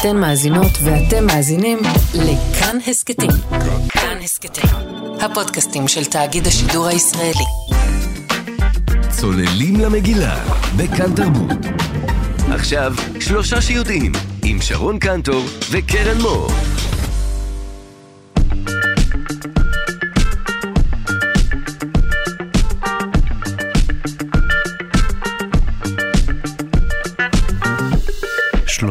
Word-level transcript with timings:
אתן 0.00 0.16
מאזינות 0.16 0.72
ואתם 0.84 1.26
מאזינים 1.26 1.78
לכאן 2.14 2.78
הסכתים. 2.86 3.30
כאן 3.88 4.18
הסכתים, 4.24 4.70
הפודקאסטים 5.20 5.88
של 5.88 6.04
תאגיד 6.04 6.46
השידור 6.46 6.86
הישראלי. 6.86 7.44
צוללים 9.08 9.80
למגילה, 9.80 10.44
בכאן 10.76 11.14
תרבות. 11.14 11.50
עכשיו, 12.50 12.94
שלושה 13.20 13.60
שיודעים, 13.60 14.12
עם 14.44 14.60
שרון 14.60 14.98
קנטור 14.98 15.44
וקרן 15.70 16.20
מור. 16.20 16.50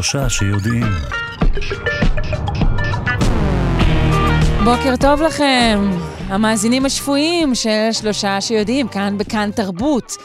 שלושה 0.05 0.29
שיודעים. 0.29 0.85
בוקר 4.63 4.95
טוב 4.99 5.21
לכם, 5.21 5.91
המאזינים 6.27 6.85
השפויים 6.85 7.55
של 7.55 7.89
שלושה 7.91 8.41
שיודעים, 8.41 8.87
כאן 8.87 9.17
בכאן 9.17 9.49
תרבות. 9.55 10.17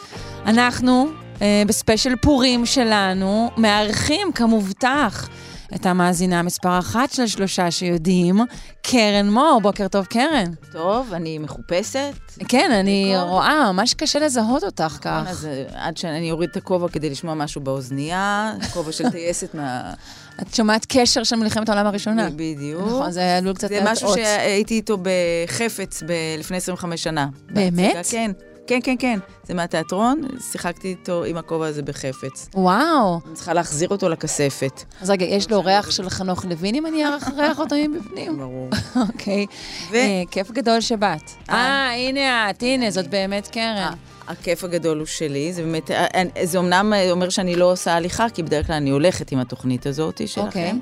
אנחנו, 0.45 1.07
אה, 1.41 1.63
בספיישל 1.67 2.15
פורים 2.21 2.65
שלנו, 2.65 3.51
מארחים 3.57 4.31
כמובטח 4.35 5.29
את 5.75 5.85
המאזינה 5.85 6.41
מספר 6.41 6.79
אחת 6.79 7.11
של 7.11 7.27
שלושה 7.27 7.71
שיודעים, 7.71 8.39
קרן 8.81 9.29
מור. 9.29 9.59
בוקר 9.63 9.87
טוב, 9.87 10.05
קרן. 10.05 10.51
טוב, 10.71 11.13
אני 11.13 11.37
מחופשת. 11.37 12.11
כן, 12.47 12.71
אני 12.71 13.13
רואה, 13.21 13.71
ממש 13.71 13.93
קשה 13.93 14.19
לזהות 14.19 14.63
אותך 14.63 14.97
כך. 15.01 15.23
אז 15.27 15.47
עד 15.73 15.97
שאני 15.97 16.31
אוריד 16.31 16.49
את 16.49 16.57
הכובע 16.57 16.87
כדי 16.89 17.09
לשמוע 17.09 17.33
משהו 17.33 17.61
באוזנייה, 17.61 18.53
כובע 18.73 18.91
של 18.91 19.09
טייסת 19.09 19.55
מה... 19.55 19.93
את 20.41 20.55
שומעת 20.55 20.85
קשר 20.89 21.23
של 21.23 21.35
מלחמת 21.35 21.69
העולם 21.69 21.85
הראשונה. 21.87 22.29
בדיוק. 22.35 22.87
נכון, 22.87 23.11
זה 23.11 23.37
עלול 23.37 23.53
קצת 23.55 23.67
זה 23.69 23.75
להטעות. 23.75 23.91
משהו 23.91 24.13
שהייתי 24.13 24.73
איתו 24.73 24.97
בחפץ 25.01 26.03
ב- 26.07 26.11
לפני 26.39 26.57
25 26.57 27.03
שנה. 27.03 27.27
באמת? 27.49 27.95
בהצגה, 27.95 28.11
כן. 28.11 28.31
כן, 28.67 28.79
כן, 28.83 28.95
כן. 28.99 29.19
זה 29.43 29.53
מהתיאטרון, 29.53 30.21
שיחקתי 30.51 30.87
איתו 30.87 31.23
עם 31.23 31.37
הכובע 31.37 31.67
הזה 31.67 31.81
בחפץ. 31.81 32.49
וואו. 32.53 33.19
אני 33.27 33.35
צריכה 33.35 33.53
להחזיר 33.53 33.89
אותו 33.89 34.09
לכספת. 34.09 34.83
אז 35.01 35.09
רגע, 35.09 35.25
יש 35.25 35.51
לו 35.51 35.63
ריח 35.63 35.91
של 35.91 36.09
חנוך 36.09 36.45
לוין, 36.45 36.75
אם 36.75 36.85
אני 36.85 37.05
אריח 37.05 37.59
אותו 37.59 37.75
מבפנים? 37.89 38.37
ברור. 38.37 38.69
אוקיי. 39.07 39.45
אה, 39.93 40.23
כיף 40.31 40.51
גדול 40.51 40.81
שבאת. 40.81 41.31
אה. 41.49 41.55
אה, 41.55 41.93
הנה 41.93 42.49
את, 42.49 42.63
הנה, 42.63 42.91
זאת 42.91 43.07
באמת 43.07 43.47
קרן. 43.47 43.93
הכיף 44.27 44.63
הגדול 44.63 44.97
הוא 44.97 45.05
שלי, 45.05 45.53
זה 45.53 45.63
באמת, 45.63 45.91
אה, 45.91 46.05
אה, 46.15 46.45
זה 46.45 46.59
אמנם 46.59 46.93
אה, 46.93 47.11
אומר 47.11 47.29
שאני 47.29 47.55
לא 47.55 47.71
עושה 47.71 47.93
הליכה, 47.93 48.29
כי 48.29 48.43
בדרך 48.43 48.67
כלל 48.67 48.75
אני 48.75 48.89
הולכת 48.89 49.31
עם 49.31 49.39
התוכנית 49.39 49.85
הזאת 49.85 50.27
שלכם, 50.27 50.45
אוקיי. 50.47 50.73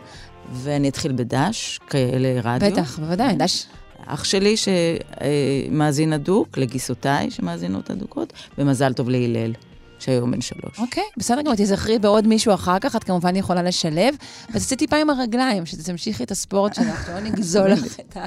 ואני 0.51 0.89
אתחיל 0.89 1.11
בדש, 1.11 1.79
כאלה 1.89 2.41
רדיו. 2.43 2.71
בטח, 2.71 2.99
בוודאי, 2.99 3.35
דש. 3.35 3.65
אח 4.13 4.23
שלי 4.23 4.55
שמאזין 4.57 6.13
הדוק, 6.13 6.57
לגיסותיי 6.57 7.31
שמאזינות 7.31 7.89
הדוקות, 7.89 8.33
ומזל 8.57 8.93
טוב 8.93 9.09
להלל, 9.09 9.53
שהיום 9.99 10.31
בן 10.31 10.41
שלוש. 10.41 10.79
אוקיי, 10.79 11.03
בסדר 11.17 11.41
גמור, 11.41 11.55
תזכרי 11.57 11.99
בעוד 11.99 12.27
מישהו 12.27 12.53
אחר 12.53 12.79
כך, 12.79 12.95
את 12.95 13.03
כמובן 13.03 13.35
יכולה 13.35 13.63
לשלב. 13.63 14.15
ותעשי 14.49 14.75
טיפה 14.75 14.97
עם 14.97 15.09
הרגליים, 15.09 15.65
שתמשיכי 15.65 16.23
את 16.23 16.31
הספורט 16.31 16.73
שלך, 16.73 17.05
שלא 17.05 17.19
נגזול 17.19 17.69
לך 17.71 17.99
את 17.99 18.17
ה- 18.17 18.25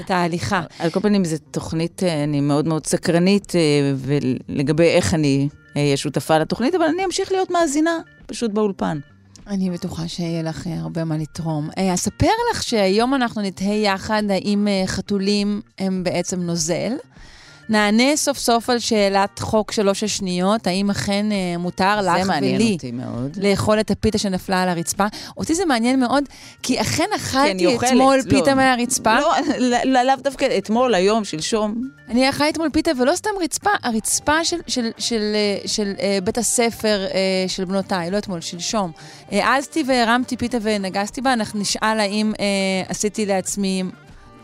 את 0.00 0.10
ההליכה. 0.10 0.62
על 0.78 0.90
כל 0.90 1.00
פנים, 1.00 1.24
זו 1.24 1.36
תוכנית, 1.50 2.02
אה, 2.02 2.24
אני 2.24 2.40
מאוד 2.40 2.68
מאוד 2.68 2.86
סקרנית, 2.86 3.52
אה, 3.56 3.60
ולגבי 3.96 4.86
איך 4.88 5.14
אני 5.14 5.48
אהיה 5.76 5.96
שותפה 5.96 6.38
לתוכנית, 6.38 6.74
אבל 6.74 6.84
אני 6.84 7.04
אמשיך 7.04 7.32
להיות 7.32 7.50
מאזינה, 7.50 7.98
פשוט 8.26 8.50
באולפן. 8.50 8.98
אני 9.46 9.70
בטוחה 9.70 10.08
שיהיה 10.08 10.42
לך 10.42 10.66
אה, 10.66 10.80
הרבה 10.80 11.04
מה 11.04 11.16
לתרום. 11.16 11.70
אה, 11.78 11.94
אספר 11.94 12.30
לך 12.52 12.62
שהיום 12.62 13.14
אנחנו 13.14 13.42
נתהה 13.42 13.74
יחד 13.74 14.22
האם 14.30 14.68
אה, 14.68 14.82
חתולים 14.86 15.60
הם 15.78 16.04
בעצם 16.04 16.40
נוזל. 16.40 16.92
נענה 17.68 18.16
סוף 18.16 18.38
סוף 18.38 18.70
על 18.70 18.78
שאלת 18.78 19.38
חוק 19.38 19.72
שלוש 19.72 20.02
השניות, 20.02 20.66
האם 20.66 20.90
אכן 20.90 21.26
אה, 21.32 21.58
מותר 21.58 22.00
לך 22.00 22.22
זה 22.22 22.28
מעניין 22.28 22.54
ולי 22.54 22.72
אותי 22.72 22.92
מאוד. 22.92 23.38
לאכול 23.42 23.80
את 23.80 23.90
הפיתה 23.90 24.18
שנפלה 24.18 24.62
על 24.62 24.68
הרצפה. 24.68 25.06
אותי 25.36 25.54
זה 25.54 25.64
מעניין 25.64 26.00
מאוד, 26.00 26.24
כי 26.62 26.80
אכן 26.80 27.04
אכלתי 27.16 27.66
אוכלת, 27.66 27.90
אתמול 27.90 28.16
לא. 28.16 28.30
פיתה 28.30 28.54
מהרצפה. 28.54 29.20
לא, 29.20 29.32
לא- 29.58 29.76
לא- 29.84 30.02
לאו 30.02 30.14
דווקא 30.22 30.46
אתמול, 30.58 30.94
היום, 30.94 31.24
שלשום. 31.24 31.88
אני 32.08 32.28
אכלתי 32.28 32.50
אתמול 32.50 32.68
פיתה, 32.72 32.90
ולא 32.98 33.14
סתם 33.16 33.30
רצפה, 33.42 33.70
הרצפה 33.82 34.44
של, 34.44 34.56
של, 34.66 34.90
של, 34.98 35.22
אה, 35.34 35.68
של 35.68 35.92
אה, 36.00 36.18
בית 36.24 36.38
הספר 36.38 37.06
אה, 37.14 37.44
של 37.48 37.64
בנותיי, 37.64 38.10
לא 38.10 38.18
אתמול, 38.18 38.40
שלשום. 38.40 38.90
העזתי 39.30 39.84
והרמתי 39.86 40.36
פיתה 40.36 40.58
ונגסתי 40.62 41.20
בה, 41.20 41.32
אנחנו 41.32 41.60
נשאל 41.60 42.00
האם 42.00 42.32
אה, 42.40 42.44
עשיתי 42.88 43.26
לעצמי 43.26 43.82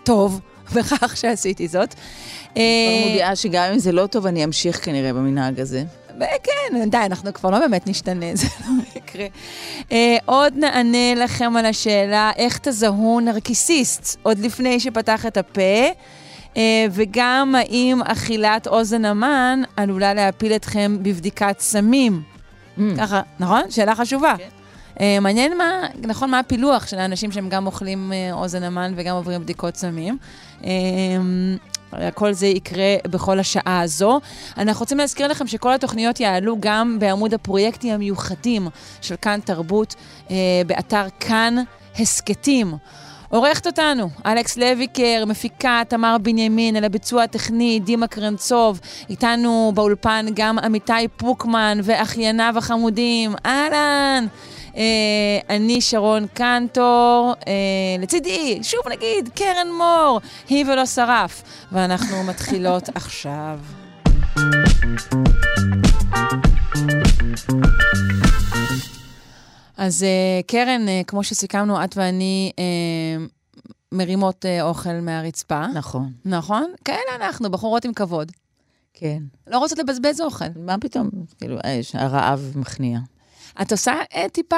טוב 0.04 0.40
בכך 0.74 1.16
שעשיתי 1.16 1.68
זאת. 1.68 1.94
כבר 1.94 2.62
אה, 2.62 3.06
מודיעה 3.06 3.36
שגם 3.36 3.70
אם 3.72 3.78
זה 3.78 3.92
לא 3.92 4.06
טוב, 4.06 4.26
אני 4.26 4.44
אמשיך 4.44 4.84
כנראה 4.84 5.12
במנהג 5.12 5.60
הזה. 5.60 5.84
כן, 6.18 6.90
די, 6.90 6.96
אנחנו 6.96 7.32
כבר 7.32 7.50
לא 7.50 7.58
באמת 7.58 7.86
נשתנה, 7.86 8.26
זה 8.34 8.46
לא 8.60 8.72
יקרה. 8.96 9.26
אה, 9.92 10.16
עוד 10.24 10.54
נענה 10.56 11.14
לכם 11.14 11.56
על 11.56 11.66
השאלה 11.66 12.30
איך 12.36 12.58
תזהו 12.58 13.20
נרקיסיסט, 13.20 14.16
עוד 14.22 14.38
לפני 14.38 14.80
שפתח 14.80 15.26
את 15.26 15.36
הפה, 15.36 15.86
אה, 16.56 16.86
וגם 16.90 17.54
האם 17.58 18.02
אכילת 18.02 18.66
אוזן 18.66 19.04
המן 19.04 19.62
עלולה 19.76 20.14
להפיל 20.14 20.52
אתכם 20.52 20.96
בבדיקת 21.02 21.56
סמים. 21.58 22.22
ככה, 22.96 23.20
נכון? 23.40 23.70
שאלה 23.70 23.94
חשובה. 23.94 24.34
כן. 24.38 24.57
אה, 25.00 25.20
מעניין 25.20 25.58
מה, 25.58 25.86
נכון, 25.98 26.30
מה 26.30 26.38
הפילוח 26.38 26.86
של 26.86 26.98
האנשים 26.98 27.32
שהם 27.32 27.48
גם 27.48 27.66
אוכלים 27.66 28.12
אה, 28.12 28.32
אוזן 28.32 28.62
המן 28.62 28.92
וגם 28.96 29.16
עוברים 29.16 29.40
בדיקות 29.40 29.76
סמים. 29.76 30.18
אה, 30.64 30.70
כל 32.14 32.32
זה 32.32 32.46
יקרה 32.46 32.96
בכל 33.10 33.38
השעה 33.38 33.80
הזו. 33.80 34.20
אנחנו 34.58 34.80
רוצים 34.80 34.98
להזכיר 34.98 35.28
לכם 35.28 35.46
שכל 35.46 35.72
התוכניות 35.72 36.20
יעלו 36.20 36.56
גם 36.60 36.96
בעמוד 37.00 37.34
הפרויקטים 37.34 37.94
המיוחדים 37.94 38.68
של 39.00 39.14
כאן 39.22 39.40
תרבות, 39.44 39.94
באתר 40.66 41.04
כאן 41.20 41.54
הסכתים. 41.98 42.74
עורכת 43.28 43.66
אותנו, 43.66 44.08
אלכס 44.26 44.56
לויקר, 44.56 45.24
מפיקה 45.26 45.82
תמר 45.88 46.16
בנימין, 46.22 46.76
על 46.76 46.84
הביצוע 46.84 47.22
הטכני, 47.22 47.80
דימה 47.80 48.06
קרנצוב, 48.06 48.80
איתנו 49.10 49.72
באולפן 49.74 50.26
גם 50.34 50.58
עמיתי 50.58 51.08
פוקמן 51.16 51.78
ואחייניו 51.82 52.54
החמודים, 52.56 53.34
אהלן. 53.46 54.26
אה, 54.78 55.56
אני 55.56 55.80
שרון 55.80 56.26
קנטור, 56.26 57.34
אה, 57.48 57.52
לצידי, 57.98 58.58
שוב 58.62 58.80
נגיד, 58.90 59.28
קרן 59.34 59.66
מור, 59.78 60.20
היא 60.48 60.64
ולא 60.68 60.86
שרף. 60.86 61.42
ואנחנו 61.72 62.22
מתחילות 62.30 62.88
עכשיו. 62.94 63.60
אז 69.76 70.02
אה, 70.02 70.40
קרן, 70.46 70.80
כמו 71.06 71.24
שסיכמנו, 71.24 71.84
את 71.84 71.96
ואני 71.96 72.52
מרימות 73.92 74.44
אוכל 74.62 75.00
מהרצפה. 75.02 75.66
נכון. 75.66 76.12
נכון? 76.24 76.72
כאלה 76.84 77.16
אנחנו, 77.16 77.50
בחורות 77.50 77.84
עם 77.84 77.92
כבוד. 77.92 78.32
כן. 78.94 79.22
לא 79.46 79.58
רוצות 79.58 79.78
לבזבז 79.78 80.20
אוכל. 80.20 80.44
מה 80.56 80.76
פתאום? 80.80 81.10
כאילו, 81.38 81.58
הרעב 81.94 82.52
מכניע. 82.54 82.98
את 83.62 83.72
עושה 83.72 83.94
אה, 84.14 84.28
טיפה, 84.32 84.56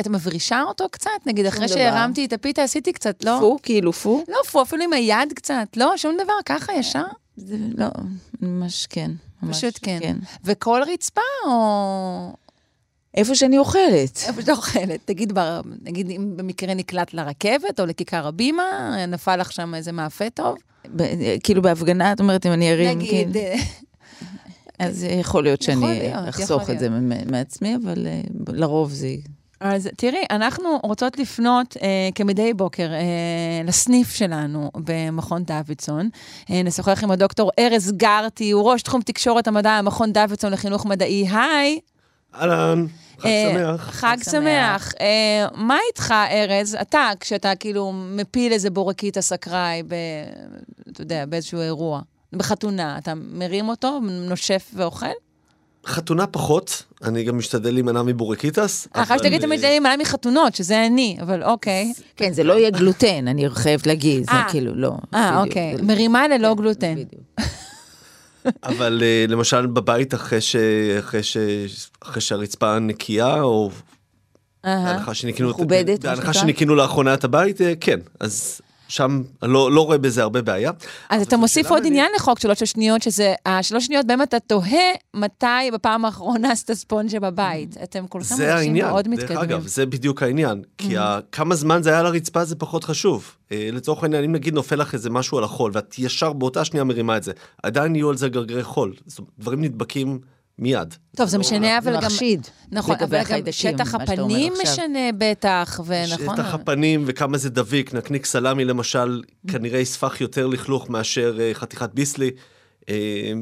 את 0.00 0.08
מברישה 0.08 0.62
אותו 0.62 0.88
קצת? 0.90 1.10
נגיד, 1.26 1.46
אחרי 1.46 1.66
דבר. 1.66 1.74
שהרמתי 1.74 2.24
את 2.24 2.32
הפיתה, 2.32 2.62
עשיתי 2.62 2.92
קצת, 2.92 3.24
לא? 3.24 3.36
פו, 3.40 3.56
כאילו 3.62 3.92
פו? 3.92 4.24
לא, 4.28 4.38
פו, 4.50 4.62
אפילו 4.62 4.84
עם 4.84 4.92
היד 4.92 5.32
קצת. 5.34 5.66
לא, 5.76 5.92
שום 5.96 6.16
דבר, 6.24 6.32
ככה 6.46 6.72
ישר? 6.72 7.04
זה 7.36 7.56
לא, 7.78 7.86
ממש 8.40 8.86
כן. 8.90 9.10
ממש 9.42 9.56
פשוט 9.56 9.78
כן. 9.82 10.16
וכל 10.44 10.82
רצפה 10.92 11.20
או... 11.46 12.32
איפה 13.14 13.34
שאני 13.34 13.58
אוכלת. 13.58 14.18
איפה 14.26 14.40
שאת 14.42 14.48
אוכלת? 14.48 15.00
תגיד, 15.04 15.32
בר- 15.32 15.60
נגיד, 15.82 16.10
אם 16.10 16.32
במקרה 16.36 16.74
נקלט 16.74 17.14
לרכבת 17.14 17.80
או 17.80 17.86
לכיכר 17.86 18.26
הבימה, 18.26 18.64
נפל 19.08 19.36
לך 19.36 19.52
שם 19.52 19.74
איזה 19.74 19.92
מאפה 19.92 20.30
טוב? 20.30 20.56
ב- 20.96 21.02
כאילו 21.42 21.62
בהפגנה, 21.62 22.12
את 22.12 22.20
אומרת, 22.20 22.46
אם 22.46 22.52
אני 22.52 22.72
ארים, 22.72 22.98
נגיד, 22.98 23.32
כן. 23.32 23.56
אז 24.78 25.06
יכול 25.10 25.42
להיות 25.42 25.62
יכול 25.62 25.74
שאני 25.74 25.98
להיות, 26.00 26.28
אחסוך 26.28 26.70
את 26.70 26.78
זה 26.78 26.88
מעצמי, 27.26 27.76
אבל 27.76 28.06
אה, 28.06 28.20
לרוב 28.48 28.90
זה... 28.90 29.08
אז 29.60 29.88
תראי, 29.96 30.24
אנחנו 30.30 30.78
רוצות 30.82 31.18
לפנות 31.18 31.76
אה, 31.82 32.08
כמדי 32.14 32.54
בוקר 32.54 32.92
אה, 32.92 33.62
לסניף 33.64 34.14
שלנו 34.14 34.70
במכון 34.74 35.44
דוידסון. 35.44 36.08
אה, 36.50 36.62
נשוחח 36.62 37.04
עם 37.04 37.10
הדוקטור 37.10 37.50
ארז 37.58 37.92
גרטי, 37.92 38.50
הוא 38.50 38.70
ראש 38.72 38.82
תחום 38.82 39.02
תקשורת 39.02 39.48
המדע 39.48 39.78
במכון 39.82 40.12
דוידסון 40.12 40.52
לחינוך 40.52 40.86
מדעי. 40.86 41.28
היי. 41.28 41.80
אהלן, 42.34 42.86
חג 43.18 43.26
אה, 43.26 43.50
שמח. 43.52 43.90
חג 43.90 44.16
שמח. 44.30 44.92
אה, 45.00 45.46
מה 45.54 45.76
איתך, 45.88 46.14
ארז? 46.30 46.76
אתה, 46.82 47.10
כשאתה 47.20 47.54
כאילו 47.54 47.92
מפיל 47.92 48.52
איזה 48.52 48.70
בורקית 48.70 49.16
הסקראי, 49.16 49.82
אתה 50.92 51.00
יודע, 51.00 51.26
באיזשהו 51.26 51.60
אירוע, 51.60 52.00
בחתונה, 52.36 52.98
אתה 52.98 53.12
מרים 53.14 53.68
אותו, 53.68 54.00
נושף 54.02 54.70
ואוכל? 54.74 55.06
חתונה 55.86 56.26
פחות, 56.26 56.82
אני 57.04 57.24
גם 57.24 57.38
משתדל 57.38 57.72
להימנע 57.72 58.02
מבורקיטס. 58.02 58.88
אה, 58.96 59.02
אחרי 59.02 59.16
אבל, 59.16 59.24
שתגיד 59.24 59.40
תמיד 59.40 59.64
אה, 59.64 59.70
להימנע 59.70 59.96
מחתונות, 59.96 60.54
שזה 60.54 60.86
אני, 60.86 61.16
אבל 61.20 61.42
אוקיי. 61.44 61.92
כן, 62.16 62.32
זה 62.32 62.44
לא 62.44 62.52
יהיה 62.52 62.70
גלוטן, 62.70 63.28
אני 63.28 63.50
חייבת 63.50 63.86
להגיד, 63.86 64.24
זה 64.24 64.32
אה. 64.32 64.46
כאילו, 64.50 64.74
לא. 64.74 64.92
אה, 65.14 65.42
אוקיי. 65.42 65.74
מרימה 65.82 66.28
ללא 66.28 66.54
גלוטן. 66.54 66.94
בדיוק. 66.94 67.22
אבל 68.62 69.02
אה, 69.02 69.24
למשל 69.28 69.66
בבית 69.66 70.14
אחרי, 70.14 70.38
שהרצפה 72.18 72.78
נקייה, 72.78 73.42
או 73.42 73.70
אהה. 74.64 74.84
בהנחה 76.04 76.32
שניקינו, 76.32 76.74
לאחרונה 76.74 77.14
את 77.14 77.24
הבית, 77.24 77.60
אה, 77.60 77.72
כן, 77.80 78.00
אז 78.20 78.60
שם 78.88 79.22
אני 79.42 79.52
לא, 79.52 79.72
לא 79.72 79.80
רואה 79.86 79.98
בזה 79.98 80.22
הרבה 80.22 80.42
בעיה. 80.42 80.70
אז 81.10 81.22
אתה 81.22 81.36
מוסיף 81.36 81.70
עוד. 81.70 81.82
עניין 81.86 82.10
לחוק 82.16 82.38
שלוש 82.40 82.62
שניות, 82.62 83.02
שזה 83.02 83.34
השלוש 83.46 83.86
שניות 83.86 84.06
בהם 84.06 84.22
אתה 84.22 84.40
תוהה 84.40 84.92
מתי 85.14 85.46
בפעם 85.72 86.04
האחרונה 86.04 86.52
עשית 86.52 86.72
ספונג'ה 86.72 87.20
בבית. 87.20 87.76
אתם 87.82 88.06
כולכם 88.06 88.34
זה 88.34 88.44
אנשים 88.54 88.56
העניין, 88.68 88.86
מאוד 88.86 89.04
דרך 89.04 89.12
מתקדמים. 89.18 89.40
אגב, 89.40 89.66
זה 89.66 89.86
בדיוק 89.86 90.22
העניין. 90.22 90.62
כי 90.78 90.96
ה- 90.98 91.18
כמה 91.32 91.54
זמן 91.54 91.82
זה 91.82 91.90
היה 91.90 92.00
על 92.00 92.06
הרצפה 92.06 92.44
זה 92.44 92.56
פחות 92.56 92.84
חשוב. 92.84 93.30
אה, 93.52 93.68
לצורך 93.72 94.02
העניין, 94.02 94.24
אם 94.24 94.32
נגיד 94.32 94.54
נופל 94.54 94.76
לך 94.76 94.94
איזה 94.94 95.10
משהו 95.10 95.38
על 95.38 95.44
החול, 95.44 95.70
ואת 95.74 95.98
ישר 95.98 96.32
באותה 96.32 96.64
שנייה 96.64 96.84
מרימה 96.84 97.16
את 97.16 97.22
זה, 97.22 97.32
עדיין 97.62 97.96
יהיו 97.96 98.10
על 98.10 98.16
זה 98.16 98.28
גרגרי 98.28 98.62
חול. 98.64 98.94
זאת 99.06 99.18
אומרת, 99.18 99.30
דברים 99.38 99.60
נדבקים 99.62 100.18
מיד. 100.58 100.94
טוב, 101.16 101.28
זה 101.28 101.38
משנה, 101.38 101.78
אבל 101.78 101.92
גם... 101.92 101.98
מחשיד. 101.98 102.46
נכון, 102.72 102.96
אבל 103.00 103.16
גם 103.16 103.22
החיידקים, 103.22 103.52
שטח 103.52 103.94
הפנים. 103.94 104.52
משנה 104.62 105.10
בטח, 105.18 105.80
ונכון. 105.86 106.36
שטח 106.36 106.54
הפנים 106.54 107.04
וכמה 107.06 107.38
זה 107.38 107.50
דביק, 107.50 107.94
נקניק 107.94 108.26
סלמי 108.26 108.64
למשל, 108.64 109.22
כנראה 109.50 109.78
יספח 109.78 110.20
יותר 110.20 110.46
לכלוך 110.46 110.90
מאשר 110.90 111.36
אה, 111.40 111.50
חתיכת 111.54 111.90
ביסלי. 111.94 112.30
אה, 112.88 113.32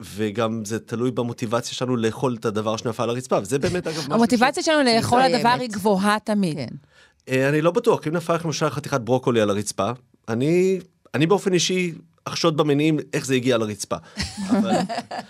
וגם 0.00 0.64
זה 0.64 0.78
תלוי 0.78 1.10
במוטיבציה 1.10 1.74
שלנו 1.74 1.96
לאכול 1.96 2.36
את 2.40 2.44
הדבר 2.44 2.76
שנפל 2.76 3.02
על 3.02 3.10
הרצפה, 3.10 3.38
וזה 3.42 3.58
באמת 3.58 3.86
אגב 3.86 3.98
משהו 3.98 4.14
המוטיבציה 4.14 4.62
שלנו 4.62 4.82
לאכול. 4.82 5.22
הדבר 5.22 5.56
היא 5.60 5.68
גבוהה 5.68 6.16
תמיד. 6.24 6.56
כן. 6.56 6.68
אה, 7.28 7.48
אני 7.48 7.60
לא 7.60 7.70
בטוח, 7.70 8.00
אם 8.08 8.12
נפל 8.12 8.34
לך 8.34 8.44
למשל 8.44 8.70
חתיכת 8.70 9.00
ברוקולי 9.00 9.40
על 9.40 9.50
הרצפה, 9.50 9.90
אני, 10.28 10.80
אני 11.14 11.26
באופן 11.26 11.52
אישי 11.52 11.92
אחשוד 12.24 12.56
במניעים 12.56 12.98
איך 13.12 13.26
זה 13.26 13.34
הגיע 13.34 13.58
לרצפה. 13.58 13.96
אבל, 14.50 14.70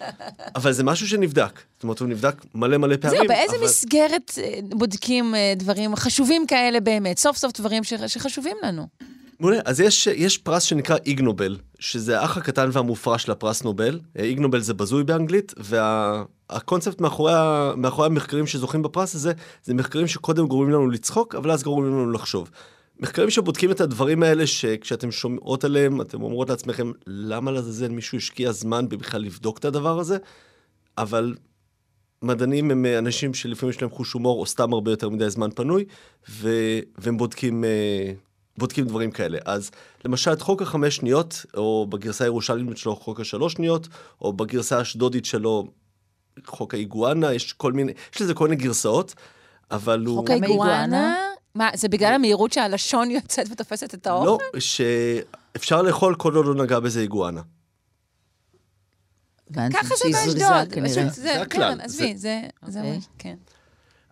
אבל 0.56 0.72
זה 0.72 0.84
משהו 0.84 1.08
שנבדק. 1.08 1.60
זאת 1.74 1.82
אומרת, 1.82 1.98
הוא 1.98 2.08
נבדק 2.08 2.44
מלא 2.54 2.76
מלא 2.76 2.96
פעמים. 2.96 3.16
זהו, 3.18 3.26
באיזה 3.28 3.56
אבל... 3.56 3.64
מסגרת 3.64 4.32
אה, 4.38 4.58
בודקים 4.70 5.34
אה, 5.34 5.52
דברים 5.56 5.96
חשובים 5.96 6.46
כאלה 6.46 6.80
באמת? 6.80 7.18
סוף 7.18 7.36
סוף 7.36 7.52
דברים 7.60 7.84
ש- 7.84 7.94
שחשובים 8.06 8.56
לנו. 8.62 8.86
מעולה, 9.40 9.58
אז 9.64 9.80
יש, 9.80 10.06
יש 10.06 10.38
פרס 10.38 10.62
שנקרא 10.62 10.96
איגנובל, 11.06 11.56
שזה 11.78 12.20
האח 12.20 12.36
הקטן 12.36 12.68
והמופרע 12.72 13.18
של 13.18 13.32
הפרס 13.32 13.62
נובל. 13.62 14.00
אה, 14.18 14.24
איגנובל 14.24 14.60
זה 14.60 14.74
בזוי 14.74 15.04
באנגלית, 15.04 15.54
והקונספט 15.56 17.00
מאחורי, 17.00 17.32
ה- 17.34 17.72
מאחורי 17.76 18.06
המחקרים 18.06 18.46
שזוכים 18.46 18.82
בפרס 18.82 19.14
הזה, 19.14 19.32
זה 19.64 19.74
מחקרים 19.74 20.06
שקודם 20.06 20.46
גורמים 20.46 20.70
לנו 20.74 20.90
לצחוק, 20.90 21.34
אבל 21.34 21.50
אז 21.50 21.62
גורמים 21.62 21.86
לנו 21.92 22.10
לחשוב. 22.12 22.50
מחקרים 22.98 23.30
שבודקים 23.30 23.70
את 23.70 23.80
הדברים 23.80 24.22
האלה, 24.22 24.46
שכשאתם 24.46 25.10
שומעות 25.10 25.64
עליהם, 25.64 26.00
אתם 26.00 26.22
אומרות 26.22 26.50
לעצמכם, 26.50 26.92
למה 27.06 27.50
לעזאזל 27.50 27.88
מישהו 27.88 28.18
השקיע 28.18 28.52
זמן 28.52 28.88
בכלל 28.88 29.20
לבדוק 29.20 29.58
את 29.58 29.64
הדבר 29.64 29.98
הזה? 29.98 30.16
אבל 30.98 31.34
מדענים 32.22 32.70
הם 32.70 32.86
אה, 32.86 32.98
אנשים 32.98 33.34
שלפעמים 33.34 33.70
יש 33.70 33.82
להם 33.82 33.90
חוש 33.90 34.12
הומור, 34.12 34.40
או 34.40 34.46
סתם 34.46 34.72
הרבה 34.72 34.90
יותר 34.90 35.08
מדי 35.08 35.30
זמן 35.30 35.50
פנוי, 35.50 35.84
ו... 36.30 36.50
והם 36.98 37.16
בודקים, 37.16 37.64
אה, 37.64 38.12
בודקים 38.58 38.86
דברים 38.86 39.10
כאלה. 39.10 39.38
אז 39.44 39.70
למשל, 40.04 40.32
את 40.32 40.42
חוק 40.42 40.62
החמש 40.62 40.96
שניות, 40.96 41.46
או 41.56 41.86
בגרסה 41.90 42.24
הירושלמית 42.24 42.76
שלו 42.76 42.96
חוק 42.96 43.20
השלוש 43.20 43.52
שניות, 43.52 43.88
או 44.20 44.32
בגרסה 44.32 44.78
האשדודית 44.78 45.24
שלו 45.24 45.66
חוק 46.46 46.74
האיגואנה, 46.74 47.32
יש 47.32 47.52
כל 47.52 47.72
מיני, 47.72 47.92
יש 48.14 48.22
לזה 48.22 48.34
כל 48.34 48.48
מיני 48.48 48.62
גרסאות, 48.62 49.14
אבל 49.70 50.04
הוא... 50.06 50.16
חוק 50.16 50.30
האיגואנה? 50.30 51.16
מה, 51.54 51.70
זה 51.74 51.88
בגלל 51.88 52.14
המהירות 52.14 52.52
שהלשון 52.52 53.10
יוצאת 53.10 53.46
ותופסת 53.50 53.94
את 53.94 54.06
האוכל? 54.06 54.26
לא, 54.54 54.60
שאפשר 54.60 55.82
לאכול 55.82 56.14
כל 56.14 56.34
עוד 56.34 56.46
לא 56.46 56.64
נגע 56.64 56.80
בזה 56.80 57.00
איגואנה. 57.00 57.40
ככה 59.54 59.94
זה 59.96 60.04
באשדוד. 60.12 60.36
זה 60.86 61.08
זה, 61.10 61.42
הכלל. 61.42 61.80
עזבי, 61.80 62.16
זה, 62.16 62.40
כן. 63.18 63.34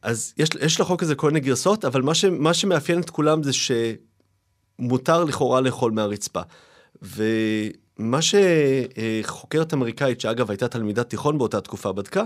אז 0.03 0.35
יש, 0.39 0.49
יש 0.61 0.81
לחוק 0.81 1.03
הזה 1.03 1.15
כל 1.15 1.31
מיני 1.31 1.41
גרסאות, 1.41 1.85
אבל 1.85 2.03
מה, 2.03 2.15
ש, 2.15 2.25
מה 2.25 2.55
שמאפיין 2.55 3.01
את 3.01 3.11
כולם 3.11 3.43
זה 3.43 3.51
שמותר 4.79 5.25
לכאורה 5.25 5.61
לאכול 5.61 5.93
מהרצפה. 5.93 6.41
ומה 7.03 8.19
שחוקרת 8.23 9.75
אמריקאית, 9.75 10.21
שאגב 10.21 10.51
הייתה 10.51 10.69
תלמידת 10.69 11.11
תיכון 11.11 11.39
באותה 11.39 11.61
תקופה, 11.61 11.93
בדקה, 11.93 12.25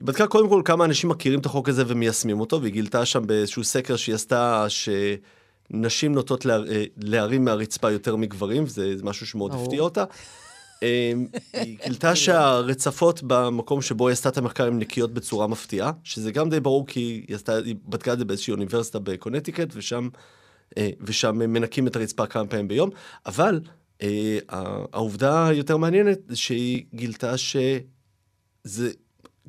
היא 0.00 0.06
בדקה 0.06 0.26
קודם 0.26 0.48
כל 0.48 0.62
כמה 0.64 0.84
אנשים 0.84 1.10
מכירים 1.10 1.40
את 1.40 1.46
החוק 1.46 1.68
הזה 1.68 1.84
ומיישמים 1.86 2.40
אותו, 2.40 2.60
והיא 2.60 2.72
גילתה 2.72 3.06
שם 3.06 3.26
באיזשהו 3.26 3.64
סקר 3.64 3.96
שהיא 3.96 4.14
עשתה, 4.14 4.66
שנשים 4.68 6.12
נוטות 6.12 6.44
לה, 6.44 6.58
להרים 6.96 7.44
מהרצפה 7.44 7.90
יותר 7.90 8.16
מגברים, 8.16 8.66
זה 8.66 8.94
משהו 9.02 9.26
שמאוד. 9.26 9.54
הפתיע 9.54 9.80
אותה. 9.80 10.04
אמ, 10.82 11.26
היא 11.52 11.78
גילתה 11.84 12.16
שהרצפות 12.16 13.20
במקום 13.26 13.82
שבו 13.82 14.08
היא 14.08 14.12
עשתה 14.12 14.28
את 14.28 14.38
המחקר 14.38 14.66
הן 14.66 14.78
נקיות 14.78 15.14
בצורה 15.14 15.46
מפתיעה, 15.46 15.92
שזה 16.04 16.32
גם 16.32 16.50
די 16.50 16.60
ברור 16.60 16.86
כי 16.86 17.24
היא, 17.28 17.36
עשתה, 17.36 17.56
היא 17.56 17.74
בדקה 17.84 18.12
את 18.12 18.18
זה 18.18 18.24
באיזושהי 18.24 18.52
אוניברסיטה 18.52 18.98
בקונטיקט, 18.98 19.68
ושם, 19.74 20.08
אה, 20.78 20.90
ושם 21.00 21.38
מנקים 21.38 21.86
את 21.86 21.96
הרצפה 21.96 22.26
כמה 22.26 22.46
פעמים 22.46 22.68
ביום, 22.68 22.90
אבל 23.26 23.60
אה, 24.02 24.38
העובדה 24.92 25.46
היותר 25.46 25.76
מעניינת 25.76 26.18
זה 26.28 26.36
שהיא 26.36 26.84
גילתה 26.94 27.34
שזה, 27.36 28.90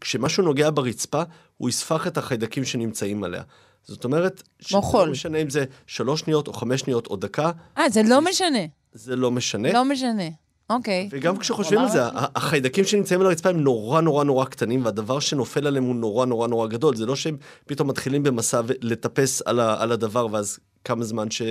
כשמשהו 0.01 0.44
נוגע 0.44 0.69
ברצפה, 0.74 1.24
הוא 1.57 1.69
יספח 1.69 2.07
את 2.07 2.18
החיידקים 2.18 2.63
שנמצאים 2.65 3.24
עליה. 3.24 3.42
זאת 3.83 4.03
אומרת, 4.03 4.44
כמו 4.63 4.81
חול. 4.81 5.06
לא 5.06 5.12
משנה 5.12 5.38
אם 5.38 5.50
זה 5.50 5.65
שלוש 5.88 6.19
שניות 6.21 6.48
או 6.48 6.53
חמש 6.53 6.81
שניות 6.81 7.07
או 7.07 7.15
דקה, 7.15 7.51
אה, 7.77 7.89
זה 7.89 8.03
לא 8.03 8.21
משנה. 8.21 8.59
זה 8.94 9.15
לא 9.15 9.31
משנה. 9.31 9.74
לא 9.74 9.86
משנה. 9.86 10.24
אוקיי. 10.69 11.09
וגם 11.12 11.38
כשחושבים 11.38 11.80
על 11.80 11.89
זה, 11.89 12.01
החיידקים 12.13 12.83
שנמצאים 12.86 13.21
על 13.21 13.27
הרצפה 13.27 13.50
הם 13.50 13.59
נורא 13.59 14.01
נורא 14.01 14.24
נורא 14.24 14.45
קטנים, 14.45 14.86
והדבר 14.86 15.19
שנופל 15.19 15.68
עליהם 15.68 15.83
הוא 15.83 15.95
נורא 15.95 16.25
נורא 16.25 16.47
נורא 16.47 16.68
גדול. 16.68 16.95
זה 16.95 17.06
לא 17.06 17.15
שהם 17.15 17.38
פתאום 17.65 17.88
מתחילים 17.89 18.24
במסע 18.24 18.62
לטפס 18.81 19.42
על, 19.45 19.59
ה- 19.59 19.81
על 19.83 19.92
הדבר, 19.92 20.27
ואז 20.31 20.59
כמה 20.86 21.04
זמן 21.04 21.31
ש... 21.31 21.42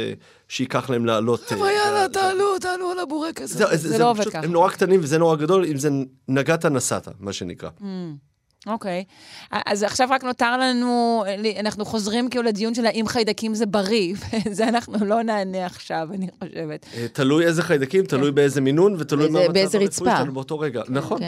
שייקח 0.48 0.90
להם 0.90 1.06
לעלות. 1.06 1.40
חבר'ה, 1.40 1.72
יאללה, 1.72 2.08
תעלו, 2.08 2.58
תעלו 2.58 2.90
על 2.90 2.98
הבורקס. 2.98 3.50
זה, 3.52 3.64
זה 3.76 3.98
לא 3.98 4.10
עובד 4.10 4.28
ככה. 4.28 4.38
הם 4.38 4.52
נורא 4.52 4.70
קטנים 4.70 5.00
וזה 5.02 5.18
נורא 5.18 5.36
גדול, 5.36 5.64
אם 5.64 5.76
זה 5.76 5.90
נגעת 6.28 6.66
נסעת, 6.66 7.08
מה 7.20 7.32
שנקרא. 7.32 7.70
אוקיי. 8.66 9.04
אז 9.50 9.82
עכשיו 9.82 10.08
רק 10.10 10.24
נותר 10.24 10.56
לנו, 10.58 11.24
אנחנו 11.60 11.84
חוזרים 11.84 12.30
כאילו 12.30 12.44
לדיון 12.44 12.74
של 12.74 12.86
האם 12.86 13.06
חיידקים 13.06 13.54
זה 13.54 13.66
בריא, 13.66 14.14
וזה 14.46 14.68
אנחנו 14.68 15.04
לא 15.04 15.22
נענה 15.22 15.66
עכשיו, 15.66 16.08
אני 16.14 16.26
חושבת. 16.38 16.86
אה, 16.96 17.06
תלוי 17.12 17.46
איזה 17.46 17.62
חיידקים, 17.62 18.04
תלוי 18.04 18.30
באיזה 18.30 18.60
מינון, 18.60 18.96
ותלוי 18.98 19.28
מה 19.28 19.40
המצב 19.40 19.78
הרפואי. 19.78 20.10
שלנו 20.16 20.32
באותו 20.32 20.58
רגע. 20.58 20.82
נכון. 20.88 21.20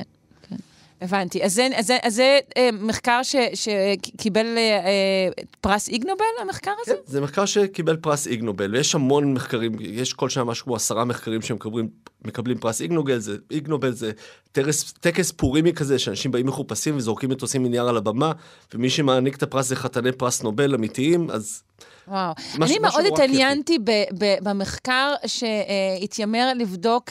הבנתי. 1.03 1.45
אז 1.45 1.55
זה, 1.55 1.69
אז 1.77 1.87
זה, 1.87 1.99
אז 2.03 2.15
זה 2.15 2.39
אה, 2.57 2.69
מחקר 2.73 3.21
ש, 3.23 3.37
שקיבל 3.55 4.47
אה, 4.47 4.61
אה, 4.61 5.43
פרס 5.61 5.89
איגנובל, 5.89 6.25
המחקר 6.41 6.73
הזה? 6.81 6.95
כן, 6.95 7.01
זה 7.07 7.21
מחקר 7.21 7.47
שקיבל 7.47 7.97
פרס 7.97 8.27
איגנובל, 8.27 8.75
ויש 8.75 8.95
המון 8.95 9.35
מחקרים, 9.35 9.73
יש 9.81 10.13
כל 10.13 10.29
שנה 10.29 10.45
משהו 10.45 10.65
כמו 10.65 10.77
עשרה 10.77 11.05
מחקרים 11.05 11.43
שמקבלים 11.43 11.89
מקבלים 12.25 12.59
פרס 12.59 12.81
איגנובל, 12.81 13.19
זה, 13.19 13.37
איגנובל 13.51 13.93
זה 13.93 14.13
טרס, 14.53 14.93
טקס 14.93 15.31
פורימי 15.31 15.73
כזה, 15.73 15.99
שאנשים 15.99 16.31
באים 16.31 16.47
מחופשים 16.47 16.97
וזורקים 16.97 17.31
מטוסים 17.31 17.63
מנייר 17.63 17.89
על 17.89 17.97
הבמה, 17.97 18.33
ומי 18.75 18.91
שמעניק 18.91 19.37
את 19.37 19.43
הפרס 19.43 19.67
זה 19.67 19.77
חתני 19.77 20.13
פרס 20.13 20.43
נובל 20.43 20.75
אמיתיים, 20.75 21.31
אז 21.31 21.63
וואו. 22.09 22.33
אני 22.63 22.79
מאוד 22.79 23.05
התעניינתי 23.13 23.79
ב- 23.79 23.91
ב- 24.19 24.37
במחקר 24.43 25.15
שהתיימר 25.27 26.53
לבדוק 26.59 27.11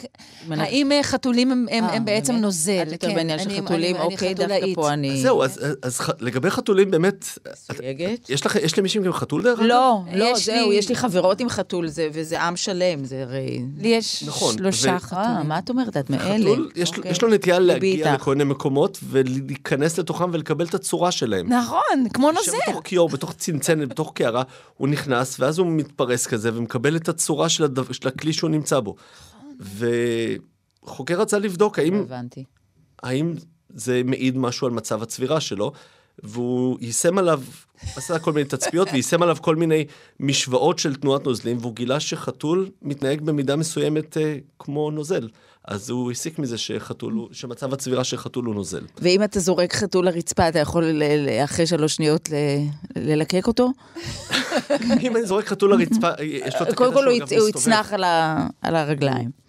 האם 0.50 0.92
אה, 0.92 1.02
חתולים 1.02 1.52
הם- 1.52 1.66
הם 1.70 1.84
אה, 1.84 1.94
הם 1.94 2.04
בעצם 2.04 2.32
באמת? 2.32 2.42
נוזל. 2.44 2.82
את 2.86 2.92
יותר 2.92 3.08
כן, 3.08 3.14
בעניין 3.14 3.38
של 3.38 3.50
אני- 3.50 3.62
חתולים, 3.62 3.96
אני- 3.96 4.04
אני 4.04 4.14
אוקיי, 4.14 4.34
דווקא. 4.34 4.74
פה 4.74 4.92
אני... 4.92 5.12
אז 5.12 5.20
זהו, 5.20 5.42
אז, 5.42 5.60
אז 5.82 6.00
ח, 6.00 6.10
לגבי 6.20 6.50
חתולים 6.50 6.90
באמת, 6.90 7.24
את, 7.42 7.48
סייגת. 7.56 8.30
יש, 8.30 8.46
לך, 8.46 8.56
יש 8.56 8.78
למישהו 8.78 9.02
גם 9.04 9.12
חתול 9.12 9.42
דרך 9.42 9.58
אגב? 9.58 9.66
לא, 9.68 10.00
לא, 10.14 10.24
יש 10.24 10.44
זהו, 10.46 10.70
לי- 10.70 10.76
יש 10.76 10.88
לי 10.88 10.94
חברות 10.96 11.40
עם 11.40 11.48
חתול, 11.48 11.88
זה- 11.88 12.08
וזה 12.12 12.40
עם 12.42 12.56
שלם, 12.56 13.04
זה 13.04 13.22
הרי... 13.22 13.62
לי 13.78 13.88
יש 13.88 14.22
נכון, 14.26 14.54
שלושה 14.56 14.96
ו- 14.96 15.00
חתולים. 15.00 15.26
אה, 15.26 15.42
מה 15.42 15.58
את 15.58 15.70
אומרת? 15.70 15.96
את 15.96 16.10
מאלה. 16.10 16.38
חתול, 16.44 16.70
יש, 16.76 16.92
אוקיי. 16.96 17.10
יש 17.10 17.22
לו 17.22 17.28
נטייה 17.28 17.58
להגיע. 17.58 18.14
לכל 18.14 18.34
מיני 18.34 18.50
מקומות 18.50 18.98
ולהיכנס 19.10 19.98
לתוכם 19.98 20.30
ולקבל 20.32 20.64
את 20.66 20.74
הצורה 20.74 21.10
שלהם. 21.10 21.52
נכון, 21.52 22.08
כמו 22.14 22.30
נוזל. 22.32 22.52
בתוך 22.68 22.80
כיור, 22.84 23.08
בתוך 23.08 23.32
צנצנת, 23.32 23.88
בתוך 23.88 24.12
קערה, 24.14 24.42
הוא 24.82 24.88
נכנס, 24.88 25.40
ואז 25.40 25.58
הוא 25.58 25.66
מתפרס 25.66 26.26
כזה, 26.26 26.50
ומקבל 26.54 26.96
את 26.96 27.08
הצורה 27.08 27.48
של, 27.48 27.64
הדו, 27.64 27.94
של 27.94 28.08
הכלי 28.08 28.32
שהוא 28.32 28.50
נמצא 28.50 28.80
בו. 28.80 28.96
וחוקר 29.60 31.20
רצה 31.20 31.38
לבדוק 31.38 31.78
האם, 31.78 31.94
הבנתי. 31.94 32.44
האם 33.02 33.34
זה 33.68 34.02
מעיד 34.04 34.36
משהו 34.36 34.66
על 34.66 34.72
מצב 34.72 35.02
הצבירה 35.02 35.40
שלו, 35.40 35.72
והוא 36.22 36.78
יישם 36.80 37.18
עליו 37.18 37.42
עשה 37.96 38.18
כל 38.18 38.32
מיני 38.32 38.44
תצפיות 38.48 38.88
ויישם 38.92 39.22
עליו 39.22 39.36
כל 39.40 39.56
מיני 39.56 39.84
משוואות 40.20 40.78
של 40.78 40.94
תנועת 40.94 41.26
נוזלים, 41.26 41.58
והוא 41.60 41.74
גילה 41.74 42.00
שחתול 42.00 42.70
מתנהג 42.82 43.20
במידה 43.20 43.56
מסוימת 43.56 44.16
אה, 44.16 44.36
כמו 44.58 44.90
נוזל. 44.90 45.28
אז 45.64 45.90
הוא 45.90 46.10
הסיק 46.10 46.38
מזה 46.38 46.58
שחתול, 46.58 47.12
הוא- 47.12 47.28
שמצב 47.32 47.72
הצבירה 47.72 48.04
של 48.04 48.16
חתול 48.16 48.44
הוא 48.44 48.54
נוזל. 48.54 48.80
ואם 48.98 49.22
אתה 49.24 49.40
זורק 49.40 49.72
חתול 49.74 50.04
לרצפה, 50.06 50.48
אתה 50.48 50.58
יכול 50.58 50.84
ל- 50.84 51.02
אחרי 51.44 51.66
שלוש 51.66 51.94
שניות 51.94 52.30
ל- 52.30 52.34
ללקק 52.98 53.46
אותו? 53.46 53.70
אם 55.02 55.16
אני 55.16 55.26
זורק 55.26 55.46
חתול 55.46 55.70
לרצפה, 55.74 56.08
יש 56.22 56.42
לו 56.42 56.48
את 56.48 56.68
הקטע 56.68 56.74
קודם 56.74 56.92
כל 56.92 57.00
שהוא 57.00 57.10
הוא 57.12 57.18
אגב 57.18 57.26
יצ- 57.32 57.38
הוא 57.38 57.48
מסתובב. 57.48 57.58
יצנח 57.66 57.92
על 57.92 58.04
ה- 58.04 58.46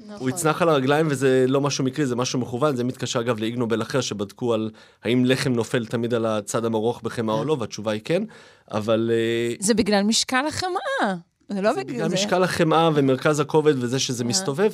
הרגליים. 0.04 0.22
הוא 0.22 0.30
יצנח 0.30 0.62
על 0.62 0.70
הרגליים 0.70 1.08
וזה 1.10 1.46
לא 1.48 1.62
משהו 1.62 1.84
מקרי, 1.84 2.06
זה 2.06 2.16
משהו 2.16 2.40
מכוון, 2.40 2.76
זה 2.76 2.84
מתקשר 2.84 3.20
אגב 3.20 3.40
לאיגנובל 3.40 3.82
אחר 3.82 4.02
שבדקו 4.02 4.54
על 4.54 4.70
האם 5.04 5.26
לחם 5.26 5.54
נופל 5.54 5.86
תמיד 5.86 6.14
על 6.14 6.26
הצד 6.26 6.66
המרוך 6.66 7.02
בחמאה 7.04 7.36
או 7.36 7.46
לא, 7.46 7.58
והתשובה 7.60 7.92
היא 7.92 8.02
כן, 8.04 8.24
אבל 8.72 9.12
אה, 9.14 9.56
זה 9.60 9.74
בגלל 9.74 10.04
משקל 10.04 10.48
החמאה. 10.48 11.16
זה 11.50 11.62
לא 11.62 11.74
זה 11.74 11.84
בגלל 11.84 11.96
בגלל 11.96 12.10
זה. 12.10 12.16
משקל 12.16 12.44
החמאה 12.44 12.90
ומרכז 12.96 13.40
הכובד 13.40 13.84
וזה 13.84 14.00
שזה 14.00 14.24
מסתובב. 14.24 14.72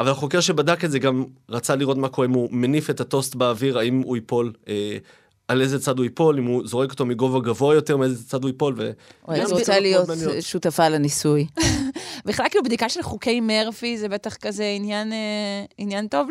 אבל 0.00 0.10
החוקר 0.10 0.40
שבדק 0.40 0.84
את 0.84 0.90
זה 0.90 0.98
גם 0.98 1.24
רצה 1.48 1.76
לראות 1.76 1.96
מה 1.96 2.08
קורה 2.08 2.26
אם 2.26 2.32
הוא 2.32 2.48
מניף 2.52 2.90
את 2.90 3.00
הטוסט 3.00 3.34
באוויר, 3.34 3.78
האם 3.78 4.02
הוא 4.04 4.16
ייפול, 4.16 4.52
אה, 4.68 4.96
על 5.48 5.60
איזה 5.60 5.78
צד 5.80 5.98
הוא 5.98 6.04
ייפול, 6.04 6.38
אם 6.38 6.44
הוא 6.44 6.66
זורק 6.66 6.90
אותו 6.90 7.06
מגובה 7.06 7.40
גבוה 7.40 7.74
יותר, 7.74 7.96
מאיזה 7.96 8.24
צד 8.28 8.42
הוא 8.42 8.48
ייפול. 8.48 8.74
ו... 8.78 8.90
אוי, 9.28 9.46
זה 9.46 9.54
רוצה 9.54 9.80
להיות. 9.80 10.08
שותפה 10.40 10.88
לניסוי. 10.88 11.46
בכלל, 12.26 12.46
כאילו, 12.50 12.64
בדיקה 12.64 12.88
של 12.88 13.02
חוקי 13.02 13.40
מרפי 13.40 13.98
זה 13.98 14.08
בטח 14.08 14.36
כזה 14.36 14.64
עניין, 14.76 15.12
אה, 15.12 15.18
עניין 15.78 16.08
טוב 16.08 16.28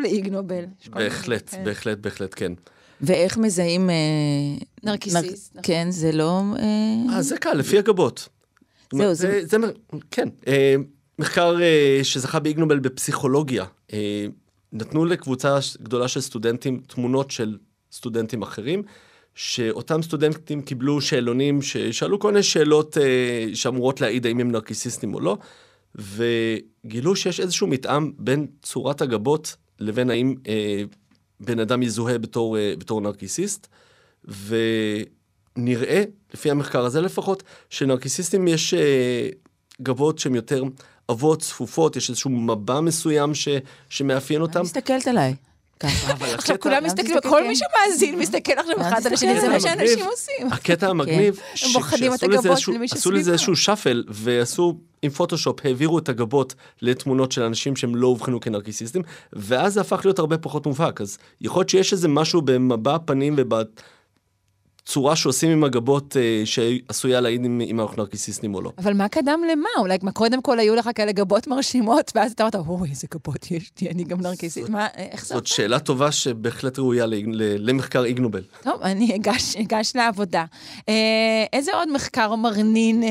כל 0.92 0.98
מיני- 0.98 1.08
בהחלט, 1.08 1.50
כן. 1.50 1.64
בהחלט, 1.64 1.98
בהחלט, 1.98 2.32
כן. 2.36 2.52
ואיך 3.00 3.38
מזהים... 3.38 3.90
אה, 3.90 3.94
נרקיסיסט, 4.84 5.54
נר- 5.54 5.60
נכון. 5.60 5.62
כן, 5.62 5.86
זה 5.90 6.12
לא... 6.12 6.40
אה, 6.58 7.14
אה, 7.16 7.22
זה 7.22 7.36
קל, 7.38 7.52
לפי 7.54 7.78
הגבות. 7.78 8.28
זהו, 8.94 9.14
זה, 9.14 9.40
כן. 10.10 10.28
אה, 10.46 10.74
מחקר 11.18 11.56
אה, 11.62 12.00
שזכה 12.02 12.38
באיגנובל 12.40 12.78
בפסיכולוגיה, 12.78 13.64
אה, 13.92 14.26
נתנו 14.72 15.04
לקבוצה 15.04 15.58
גדולה 15.82 16.08
של 16.08 16.20
סטודנטים 16.20 16.80
תמונות 16.86 17.30
של 17.30 17.56
סטודנטים 17.92 18.42
אחרים, 18.42 18.82
שאותם 19.34 20.02
סטודנטים 20.02 20.62
קיבלו 20.62 21.00
שאלונים 21.00 21.62
ששאלו 21.62 22.18
כל 22.18 22.28
מיני 22.28 22.42
שאלות 22.42 22.98
אה, 22.98 23.46
שאמורות 23.54 24.00
להעיד 24.00 24.26
האם 24.26 24.40
הם 24.40 24.50
נרקיסיסטים 24.50 25.14
או 25.14 25.20
לא, 25.20 25.36
וגילו 25.94 27.16
שיש 27.16 27.40
איזשהו 27.40 27.66
מתאם 27.66 28.12
בין 28.18 28.46
צורת 28.62 29.00
הגבות 29.00 29.56
לבין 29.80 30.10
האם 30.10 30.34
אה, 30.48 30.82
בן 31.40 31.58
אדם 31.58 31.82
יזוהה 31.82 32.18
בתור, 32.18 32.58
אה, 32.58 32.74
בתור 32.78 33.00
נרקיסיסט, 33.00 33.66
ונראה, 34.24 36.02
לפי 36.34 36.50
המחקר 36.50 36.84
הזה 36.84 37.00
לפחות, 37.00 37.42
שנרקיסיסטים 37.70 38.48
יש 38.48 38.74
אה, 38.74 39.28
גבות 39.82 40.18
שהן 40.18 40.34
יותר 40.34 40.62
עבות, 41.08 41.40
צפופות, 41.42 41.96
יש 41.96 42.10
איזשהו 42.10 42.30
מבע 42.30 42.80
מסוים 42.80 43.34
ש, 43.34 43.48
שמאפיין 43.88 44.40
אותם. 44.40 44.62
מסתכלת 44.62 45.08
עליי. 45.08 45.34
עכשיו 46.34 46.56
כולם 46.60 46.84
מסתכלים, 46.84 47.16
כל 47.22 47.38
כן. 47.42 47.46
מי 47.48 47.54
שמאזין 47.56 48.18
מסתכל 48.18 48.52
עכשיו 48.52 48.80
אחד 48.80 49.06
על 49.06 49.12
השני, 49.14 49.40
זה 49.40 49.48
מה 49.48 49.54
המגניב. 49.54 49.60
שאנשים 49.88 50.04
עושים. 50.06 50.52
הקטע 50.52 50.88
המגניב, 50.88 51.40
בוחנים 51.72 52.14
את 52.14 52.18
שעשו 52.20 53.10
לזה 53.10 53.20
הגבות 53.20 53.32
איזשהו- 53.32 53.56
שאפל, 53.56 54.04
ועשו 54.08 54.78
עם 55.02 55.10
פוטושופ, 55.10 55.66
העבירו 55.66 55.98
את 55.98 56.08
הגבות 56.08 56.54
לתמונות 56.82 57.32
של 57.32 57.42
אנשים 57.42 57.76
שהם 57.76 57.96
לא 57.96 58.06
אובחנו 58.06 58.40
כנרקיסיסטים, 58.40 59.02
ואז 59.32 59.74
זה 59.74 59.80
הפך 59.80 60.00
להיות 60.04 60.18
הרבה 60.18 60.38
פחות 60.38 60.66
מובהק. 60.66 61.00
אז 61.00 61.18
יכול 61.40 61.60
להיות 61.60 61.68
שיש 61.68 61.92
איזה 61.92 62.08
משהו 62.08 62.42
במבע 62.42 62.94
הפנים 62.94 63.36
ובצורה 64.86 65.16
שעושים 65.16 65.50
עם 65.50 65.64
הגבות 65.64 66.16
אה, 66.16 66.42
שעשויה 66.44 67.20
להעיד 67.20 67.44
אם 67.44 67.60
אם 67.60 67.80
אנחנו 67.80 67.96
נרקיסיסטים 68.02 68.54
או 68.54 68.60
לא. 68.60 68.72
אבל 68.78 68.92
מה 68.94 69.08
קדם 69.08 69.40
למה? 69.52 69.68
אולי 69.78 69.98
מה, 70.02 70.12
קודם 70.12 70.42
כל 70.42 70.58
היו 70.58 70.74
לך 70.74 70.90
כאלה 70.94 71.12
גבות 71.12 71.46
מרשימות, 71.46 72.12
ואז 72.14 72.32
אתה 72.32 72.42
אמרת, 72.42 72.54
אוי, 72.54 72.90
איזה 72.90 73.06
גבות 73.14 73.50
יש 73.50 73.72
לי, 73.82 73.90
אני 73.90 74.04
גם 74.04 74.20
נרקיסית. 74.20 74.68
מה, 74.68 74.86
איך 74.96 75.26
זה? 75.26 75.34
זאת 75.34 75.46
שאלה 75.46 75.78
טובה 75.78 76.12
שבהחלט 76.12 76.78
ראויה 76.78 77.06
ל- 77.06 77.14
ל- 77.14 77.70
למחקר 77.70 78.04
איגנובל. 78.04 78.42
טוב, 78.62 78.82
אני 78.82 79.14
אגש, 79.16 79.56
אגש 79.56 79.92
לעבודה. 79.96 80.44
אה, 80.88 80.94
איזה 81.52 81.74
עוד 81.74 81.92
מחקר 81.92 82.34
מרנין 82.36 83.02
אה, 83.02 83.08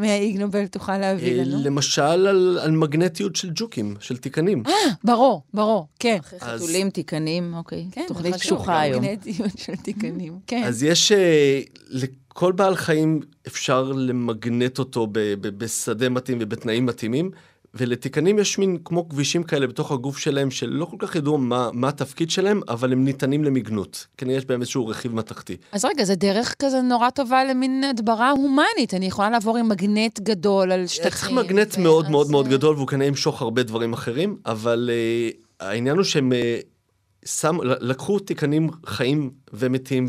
מהאיגנובל 0.00 0.66
תוכל 0.66 0.98
להביא 0.98 1.38
אה, 1.38 1.44
לנו? 1.44 1.64
למשל 1.64 2.02
על, 2.02 2.58
על 2.62 2.70
מגנטיות 2.70 3.36
של 3.36 3.50
ג'וקים, 3.54 3.94
של 4.00 4.16
תיקנים. 4.16 4.62
ברור, 5.04 5.42
ברור, 5.54 5.86
כן. 5.98 6.16
אחרי 6.20 6.38
אז- 6.42 6.60
חתולים, 6.62 6.90
תיקנים, 6.90 7.54
אוקיי. 7.54 7.86
כן, 7.92 8.04
תוכנית 8.08 8.34
קשוחה 8.34 8.80
היום. 8.80 9.02
מגנטיות 9.04 9.50
של 9.58 9.76
תיקנים, 9.76 10.38
כן. 10.46 10.62
אז 10.66 10.82
יש, 10.82 10.97
אה, 11.12 11.60
לכל 11.88 12.52
בעל 12.52 12.76
חיים 12.76 13.20
אפשר 13.46 13.92
למגנט 13.92 14.78
אותו 14.78 15.06
ב- 15.06 15.18
ב- 15.18 15.58
בשדה 15.58 16.08
מתאים 16.08 16.38
ובתנאים 16.40 16.86
מתאימים, 16.86 17.30
ולתיקנים 17.74 18.38
יש 18.38 18.58
מין 18.58 18.78
כמו 18.84 19.08
כבישים 19.08 19.42
כאלה 19.42 19.66
בתוך 19.66 19.92
הגוף 19.92 20.18
שלהם, 20.18 20.50
שלא 20.50 20.84
כל 20.84 20.96
כך 20.98 21.16
ידעו 21.16 21.38
מה, 21.38 21.70
מה 21.72 21.88
התפקיד 21.88 22.30
שלהם, 22.30 22.60
אבל 22.68 22.92
הם 22.92 23.04
ניתנים 23.04 23.44
למגנות. 23.44 24.06
כנראה 24.16 24.38
יש 24.38 24.44
בהם 24.44 24.60
איזשהו 24.60 24.86
רכיב 24.86 25.14
מתכתי. 25.14 25.56
אז 25.72 25.84
רגע, 25.84 26.04
זה 26.04 26.14
דרך 26.14 26.54
כזה 26.58 26.80
נורא 26.80 27.10
טובה 27.10 27.44
למין 27.44 27.84
הדברה 27.84 28.30
הומנית. 28.30 28.94
אני 28.94 29.06
יכולה 29.06 29.30
לעבור 29.30 29.56
עם 29.56 29.68
מגנט 29.68 30.20
גדול 30.20 30.72
על 30.72 30.86
שטחים. 30.86 31.10
צריך 31.10 31.30
מגנט 31.30 31.74
ו- 31.78 31.82
מאוד 31.82 32.04
אז, 32.04 32.10
מאוד 32.10 32.30
מאוד 32.30 32.48
גדול, 32.48 32.76
והוא 32.76 32.86
כנראה 32.86 33.06
ימשוך 33.08 33.42
הרבה 33.42 33.62
דברים 33.62 33.92
אחרים, 33.92 34.36
אבל 34.46 34.90
uh, 34.90 35.36
העניין 35.60 35.96
הוא 35.96 36.04
שהם 36.04 36.32
uh, 36.32 37.26
שם, 37.28 37.56
לקחו 37.62 38.18
תיקנים 38.18 38.70
חיים 38.86 39.30
ומתים 39.52 40.08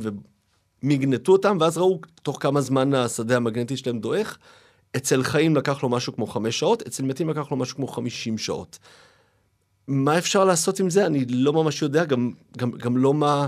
ומגנטו 0.83 1.31
אותם, 1.31 1.57
ואז 1.61 1.77
ראו 1.77 1.99
תוך 2.23 2.37
כמה 2.41 2.61
זמן 2.61 2.93
השדה 2.93 3.35
המגנטי 3.35 3.77
שלהם 3.77 3.99
דועך. 3.99 4.37
אצל 4.97 5.23
חיים 5.23 5.55
לקח 5.55 5.83
לו 5.83 5.89
משהו 5.89 6.15
כמו 6.15 6.27
חמש 6.27 6.59
שעות, 6.59 6.81
אצל 6.87 7.03
מתים 7.03 7.29
לקח 7.29 7.51
לו 7.51 7.57
משהו 7.57 7.75
כמו 7.75 7.87
חמישים 7.87 8.37
שעות. 8.37 8.79
מה 9.87 10.17
אפשר 10.17 10.45
לעשות 10.45 10.79
עם 10.79 10.89
זה? 10.89 11.05
אני 11.05 11.25
לא 11.25 11.53
ממש 11.53 11.81
יודע, 11.81 12.05
גם, 12.05 12.31
גם, 12.57 12.71
גם 12.71 12.97
לא 12.97 13.13
מה, 13.13 13.47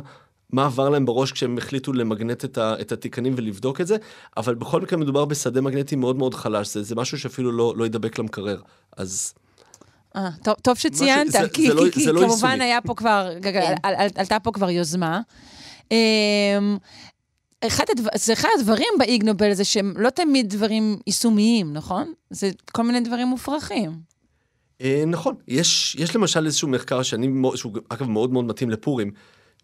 מה 0.49 0.65
עבר 0.65 0.89
להם 0.89 1.05
בראש 1.05 1.31
כשהם 1.31 1.57
החליטו 1.57 1.93
למגנט 1.93 2.45
את, 2.45 2.57
ה, 2.57 2.75
את 2.81 2.91
התיקנים 2.91 3.33
ולבדוק 3.37 3.81
את 3.81 3.87
זה, 3.87 3.97
אבל 4.37 4.55
בכל 4.55 4.81
מקרה 4.81 4.99
מדובר 4.99 5.25
בשדה 5.25 5.61
מגנטי 5.61 5.95
מאוד 5.95 6.15
מאוד 6.15 6.35
חלש, 6.35 6.73
זה, 6.73 6.83
זה 6.83 6.95
משהו 6.95 7.19
שאפילו 7.19 7.51
לא, 7.51 7.73
לא 7.77 7.85
ידבק 7.85 8.19
למקרר. 8.19 8.61
אז 8.97 9.33
אה, 10.15 10.29
טוב, 10.43 10.53
טוב 10.61 10.77
שציינת, 10.77 11.31
זה- 11.31 11.49
כי, 11.53 11.67
זה 11.67 11.73
לא- 11.73 11.83
כי, 11.85 11.91
כי 11.91 12.05
לא 12.05 12.19
כמובן 12.21 12.31
יישומי. 12.49 12.63
היה 12.63 12.81
פה 12.81 12.93
כבר, 12.95 13.29
כן. 13.41 13.75
על, 13.83 13.93
על, 13.97 14.09
עלתה 14.15 14.39
פה 14.39 14.51
כבר 14.51 14.69
יוזמה. 14.69 15.21
אחד 17.67 17.85
הדבר, 17.91 18.09
זה 18.15 18.33
אחד 18.33 18.49
הדברים 18.59 18.87
באיגנובל 18.99 19.53
זה 19.53 19.63
שהם 19.63 19.93
לא 19.97 20.09
תמיד 20.09 20.49
דברים 20.49 20.97
יישומיים, 21.07 21.73
נכון? 21.73 22.13
זה 22.29 22.51
כל 22.71 22.83
מיני 22.83 22.99
דברים 22.99 23.27
מופרכים. 23.27 23.91
אה, 24.81 25.03
נכון, 25.07 25.35
יש, 25.47 25.95
יש 25.99 26.15
למשל 26.15 26.45
איזשהו 26.45 26.67
מחקר 26.67 27.03
שאני, 27.03 27.27
שהוא 27.55 27.73
אגב 27.89 28.09
מאוד 28.09 28.33
מאוד 28.33 28.45
מתאים 28.45 28.69
לפורים, 28.69 29.11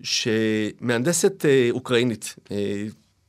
שמהנדסת 0.02 1.46
אה, 1.46 1.68
אוקראינית, 1.72 2.36
אה, 2.52 2.86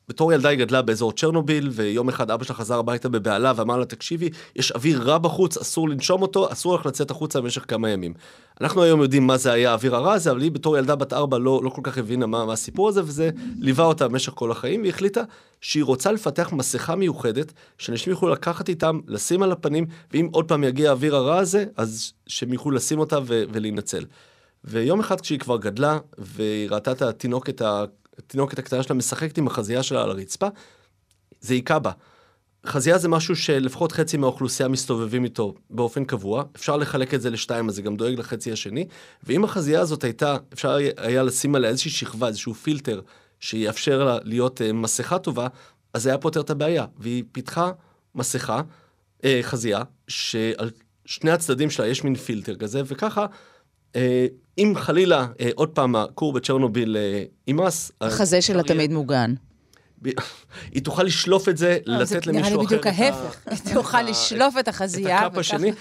בתור 0.09 0.33
ילדה 0.33 0.49
היא 0.49 0.59
גדלה 0.59 0.83
באזור 0.83 1.13
צ'רנוביל, 1.13 1.69
ויום 1.73 2.09
אחד 2.09 2.31
אבא 2.31 2.45
שלה 2.45 2.57
חזר 2.57 2.79
הביתה 2.79 3.09
בבהלה 3.09 3.53
ואמר 3.57 3.79
לה, 3.79 3.85
תקשיבי, 3.85 4.31
יש 4.57 4.73
אוויר 4.73 5.03
רע 5.03 5.19
בחוץ, 5.19 5.57
אסור 5.57 5.89
לנשום 5.89 6.23
אותו, 6.23 6.53
אסור 6.53 6.75
לך 6.75 6.87
לצאת 6.87 7.11
החוצה 7.11 7.41
במשך 7.41 7.65
כמה 7.69 7.91
ימים. 7.91 8.15
אנחנו 8.61 8.83
היום 8.83 9.03
יודעים 9.03 9.27
מה 9.27 9.37
זה 9.37 9.53
היה 9.53 9.71
האוויר 9.71 9.97
הרע 9.97 10.13
הזה, 10.13 10.31
אבל 10.31 10.41
היא 10.41 10.53
בתור 10.53 10.79
ילדה 10.79 10.97
בת 10.97 11.13
ארבע 11.13 11.39
לא, 11.39 11.61
לא 11.65 11.71
כל 11.71 11.81
כך 11.85 11.99
הבינה 11.99 12.27
מה, 12.27 12.45
מה 12.45 12.53
הסיפור 12.53 12.89
הזה, 12.89 13.03
וזה 13.05 13.31
ליווה 13.59 13.85
אותה 13.85 14.09
במשך 14.09 14.33
כל 14.35 14.51
החיים, 14.51 14.81
והיא 14.81 14.93
החליטה 14.93 15.23
שהיא 15.61 15.85
רוצה 15.85 16.13
לפתח 16.13 16.53
מסכה 16.53 16.97
מיוחדת, 16.97 17.53
שאנשים 17.79 18.11
יוכלו 18.11 18.29
לקחת 18.29 18.69
איתם, 18.69 19.01
לשים 19.07 19.43
על 19.43 19.53
הפנים, 19.53 19.87
ואם 20.13 20.29
עוד 20.33 20.49
פעם 20.49 20.65
יגיע 20.65 20.89
האוויר 20.89 21.17
הרע 21.17 21.39
הזה, 21.39 21.65
אז 21.77 22.13
שהם 22.27 22.53
יוכלו 22.53 22.71
לשים 22.71 22.99
אותה 22.99 23.19
ו- 23.27 23.43
ולהינצל. 23.53 24.05
ויום 24.65 25.01
אחד 25.01 25.21
כשהיא 25.21 25.39
כבר 25.39 25.57
גדלה, 25.57 25.99
והיא 26.19 26.71
ראתה 26.71 26.93
את 26.93 27.03
התינוקת, 27.03 27.63
התינוקת 28.19 28.59
הקטנה 28.59 28.83
שלה 28.83 28.97
משחקת 28.97 29.39
עם 29.39 29.47
החזייה 29.47 29.83
שלה 29.83 30.03
על 30.03 30.11
הרצפה, 30.11 30.49
זה 31.41 31.55
היכה 31.55 31.79
בה. 31.79 31.91
חזייה 32.67 32.99
זה 32.99 33.09
משהו 33.09 33.37
שלפחות 33.37 33.93
חצי 33.93 34.17
מהאוכלוסייה 34.17 34.69
מסתובבים 34.69 35.25
איתו 35.25 35.55
באופן 35.71 36.05
קבוע, 36.05 36.45
אפשר 36.57 36.77
לחלק 36.77 37.15
את 37.15 37.21
זה 37.21 37.31
לשתיים, 37.31 37.69
אז 37.69 37.75
זה 37.75 37.83
גם 37.83 37.97
דואג 37.97 38.19
לחצי 38.19 38.53
השני, 38.53 38.87
ואם 39.25 39.45
החזייה 39.45 39.81
הזאת 39.81 40.05
הייתה, 40.05 40.37
אפשר 40.53 40.79
היה 40.97 41.23
לשים 41.23 41.55
עליה 41.55 41.71
איזושהי 41.71 41.91
שכבה, 41.91 42.29
איזשהו 42.29 42.55
פילטר, 42.55 43.01
שיאפשר 43.41 44.05
לה 44.05 44.19
להיות 44.23 44.63
אה, 44.63 44.73
מסכה 44.73 45.19
טובה, 45.19 45.47
אז 45.95 46.03
זה 46.03 46.09
היה 46.09 46.19
פותר 46.19 46.41
את 46.41 46.51
הבעיה. 46.51 46.87
והיא 46.99 47.25
פיתחה 47.33 47.71
מסכה, 48.15 48.63
אה, 49.25 49.41
חזייה, 49.43 49.83
שעל 50.09 50.71
שני 51.05 51.31
הצדדים 51.31 51.71
שלה 51.71 51.87
יש 51.87 52.05
מין 52.05 52.15
פילטר 52.15 52.55
כזה, 52.55 52.83
וככה, 52.87 53.27
אה, 53.97 54.27
אם 54.59 54.73
חלילה 54.77 55.27
אה, 55.41 55.51
עוד 55.55 55.69
פעם 55.69 55.97
הכור 55.97 56.33
בצ'רנוביל 56.33 56.97
אה, 56.97 57.25
יימס, 57.47 57.93
החזה 58.01 58.43
שלה 58.43 58.63
תמיד 58.63 58.93
מוגן. 58.93 59.35
היא 60.73 60.83
תוכל 60.85 61.03
לשלוף 61.03 61.49
את 61.49 61.57
זה, 61.57 61.79
לא, 61.87 62.05
זה 62.05 62.17
לתת 62.17 62.27
נראה 62.27 62.39
למישהו 62.51 62.59
לי 62.61 62.67
אחר 62.67 62.77
בדיוק 62.77 62.87
את 62.87 63.01
ה- 63.01 63.05
ההפך. 63.05 63.37
היא 63.67 63.75
תוכל 63.75 63.99
את 64.01 64.09
לשלוף 64.11 64.55
את 64.55 64.59
את 64.61 64.69
החזייה. 64.69 65.19
הקאפ 65.19 65.29
וככה- 65.33 65.41
השני. 65.41 65.73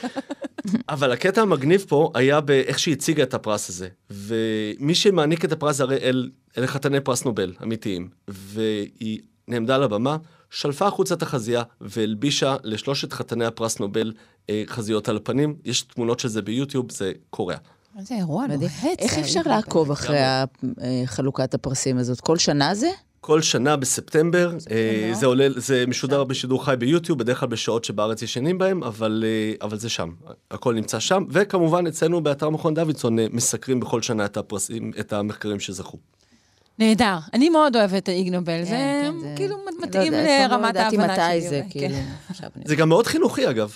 אבל 0.89 1.11
הקטע 1.11 1.41
המגניב 1.41 1.85
פה 1.87 2.11
היה 2.15 2.41
באיך 2.41 2.79
שהיא 2.79 2.93
הציגה 2.95 3.23
את 3.23 3.33
הפרס 3.33 3.69
הזה. 3.69 3.87
ומי 4.09 4.95
שמעניק 4.95 5.45
את 5.45 5.51
הפרס 5.51 5.75
זה 5.75 5.83
הרי 5.83 5.97
אל, 5.97 6.29
אלה 6.57 6.67
חתני 6.67 6.99
פרס 6.99 7.25
נובל 7.25 7.53
אמיתיים. 7.63 8.09
והיא 8.27 9.19
נעמדה 9.47 9.75
על 9.75 9.83
הבמה, 9.83 10.17
שלפה 10.49 10.87
החוצה 10.87 11.13
את 11.15 11.21
החזייה 11.21 11.63
והלבישה 11.81 12.55
לשלושת 12.63 13.13
חתני 13.13 13.45
הפרס 13.45 13.79
נובל 13.79 14.13
אה, 14.49 14.63
חזיות 14.67 15.09
על 15.09 15.17
הפנים. 15.17 15.55
יש 15.65 15.81
תמונות 15.81 16.19
של 16.19 16.27
זה 16.27 16.41
ביוטיוב, 16.41 16.91
זה 16.91 17.11
קורע. 17.29 17.55
איזה 17.99 18.15
אירוע 18.15 18.43
מדהים. 18.47 18.61
לוחץ. 18.61 18.99
איך 18.99 19.13
היה 19.13 19.21
אפשר 19.25 19.41
לי 19.45 19.49
לעקוב 19.49 19.91
אחרי 19.91 20.17
אה, 20.19 20.43
חלוקת 21.05 21.53
הפרסים 21.53 21.97
הזאת? 21.97 22.21
כל 22.21 22.37
שנה 22.37 22.75
זה? 22.75 22.89
כל 23.27 23.41
שנה 23.41 23.75
בספטמבר, 23.75 24.51
אה, 24.71 25.09
זה 25.13 25.25
עולה, 25.25 25.47
זה 25.55 25.83
משודר 25.87 26.23
בשידור 26.23 26.65
חי 26.65 26.75
ביוטיוב, 26.79 27.19
בדרך 27.19 27.39
כלל 27.39 27.49
בשעות 27.49 27.83
שבארץ 27.85 28.21
ישנים 28.21 28.57
בהם, 28.57 28.83
אבל, 28.83 29.23
אה, 29.27 29.67
אבל 29.67 29.77
זה 29.77 29.89
שם, 29.89 30.09
הכל 30.51 30.73
נמצא 30.73 30.99
שם, 30.99 31.23
וכמובן 31.29 31.87
אצלנו 31.87 32.21
באתר 32.23 32.49
מכון 32.49 32.73
דוידסון 32.73 33.19
אה, 33.19 33.25
מסקרים 33.31 33.79
בכל 33.79 34.01
שנה 34.01 34.25
את 34.25 34.37
הפרסים, 34.37 34.91
את 34.99 35.13
המחקרים 35.13 35.59
שזכו. 35.59 35.97
נהדר. 36.79 37.17
אני 37.33 37.49
מאוד 37.49 37.75
אוהבת 37.75 38.03
את 38.03 38.09
האיגנובל, 38.09 38.63
זה 38.63 38.69
כן, 38.69 39.13
זה- 39.21 39.33
כאילו 39.35 39.55
לא 39.57 39.71
מתאים 39.83 40.13
לרמת 40.13 40.61
לא 40.63 40.67
ידעתי 40.69 40.97
ההבנה 40.97 41.15
שלי. 41.15 41.25
מתי 41.37 41.41
זה, 41.49 41.55
אולי, 41.59 41.69
כאילו. 41.69 41.95
כן. 42.53 42.61
זה 42.65 42.75
גם 42.75 42.89
מאוד 42.89 43.07
חינוכי 43.07 43.49
אגב, 43.49 43.73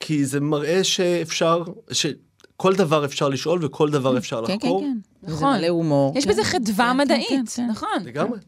כי 0.00 0.24
זה 0.24 0.40
מראה 0.40 0.84
שאפשר, 0.84 1.62
שכל 1.92 2.74
דבר 2.74 3.04
אפשר 3.04 3.28
לשאול 3.28 3.64
וכל 3.64 3.90
דבר 3.90 4.18
אפשר 4.18 4.40
כן, 4.46 4.46
כן, 4.46 4.54
לחקור. 4.54 4.80
כן. 4.80 4.96
וזה 5.24 5.36
נכון. 5.36 5.56
מלא 5.56 5.68
הומור. 5.68 6.12
יש 6.18 6.24
כן. 6.24 6.30
בזה 6.30 6.44
חדווה 6.44 6.90
כן, 6.92 6.96
מדעית, 6.96 7.28
כן, 7.28 7.44
כן. 7.56 7.66
נכון. 7.70 7.88
לגמרי. 8.04 8.38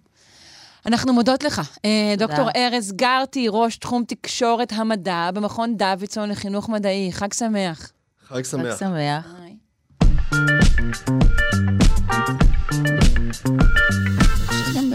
אנחנו 0.86 1.12
מודות 1.12 1.44
לך. 1.44 1.62
אה, 1.84 2.14
דוקטור. 2.18 2.48
ארז 2.56 2.92
גרטי, 2.92 3.46
ראש 3.50 3.76
תחום 3.76 4.04
תקשורת 4.04 4.72
המדע 4.72 5.30
במכון 5.34 5.76
דוידסון 5.76 6.28
לחינוך 6.28 6.68
מדעי. 6.68 7.12
חג 7.12 7.32
שמח. 7.32 7.92
חג 8.28 8.34
חג 8.34 8.44
שמח. 8.44 8.78
שמח. 8.78 9.26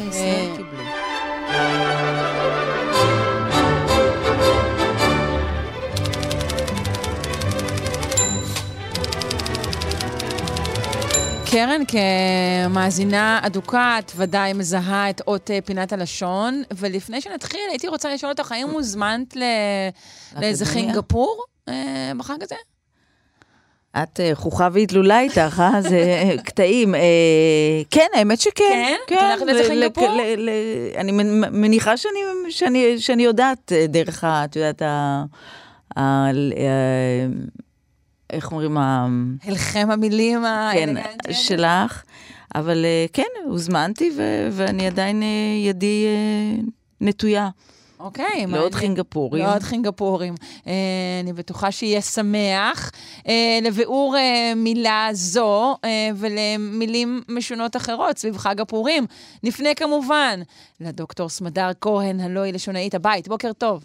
ביי. 0.01 0.60
קרן, 11.51 11.81
כמאזינה 11.87 13.39
אדוקה, 13.43 13.95
את 13.99 14.11
ודאי 14.15 14.53
מזהה 14.53 15.09
את 15.09 15.21
אות 15.27 15.51
אה, 15.51 15.59
פינת 15.65 15.93
הלשון, 15.93 16.63
ולפני 16.77 17.21
שנתחיל, 17.21 17.59
הייתי 17.69 17.87
רוצה 17.87 18.13
לשאול 18.13 18.31
אותך, 18.31 18.51
האם 18.51 18.69
הוזמנת 18.69 19.35
ל... 19.35 19.43
לאיזה? 20.39 20.65
חינגפור 20.65 21.43
אה, 21.69 22.11
בחג 22.17 22.43
הזה? 22.43 22.55
את 24.03 24.19
אה, 24.19 24.31
חוכה 24.33 24.67
והתלולה 24.73 25.19
איתך, 25.19 25.59
אה? 25.59 25.81
זה 25.81 25.99
קטעים. 26.43 26.95
כן, 27.91 28.07
האמת 28.13 28.41
שכן. 28.41 28.93
כן? 29.07 29.15
את 29.17 29.39
הולכת 29.39 29.45
לאיזה 29.45 29.69
חינגפור? 29.69 30.17
אני 30.95 31.11
מנ- 31.11 31.49
מניחה 31.51 31.97
שאני- 31.97 32.83
יודעת 33.19 33.71
דרך. 33.89 34.23
את 34.23 34.55
יודעת, 34.55 34.81
ה- 34.81 35.23
איך 38.31 38.51
אומרים? 38.51 38.77
הלחם 39.43 39.87
המילים 39.91 40.43
כן? 40.73 40.95
שלך. 41.31 42.03
אבל 42.55 42.85
אה, 42.85 43.05
כן, 43.13 43.23
הוזמנתי, 43.45 44.11
ו- 44.17 44.49
ואני 44.51 44.87
עדיין, 44.87 45.23
אה, 45.23 45.27
ידי 45.69 46.05
אה, 46.05 46.61
נטויה. 47.01 47.49
אוקיי, 47.99 48.45
לעוד. 48.47 48.75
חינגפורים. 48.75 49.45
לעוד 49.45 49.63
חינגפורים. 49.63 50.33
אה, 50.67 50.73
אני 51.23 51.33
בטוחה 51.33 51.71
שיהיה 51.71 52.01
שמח. 52.01 52.91
אה, 53.27 53.59
לביאור 53.61 54.15
אה, 54.17 54.53
מילה 54.55 55.09
זו 55.13 55.77
אה, 55.85 56.09
ולמילים 56.15 57.21
משונות 57.29 57.75
אחרות 57.75 58.17
סביב 58.17 58.37
חג 58.37 58.61
הפורים, 58.61 59.05
נפנה 59.43 59.69
כמובן 59.75 60.39
לדוקטור 60.79 61.29
סמדר 61.29 61.71
כהן, 61.81 62.19
הלוא 62.19 62.43
היא 62.43 62.53
לשונאית 62.53 62.95
הבית. 62.95 63.27
בוקר 63.27 63.53
טוב. 63.53 63.83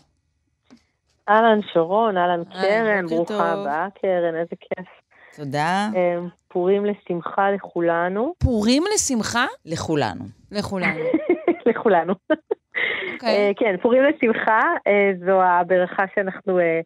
אהלן 1.28 1.61
שרון, 1.73 2.16
אהלן 2.16 2.42
קרן, 2.45 3.06
ברוכה. 3.06 3.52
הבאה 3.52 3.88
קרן, 4.00 4.35
איזה 4.35 4.56
כיף. 4.61 4.88
תודה 5.37 5.88
אה, 5.97 6.18
פורים 6.49 6.85
לשמחה 6.85 7.50
לכולנו. 7.50 8.35
פורים 8.38 8.83
לשמחה? 8.95 9.47
לכולנו. 9.64 10.25
לכולנו. 10.52 11.00
לכולנו. 11.66 12.14
אוקיי. 13.14 13.28
אה, 13.28 13.50
כן, 13.56 13.76
פורים 13.83 14.02
לשמחה, 14.02 14.61
אה, 14.87 15.11
זו 15.26 15.42
הברכה 15.42 16.04
שאנחנו 16.14 16.59
אה, 16.59 16.80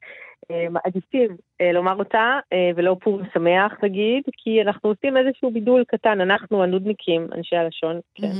מעדיפים 0.70 1.36
לומר 1.74 1.98
אותה, 1.98 2.38
ולא 2.76 2.96
פורים 3.00 3.26
שמח 3.34 3.72
נגיד, 3.82 4.22
כי 4.32 4.62
אנחנו 4.62 4.90
עושים 4.90 5.16
איזשהו 5.16 5.50
בידול 5.50 5.84
קטן, 5.88 6.20
אנחנו 6.20 6.62
הנודניקים, 6.62 7.26
אנשי 7.36 7.56
הלשון. 7.56 8.00
כן. 8.14 8.32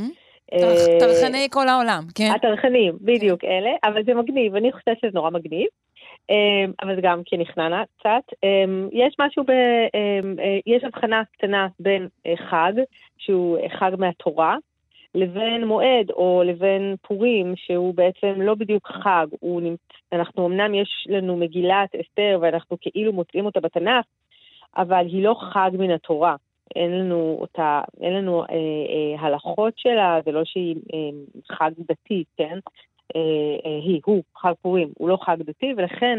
טרחני 0.99 1.49
כל 1.51 1.69
העולם, 1.69 2.03
כן? 2.15 2.31
הטרחנים, 2.35 2.99
בדיוק 3.01 3.45
אלה, 3.45 3.71
אבל 3.85 4.05
זה 4.05 4.15
מגניב, 4.15 4.57
אני 4.57 4.73
חושבת 4.73 4.97
שזה 4.99 5.11
נורא 5.15 5.31
מגניב. 5.31 5.67
אמ, 6.31 6.73
אבל 6.83 6.95
זה 6.95 7.01
גם 7.01 7.23
כן 7.25 7.41
נכנענה 7.41 7.83
קצת. 7.99 8.35
אמ, 8.45 8.89
יש 8.93 9.17
משהו 9.21 9.45
ב... 9.45 9.51
אמ, 9.51 10.37
אה, 10.39 10.59
יש 10.67 10.85
הבחנה 10.85 11.23
קטנה 11.33 11.69
בין 11.81 12.09
אה, 12.27 12.37
חג, 12.37 12.73
שהוא 13.19 13.59
אה, 13.59 13.69
חג 13.69 13.93
מהתורה, 13.99 14.57
לבין 15.15 15.65
מועד 15.65 16.11
או 16.11 16.43
לבין 16.47 16.95
פורים, 17.03 17.53
שהוא 17.57 17.95
בעצם 17.95 18.41
לא 18.41 18.55
בדיוק 18.55 18.87
חג. 18.89 19.27
הוא 19.41 19.63
נמצ... 19.63 19.81
אנחנו 20.13 20.47
אמנם 20.47 20.75
יש 20.75 21.07
לנו 21.09 21.37
מגילת 21.37 21.95
אסתר 21.95 22.39
ואנחנו 22.43 22.77
כאילו 22.81 23.13
מוצאים 23.13 23.47
אותה 23.47 23.61
בתנ"ך, 23.61 24.05
אבל 24.77 25.07
היא 25.07 25.25
לא 25.25 25.35
חג 25.53 25.71
מן 25.79 25.91
התורה. 25.91 26.37
אין 26.77 26.99
לנו 26.99 27.39
אותה, 27.41 27.81
אין 28.01 28.13
לנו 28.13 28.43
אה, 28.43 28.47
אה, 28.49 29.27
הלכות 29.27 29.75
שלה, 29.77 30.21
זה 30.25 30.33
לא 30.33 30.45
שהיא 30.45 30.77
אה, 30.95 31.57
חג 31.57 31.71
דתי, 31.79 32.25
כן? 32.37 32.59
אה, 33.17 33.21
אה, 33.71 33.79
היא, 33.85 34.01
הוא, 34.05 34.23
חג 34.37 34.53
פורים, 34.63 34.89
הוא 34.99 35.09
לא 35.09 35.19
חג 35.23 35.37
דתי, 35.43 35.75
ולכן 35.77 36.19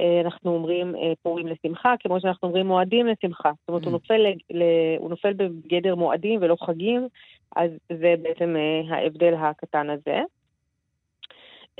אה, 0.00 0.20
אנחנו 0.24 0.54
אומרים 0.54 0.96
אה, 0.96 1.12
פורים 1.22 1.46
לשמחה, 1.46 1.94
כמו 2.00 2.20
שאנחנו 2.20 2.48
אומרים 2.48 2.66
מועדים 2.66 3.06
לשמחה. 3.06 3.50
זאת 3.60 3.68
אומרת, 3.68 3.84
הוא, 3.84 3.92
נופל, 3.92 4.16
ל, 4.16 4.58
ל, 4.58 4.62
הוא 4.98 5.10
נופל 5.10 5.32
בגדר 5.32 5.94
מועדים 5.94 6.38
ולא 6.42 6.56
חגים, 6.66 7.08
אז 7.56 7.70
זה 7.88 8.14
בעצם 8.22 8.56
אה, 8.56 8.96
ההבדל 8.96 9.34
הקטן 9.34 9.90
הזה. 9.90 10.20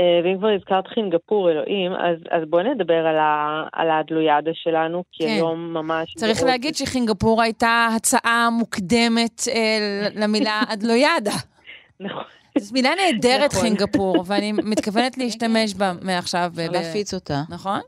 אה, 0.01 0.21
ואם 0.25 0.39
כבר 0.39 0.49
הזכרת 0.49 0.87
חינגפור, 0.87 1.51
אלוהים, 1.51 1.93
אז, 1.93 2.17
אז 2.31 2.43
בואי 2.49 2.65
נדבר 2.65 3.07
על, 3.07 3.19
ה, 3.19 3.63
על 3.73 3.91
האדלויאדה 3.91 4.51
שלנו, 4.55 5.05
כי 5.13 5.25
כן. 5.25 5.31
היום 5.31 5.73
ממש... 5.73 6.15
צריך 6.15 6.39
מאוד- 6.39 6.51
להגיד 6.51 6.75
שחינגפור 6.75 7.43
הייתה 7.43 7.89
הצעה 7.97 8.49
מוקדמת 8.59 9.41
אה, 9.55 10.09
למילה 10.15 10.63
אדלוידה. 10.73 11.37
נכון. 12.01 12.25
זו 12.59 12.75
מילה 12.75 12.91
נהדרת, 12.95 13.51
נכון. 13.51 13.63
חינגפור, 13.63 14.17
ואני 14.27 14.53
מתכוונת 14.53 15.19
להשתמש 15.19 15.75
בה 15.75 15.93
מעכשיו. 16.03 16.53
להפיץ 16.73 17.15
אותה. 17.15 17.43
נכון? 17.51 17.81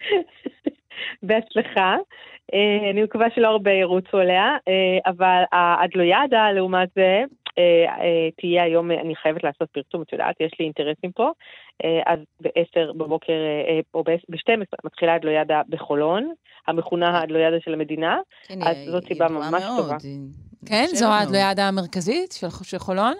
בהצלחה. 1.26 1.96
אה, 2.54 2.90
אני 2.90 3.02
מקווה 3.02 3.26
שלא 3.34 3.48
הרבה 3.48 3.70
ירוצו 3.70 4.16
עליה, 4.18 4.56
אה, 4.68 5.10
אבל 5.10 5.42
האדלוידה, 5.52 6.52
לעומת 6.52 6.88
זה, 6.94 7.22
אה, 7.58 8.28
תהיה 8.40 8.62
היום, 8.62 8.90
אני 8.90 9.16
חייבת 9.16 9.44
לעשות 9.44 9.68
פרסום, 9.70 10.02
את 10.02 10.12
יודעת, 10.12 10.40
יש 10.40 10.52
לי 10.58 10.64
אינטרסים 10.64 11.12
פה. 11.12 11.30
אז 12.06 12.18
ב-10 12.40 12.92
בבוקר, 12.92 13.32
או 13.94 14.04
ב-12 14.04 14.76
מתחילה 14.84 15.16
אדלוידה 15.16 15.62
בחולון, 15.68 16.32
המכונה 16.66 17.18
האדלוידה 17.18 17.56
של 17.64 17.72
המדינה. 17.72 18.18
כן, 18.48 18.62
אז 18.62 18.76
זאת 18.90 19.04
סיבה 19.06 19.28
ממש 19.28 19.62
מאוד, 19.62 19.82
טובה. 19.82 19.96
כן, 20.66 20.86
זו. 20.92 21.06
האדלוידה 21.06 21.68
המרכזית 21.68 22.32
של 22.32 22.46
של 22.62 22.78
חולון? 22.78 23.14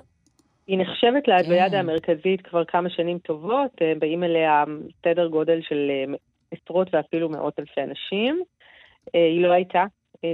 היא 0.67 0.79
נחשבת 0.79 1.29
לאדלוידה 1.29 1.71
כן. 1.71 1.77
המרכזית 1.77 2.47
כבר 2.47 2.65
כמה 2.65 2.91
שנים 2.91 3.19
טובות, 3.19 3.71
אה, 3.83 3.93
באים 3.99 4.25
אליה 4.25 4.65
סדר 5.05 5.27
גודל 5.27 5.61
של 5.63 5.91
אה, 5.91 6.15
עשרות 6.51 6.89
ואפילו 6.93 7.29
מאות 7.29 7.59
אלפי 7.59 7.83
אנשים. 7.83 8.43
אה, 9.15 9.27
היא 9.27 9.43
לא 9.43 9.53
הייתה 9.53 9.85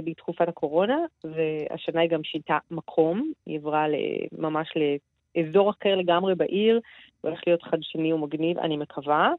בתקופת 0.05 0.47
הקורונה, 0.47 0.97
והשנה 1.23 2.01
היא 2.01 2.09
גם 2.09 2.23
שינתה 2.23 2.57
מקום, 2.71 3.31
היא 3.45 3.57
עברה 3.57 3.85
ממש 4.37 4.73
לאזור 5.35 5.69
אחר 5.69 5.95
לגמרי 5.95 6.35
בעיר, 6.35 6.79
הולך 7.21 7.39
להיות 7.47 7.63
חדשני 7.63 8.13
ומגניב, 8.13 8.57
אני 8.57 8.77
מקווה. 8.77 9.33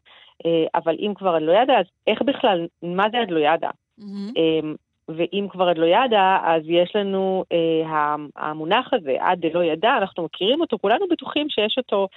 אבל 0.75 0.97
אם 0.99 1.13
כבר 1.15 1.37
אדלוידה, 1.37 1.79
אז 1.79 1.87
איך 2.07 2.23
בכלל, 2.23 2.67
מה 2.83 3.05
זה 3.13 3.23
אדלוידה? 3.23 3.71
מהמם. 3.99 4.75
ואם 5.17 5.47
כבר 5.51 5.69
עד 5.69 5.79
לא 5.79 5.87
ידע, 5.87 6.39
אז 6.45 6.63
יש 6.67 6.97
לנו 6.97 7.45
אה, 7.53 8.17
המונח 8.37 8.93
הזה, 8.93 9.17
עד 9.21 9.47
דלא 9.47 9.65
ידע, 9.65 9.97
אנחנו 9.99 10.25
מכירים 10.25 10.61
אותו, 10.61 10.79
כולנו 10.79 11.07
בטוחים 11.11 11.49
שיש 11.49 11.75
אותו 11.79 12.09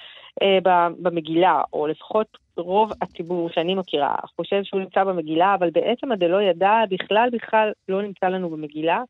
אה, 0.41 0.57
במגילה, 1.01 1.61
או 1.73 1.87
לפחות 1.87 2.37
רוב 2.57 2.91
הציבור 3.01 3.49
שאני 3.49 3.75
מכירה 3.75 4.15
חושב 4.35 4.63
שהוא 4.63 4.79
נמצא 4.79 5.03
במגילה, 5.03 5.53
אבל 5.53 5.69
בעצם 5.69 6.11
עד 6.11 6.19
דלא 6.19 6.41
ידע 6.41 6.81
בכלל 6.89 7.29
בכלל 7.31 7.71
לא 7.89 8.01
נמצא 8.01 8.27
לנו 8.27 8.49
במגילה. 8.49 9.03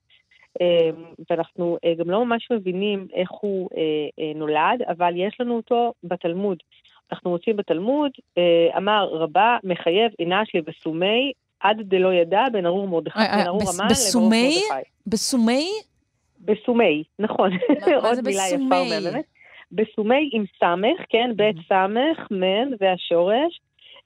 אה, 0.61 0.89
ואנחנו 1.29 1.77
אה, 1.85 1.93
גם 1.97 2.09
לא 2.09 2.25
ממש 2.25 2.47
מבינים 2.51 3.07
איך 3.13 3.31
הוא 3.31 3.69
אה, 3.77 3.81
אה, 4.19 4.31
נולד, 4.35 4.81
אבל 4.87 5.13
יש 5.15 5.37
לנו 5.39 5.55
אותו 5.55 5.93
בתלמוד. 6.03 6.57
אנחנו 7.11 7.29
מוצאים 7.29 7.57
בתלמוד, 7.57 8.11
אה, 8.37 8.77
אמר 8.77 9.07
רבה 9.11 9.57
מחייב 9.63 10.11
אנש 10.21 10.55
לבסומי 10.55 11.31
עד 11.69 11.82
דלא 11.82 12.13
ידע 12.13 12.43
בין 12.51 12.65
ארור 12.65 12.88
מרדכי, 12.88 13.19
אה, 13.19 13.25
אה, 13.25 13.38
בין 13.38 13.47
ארור 13.47 13.62
בס- 13.62 13.80
המן 13.80 13.89
בסומי? 13.89 14.49
לברוך 14.58 14.71
מרדכי. 14.71 14.89
בסומי? 15.08 15.67
בסומי, 16.45 17.04
נכון. 17.19 17.51
מה 18.04 18.15
זה 18.15 18.21
בסומי? 18.21 18.89
בסומי 19.71 20.30
עם 20.34 20.43
סמך, 20.60 21.06
כן, 21.10 21.32
בית 21.36 21.56
סמך, 21.69 22.28
מן, 22.32 22.69
זה 22.80 22.91
השורש. 22.91 23.60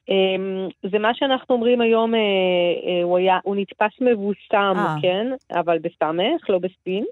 אמ, 0.10 0.68
זה 0.92 1.00
מה 1.00 1.14
שאנחנו 1.14 1.56
אומרים 1.56 1.82
היום, 1.82 2.16
אה, 2.16 2.20
אה, 2.20 3.04
הוא, 3.04 3.18
היה, 3.18 3.40
הוא 3.44 3.56
נתפס 3.56 3.92
מבוסם, 4.02 4.74
אה. 4.78 4.96
כן, 5.02 5.28
אבל 5.52 5.78
בסמך, 5.80 6.50
לא 6.50 6.58
בסין. 6.60 7.06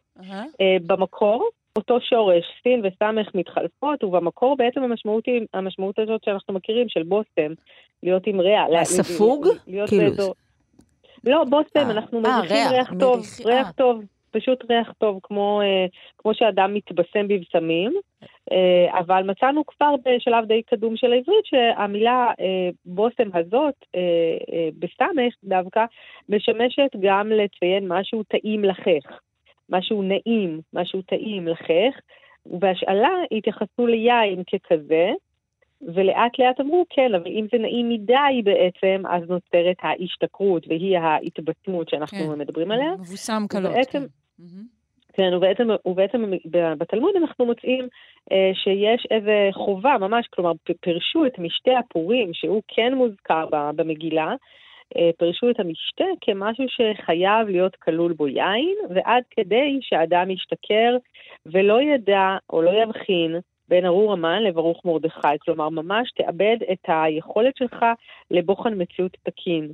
אה, 0.61 0.77
במקור, 0.85 1.49
אותו 1.77 2.01
שורש, 2.01 2.43
סין 2.63 2.81
וסמך 2.85 3.35
מתחלפות, 3.35 4.03
ובמקור 4.03 4.57
בעצם 4.57 4.83
המשמעות 4.83 5.25
היא, 5.25 5.41
המשמעות 5.53 5.99
הזאת 5.99 6.23
שאנחנו 6.25 6.53
מכירים, 6.53 6.89
של 6.89 7.03
בושם, 7.03 7.53
להיות 8.03 8.27
עם 8.27 8.39
ריח. 8.39 8.67
לה- 8.69 8.81
הספוג? 8.81 9.47
להיות 9.67 9.89
כאילו- 9.89 10.03
באזור... 10.03 10.33
לא, 11.23 11.43
בושם, 11.49 11.67
אה, 11.85 11.91
אנחנו 11.91 12.17
אה, 12.25 12.37
מריחים 12.39 12.57
ריח, 12.71 12.93
טוב, 12.99 13.19
ריח 13.45 13.67
אה. 13.67 13.73
טוב, 13.73 14.03
פשוט 14.31 14.71
ריח 14.71 14.91
טוב, 14.97 15.19
כמו, 15.23 15.61
כמו 16.17 16.33
שאדם 16.33 16.73
מתבשם 16.73 17.27
בבשמים. 17.27 17.93
אבל 18.91 19.23
מצאנו 19.23 19.65
כבר 19.65 19.95
בשלב 20.05 20.45
די 20.45 20.61
קדום 20.61 20.97
של 20.97 21.13
העברית 21.13 21.45
שהמילה 21.45 22.31
בושם 22.85 23.29
הזאת, 23.33 23.73
בסמך 24.79 25.33
דווקא, 25.43 25.85
משמשת 26.29 26.95
גם 26.99 27.29
לציין 27.31 27.87
משהו 27.87 28.23
טעים 28.23 28.63
לחך, 28.63 29.19
משהו 29.69 30.01
נעים, 30.03 30.61
משהו 30.73 31.01
טעים 31.01 31.47
לחך, 31.47 31.99
ובהשאלה 32.45 33.09
התייחסו 33.31 33.87
ליין 33.87 34.43
ככזה, 34.43 35.09
ולאט 35.81 36.39
לאט 36.39 36.59
אמרו, 36.61 36.85
כן, 36.89 37.15
אבל 37.15 37.27
אם 37.27 37.45
זה 37.51 37.57
נעים 37.57 37.89
מדי 37.89 38.41
בעצם, 38.43 39.03
אז 39.09 39.29
נוצרת 39.29 39.77
ההשתכרות, 39.81 40.67
והיא 40.67 40.97
ההתבשמות 40.97 41.89
שאנחנו 41.89 42.17
כן. 42.33 42.39
מדברים 42.39 42.71
עליה. 42.71 42.91
מבוסם 42.93 43.43
קלות. 43.49 43.71
ובעצם- 43.71 44.05
כן. 44.37 44.43
כן, 45.13 45.33
ובעצם, 45.33 45.67
ובעצם 45.85 46.31
בתלמוד 46.77 47.11
אנחנו 47.21 47.45
מוצאים 47.45 47.87
אה, 48.31 48.51
שיש 48.53 49.07
איזה 49.11 49.49
חובה 49.53 49.95
ממש, 49.99 50.27
כלומר, 50.27 50.51
פירשו 50.81 51.25
את 51.25 51.39
משתה 51.39 51.71
הפורים, 51.79 52.29
שהוא 52.33 52.61
כן 52.67 52.93
מוזכר 52.93 53.45
במגילה, 53.75 54.27
אה, 54.27 54.35
פירשו 55.17 55.49
את 55.49 55.59
המשתה 55.59 56.05
כמשהו 56.21 56.65
שחייב 56.69 57.47
להיות 57.47 57.75
כלול 57.75 58.13
בו 58.13 58.27
יין, 58.27 58.75
ועד 58.89 59.23
כדי 59.29 59.79
שאדם 59.81 60.29
ישתכר 60.31 60.97
ולא 61.45 61.81
ידע 61.81 62.37
או 62.49 62.61
לא 62.61 62.71
יבחין 62.83 63.35
בין 63.69 63.85
ארור 63.85 64.13
המן 64.13 64.43
לברוך 64.43 64.85
מרדכי. 64.85 65.37
כלומר, 65.41 65.69
ממש 65.69 66.11
תאבד 66.11 66.57
את 66.71 66.85
היכולת 66.87 67.57
שלך 67.57 67.85
לבוחן 68.31 68.81
מציאות 68.81 69.17
תקין. 69.23 69.71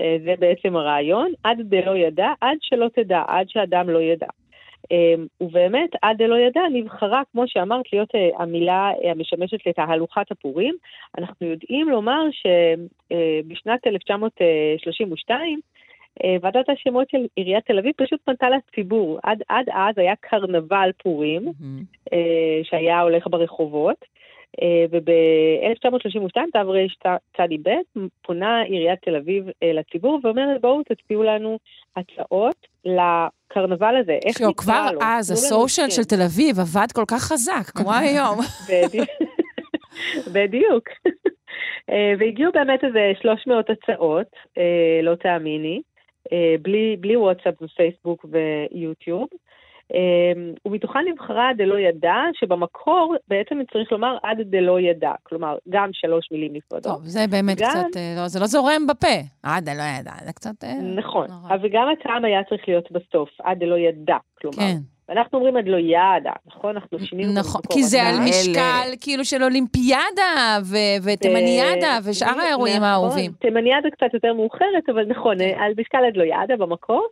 אה, 0.00 0.16
זה 0.24 0.34
בעצם 0.38 0.76
הרעיון, 0.76 1.32
עד 1.44 1.58
דלא 1.60 1.96
ידע, 1.96 2.28
עד 2.40 2.58
שלא 2.60 2.86
תדע, 2.94 3.22
עד 3.26 3.48
שאדם 3.48 3.90
לא 3.90 3.98
ידע. 3.98 4.26
אמ, 4.90 5.26
ובאמת, 5.40 5.90
עד 6.02 6.16
דלא 6.22 6.36
ידע 6.36 6.60
נבחרה, 6.72 7.22
כמו 7.32 7.44
שאמרת, 7.46 7.92
להיות 7.92 8.14
אה, 8.14 8.28
המילה 8.38 8.90
אה, 9.04 9.10
המשמשת 9.10 9.66
לתהלוכת 9.66 10.30
הפורים. 10.30 10.74
אנחנו 11.18 11.46
יודעים 11.46 11.88
לומר 11.88 12.22
שבשנת 12.30 13.86
1932, 13.86 15.60
אה, 16.24 16.36
ועדת 16.42 16.68
השמות 16.68 17.10
של 17.10 17.26
עיריית 17.36 17.66
תל 17.66 17.78
אביב 17.78 17.92
פשוט 17.96 18.20
פנתה 18.24 18.46
לציבור. 18.50 19.18
עד, 19.22 19.42
עד 19.48 19.66
אז 19.72 19.98
היה 19.98 20.14
קרנבל 20.20 20.90
פורים. 21.02 21.46
אה, 22.12 22.60
שהיה 22.62 23.00
הולך 23.00 23.26
ברחובות. 23.30 24.04
אה, 24.62 24.84
וב-1932, 24.90 26.36
תרצ"ב, 27.32 27.70
פונה 28.22 28.62
עיריית 28.62 28.98
תל 29.02 29.16
אביב 29.16 29.44
לציבור 29.64 30.20
ואומרת, 30.22 30.60
בואו 30.60 30.82
תצביעו 30.82 31.22
לנו 31.22 31.58
הצעות 31.96 32.73
לקרנבל 32.84 33.96
הזה. 33.96 34.18
איך 34.24 34.40
נקרא 34.40 34.52
כבר 34.56 34.88
לו? 34.92 35.00
אז, 35.02 35.26
תנו 35.26 35.36
לנו 35.36 35.64
הסושיאל. 35.64 35.90
של 35.90 36.04
תל 36.04 36.22
אביב 36.22 36.60
עבד 36.60 36.92
כל 36.92 37.04
כך 37.08 37.22
חזק, 37.22 37.70
כמו 37.74 37.92
היום. 38.00 38.38
בדיוק. 40.32 40.88
אה, 41.90 42.12
והגיעו 42.18 42.52
באמת 42.52 42.84
איזה 42.84 43.12
300 43.22 43.70
הצעות, 43.70 44.26
אה, 44.58 45.00
לא 45.02 45.14
תאמיני, 45.14 45.82
אה, 46.32 46.54
בלי, 46.62 46.96
בלי 47.00 47.16
וואטסאפ 47.16 47.62
ופייסבוק 47.62 48.26
ויוטיוב. 48.30 49.28
אה, 49.94 50.32
ומתוכן 50.66 50.98
נבחרה 51.12 51.50
דלא 51.56 51.78
ידע, 51.78 52.14
שבמקור 52.34 53.14
בעצם 53.28 53.58
צריך 53.72 53.92
לומר 53.92 54.16
עד 54.22 54.38
דלא 54.40 54.80
ידע. 54.80 55.12
כלומר, 55.22 55.56
גם 55.68 55.88
שלוש 55.92 56.28
מילים 56.32 56.52
נפרדות. 56.52 56.92
טוב, 56.92 57.04
זה 57.04 57.20
באמת 57.30 57.58
גם- 57.60 57.68
קצת, 57.70 57.96
אה, 57.96 58.14
לא, 58.16 58.28
זה 58.28 58.40
לא 58.40 58.46
זורם 58.46 58.86
בפה. 58.86 59.16
אה, 59.44 59.56
זה 59.64 59.70
לא 59.78 59.82
ידע, 60.00 60.12
זה 60.24 60.32
קצת... 60.32 60.64
אה, 60.64 60.74
נכון, 60.96 61.26
נורא. 61.30 61.54
אבל 61.54 61.68
גם 61.72 61.88
הטעם 61.88 62.24
היה 62.24 62.44
צריך 62.48 62.68
להיות 62.68 62.92
בסוף, 62.92 63.28
עד 63.42 63.58
דלא 63.58 63.78
ידע. 63.78 64.16
כלומר, 64.52 64.56
כן, 64.68 64.76
אנחנו 65.12 65.38
אומרים 65.38 65.56
עד 65.56 65.68
לא 65.68 65.76
ידע, 65.76 66.30
נכון? 66.46 66.76
אנחנו 66.76 66.98
שינינו 67.00 67.32
את 67.32 67.36
נכון. 67.38 67.60
כי 67.72 67.82
זה 67.82 68.02
על 68.02 68.14
משקל 68.28 68.88
כאילו 69.00 69.24
של 69.24 69.42
אולימפיאדה 69.42 70.32
ו- 70.64 70.76
ותימניאדה 71.04 72.00
זה- 72.00 72.10
ושאר 72.10 72.40
האירועים 72.40 72.76
נכון, 72.76 72.88
האהובים. 72.88 73.32
תימניאדה 73.40 73.90
קצת 73.90 74.14
יותר 74.14 74.32
מאוחרת, 74.32 74.88
אבל 74.92 75.04
נכון, 75.08 75.40
אה, 75.40 75.64
על 75.64 75.72
משקל 75.78 76.04
עד 76.08 76.16
לא 76.16 76.22
ידע 76.24 76.56
במקור. 76.58 77.06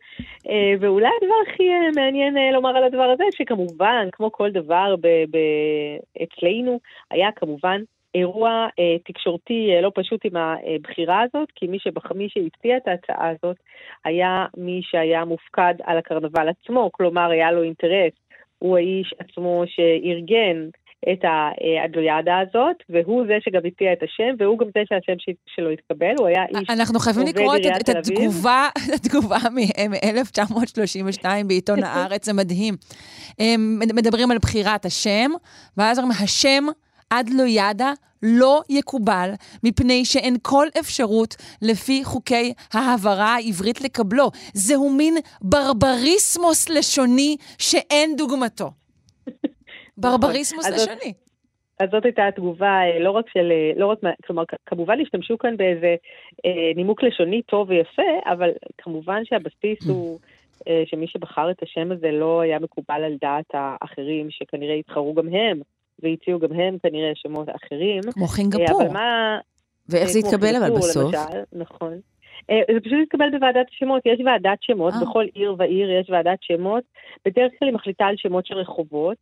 אה, 0.48 0.54
ואולי 0.80 1.08
הדבר 1.22 1.34
הכי 1.52 1.62
אה, 1.68 2.02
מעניין 2.04 2.36
אה, 2.36 2.52
לומר 2.52 2.76
על 2.76 2.84
הדבר 2.84 3.10
הזה, 3.14 3.24
שכמובן, 3.30 4.08
כמו 4.12 4.32
כל 4.32 4.50
דבר 4.50 4.94
ב- 5.00 5.06
ב- 5.36 6.22
אצלנו, 6.22 6.80
היה 7.10 7.28
כמובן 7.36 7.80
אירוע 8.14 8.66
אה, 8.78 8.96
תקשורתי 9.04 9.70
אה, 9.74 9.80
לא 9.80 9.92
פשוט 9.94 10.20
עם 10.24 10.32
הבחירה 10.36 11.22
הזאת, 11.22 11.48
כי 11.54 11.66
מי, 11.66 11.78
שבח... 11.78 12.12
מי 12.12 12.28
שהציע 12.28 12.76
את 12.76 12.88
ההצעה 12.88 13.28
הזאת 13.28 13.56
היה 14.04 14.46
מי 14.56 14.80
שהיה 14.82 15.24
מופקד 15.24 15.74
על 15.84 15.98
הקרנבל 15.98 16.48
עצמו, 16.48 16.90
כלומר 16.92 17.30
היה 17.30 17.52
לו 17.52 17.62
אינטרס. 17.62 18.12
הוא 18.58 18.76
האיש 18.76 19.14
עצמו 19.18 19.64
שארגן 19.66 20.68
את 21.12 21.24
האדלויאדה 21.24 22.38
הזאת, 22.38 22.76
והוא 22.88 23.26
זה 23.26 23.38
שגם 23.40 23.60
הציע 23.66 23.92
את 23.92 24.02
השם, 24.02 24.34
והוא 24.38 24.58
גם 24.58 24.66
זה 24.74 24.80
שהשם 24.88 25.32
שלו 25.46 25.70
התקבל, 25.70 26.14
הוא 26.18 26.26
היה 26.26 26.44
איש... 26.44 26.70
אנחנו 26.70 26.98
חייבים 26.98 27.22
עובד 27.22 27.34
לקרוא 27.38 27.56
את- 27.56 27.60
עיריית 27.60 27.80
את 27.80 27.86
תל 27.86 27.98
אביב. 27.98 28.18
התגובה, 28.18 28.68
התגובה 28.94 29.36
מ-1932 29.54 31.26
בעיתון 31.46 31.84
הארץ, 31.84 32.26
זה 32.26 32.32
מדהים. 32.32 32.74
מדברים 33.94 34.30
על 34.30 34.38
בחירת 34.38 34.84
השם, 34.84 35.30
ואז 35.76 35.98
אומרים, 35.98 36.18
השם 36.24 36.64
עד 37.12 37.30
לא 37.36 37.42
ידע 37.46 37.92
לא 38.22 38.60
יקובל, 38.68 39.30
מפני 39.64 40.04
שאין 40.04 40.36
כל 40.42 40.66
אפשרות 40.80 41.34
לפי 41.62 42.04
חוקי 42.04 42.52
ההעברה 42.74 43.34
העברית 43.34 43.80
לקבלו. 43.80 44.30
זהו 44.54 44.90
מין 44.90 45.14
ברבריסמוס 45.40 46.68
לשוני 46.68 47.36
שאין 47.58 48.16
דוגמתו. 48.16 48.70
ברבריסמוס 50.02 50.66
אז 50.66 50.74
זאת- 50.74 50.88
לשוני. 50.88 51.12
אז 51.80 51.88
זאת 51.92 52.04
הייתה 52.04 52.26
התגובה, 52.28 52.66
אה, 52.66 52.98
לא 53.00 53.10
רק 53.10 53.24
של, 53.32 53.52
אה, 53.52 53.80
לא 53.80 53.86
רק, 53.86 53.98
כלומר, 54.26 54.42
כמובן 54.66 55.00
השתמשו 55.00 55.38
כאן 55.38 55.56
באיזה 55.56 55.94
אה, 56.46 56.72
נימוק 56.76 57.02
לשוני 57.02 57.42
טוב 57.42 57.70
ויפה, 57.70 58.02
אבל 58.32 58.50
כמובן 58.78 59.22
שהבסיס 59.24 59.88
הוא 59.88 60.18
אה, 60.68 60.82
שמי 60.86 61.06
שבחר 61.06 61.50
את 61.50 61.62
השם 61.62 61.92
הזה 61.92 62.10
לא 62.10 62.40
היה 62.40 62.58
מקובל 62.58 63.04
על 63.04 63.16
דעת 63.20 63.50
האחרים, 63.54 64.30
שכנראה 64.30 64.74
התחרו 64.74 65.14
גם 65.14 65.28
הם, 65.28 65.60
והציעו 66.02 66.38
גם 66.38 66.52
הם 66.52 66.76
כנראה 66.82 67.10
שמות 67.14 67.48
אחרים. 67.48 68.00
כמו 68.12 68.24
אה, 68.24 68.28
חינגפור. 68.28 68.82
אבל 68.82 68.92
מה... 68.92 69.38
ואיך 69.88 70.08
זה 70.08 70.18
התקבל 70.18 70.56
אבל 70.56 70.64
חינוך, 70.64 70.78
בסוף? 70.78 71.14
למשל, 71.14 71.42
נכון. 71.52 72.00
אה, 72.50 72.60
זה 72.74 72.80
פשוט 72.80 72.98
התקבל 73.02 73.30
בוועדת 73.30 73.66
השמות, 73.70 74.02
יש 74.06 74.20
ועדת 74.24 74.58
שמות, 74.62 74.94
אה. 74.94 75.00
בכל 75.02 75.24
עיר 75.34 75.54
ועיר 75.58 75.90
יש 75.90 76.10
ועדת 76.10 76.38
שמות. 76.42 76.84
בדרך 77.24 77.52
כלל 77.58 77.68
היא 77.68 77.74
מחליטה 77.74 78.06
על 78.06 78.14
שמות 78.16 78.46
של 78.46 78.54
רחובות, 78.54 79.16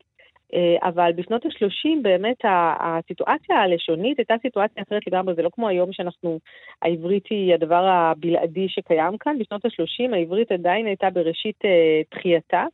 אה, 0.54 0.88
אבל 0.88 1.10
בשנות 1.16 1.44
ה-30 1.46 2.02
באמת 2.02 2.36
הסיטואציה 2.80 3.56
הלשונית 3.56 4.18
הייתה 4.18 4.34
סיטואציה 4.42 4.82
אחרת 4.82 5.02
לגמרי, 5.06 5.34
זה 5.34 5.42
לא 5.42 5.50
כמו 5.52 5.68
היום 5.68 5.92
שאנחנו, 5.92 6.38
העברית 6.82 7.26
היא 7.30 7.54
הדבר 7.54 7.84
הבלעדי 7.84 8.68
שקיים 8.68 9.18
כאן, 9.18 9.38
בשנות 9.38 9.64
ה-30 9.64 10.14
העברית 10.14 10.52
עדיין 10.52 10.86
הייתה 10.86 11.10
בראשית 11.10 11.64
אה, 11.64 12.02
תחייתה, 12.10 12.64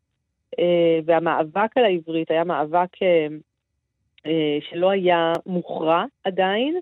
אה, 0.58 0.98
והמאבק 1.04 1.76
על 1.76 1.84
העברית 1.84 2.30
היה 2.30 2.44
מאבק 2.44 3.02
אה, 3.02 3.08
אה, 3.08 3.26
שלא 4.70 4.90
היה 4.90 5.32
מוכרע 5.46 6.04
עדיין. 6.24 6.80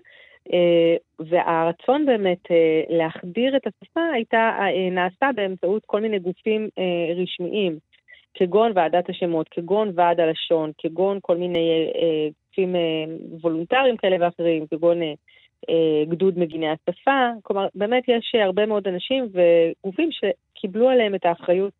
אה, 0.53 0.95
והרצון 1.19 2.05
באמת 2.05 2.51
אה, 2.51 2.81
להחדיר 2.89 3.57
את 3.57 3.67
השפה 3.67 4.01
הייתה, 4.13 4.51
אה, 4.59 4.89
נעשה 4.91 5.29
באמצעות 5.35 5.83
כל 5.85 6.01
מיני 6.01 6.19
גופים 6.19 6.69
אה, 6.79 7.13
רשמיים, 7.23 7.77
כגון 8.33 8.71
ועדת 8.75 9.09
השמות, 9.09 9.47
כגון 9.51 9.91
ועד 9.95 10.19
הלשון, 10.19 10.71
כגון 10.77 11.19
כל 11.21 11.37
מיני 11.37 11.91
אה, 11.95 12.27
גופים 12.49 12.75
אה, 12.75 13.05
וולונטריים 13.41 13.97
כאלה 13.97 14.17
ואחרים, 14.19 14.67
כגון 14.67 15.01
אה, 15.01 15.13
אה, 15.69 16.05
גדוד 16.09 16.39
מגיני 16.39 16.67
השפה, 16.69 17.29
כלומר 17.43 17.67
באמת 17.75 18.03
יש 18.07 18.35
הרבה 18.35 18.65
מאוד 18.65 18.87
אנשים 18.87 19.27
וגופים 19.33 20.09
שקיבלו 20.11 20.89
עליהם 20.89 21.15
את 21.15 21.25
האחריות 21.25 21.73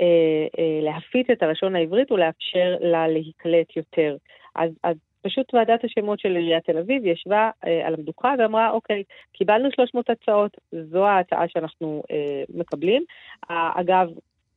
אה, 0.00 0.46
אה, 0.58 0.80
להפיץ 0.82 1.26
את 1.32 1.42
הלשון 1.42 1.76
העברית 1.76 2.12
ולאפשר 2.12 2.76
לה 2.80 3.08
להיקלט 3.08 3.76
יותר. 3.76 4.16
אז, 4.54 4.70
אז 4.82 4.96
פשוט 5.22 5.54
ועדת 5.54 5.84
השמות 5.84 6.20
של 6.20 6.36
עיריית 6.36 6.64
תל 6.64 6.78
אביב 6.78 7.06
ישבה 7.06 7.50
אה, 7.66 7.86
על 7.86 7.94
המדוכה 7.94 8.34
ואמרה, 8.38 8.70
אוקיי, 8.70 9.02
קיבלנו 9.32 9.68
300 9.74 10.10
הצעות, 10.10 10.56
זו 10.90 11.06
ההצעה 11.06 11.44
שאנחנו 11.48 12.02
אה, 12.10 12.42
מקבלים. 12.54 13.04
אה, 13.50 13.72
אגב, 13.74 14.08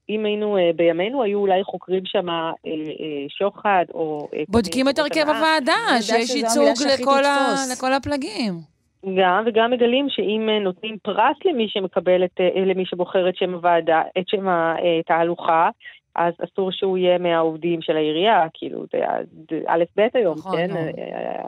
אם 0.10 0.26
היינו 0.26 0.58
אה, 0.58 0.72
בימינו, 0.76 1.24
היו 1.24 1.40
אולי 1.40 1.64
חוקרים 1.64 2.04
שם 2.06 2.30
אה, 2.30 2.52
אה, 2.66 2.72
שוחד 3.30 3.86
או... 3.94 4.28
אה, 4.34 4.44
בודקים 4.50 4.90
את 4.90 5.00
הרכב. 5.00 5.28
הוועדה, 5.28 6.02
שיש 6.02 6.36
ייצוג 6.36 6.88
לכל 6.94 7.26
ה-. 7.26 7.56
לכל 7.74 7.94
הפלגים. 7.94 8.54
גם, 9.16 9.44
וגם 9.46 9.72
מגלים 9.72 10.10
שאם 10.10 10.50
אה, 10.50 10.60
נותנים 10.60 10.98
פרס 11.04 11.38
למי 11.46 11.70
שמקבל 11.70 12.26
את, 12.26 12.40
אה, 12.40 12.66
למי 12.66 12.86
שבוחר 12.86 13.30
את 13.30 13.38
שם 13.38 13.54
הוועדה, 13.54 14.02
את 14.20 14.28
שם 14.28 14.48
התהלוכה, 14.48 15.70
אז 16.18 16.34
אסור 16.44 16.72
שהוא 16.72 16.98
יהיה 16.98 17.18
מהעובדים 17.18 17.82
של 17.82 17.96
העירייה, 17.98 18.46
כאילו, 18.54 18.86
זה 18.92 19.00
א' 19.68 19.84
ב' 19.98 20.08
היום, 20.14 20.38
נכון, 20.38 20.58
כן? 20.58 20.70
נכון. 20.70 20.90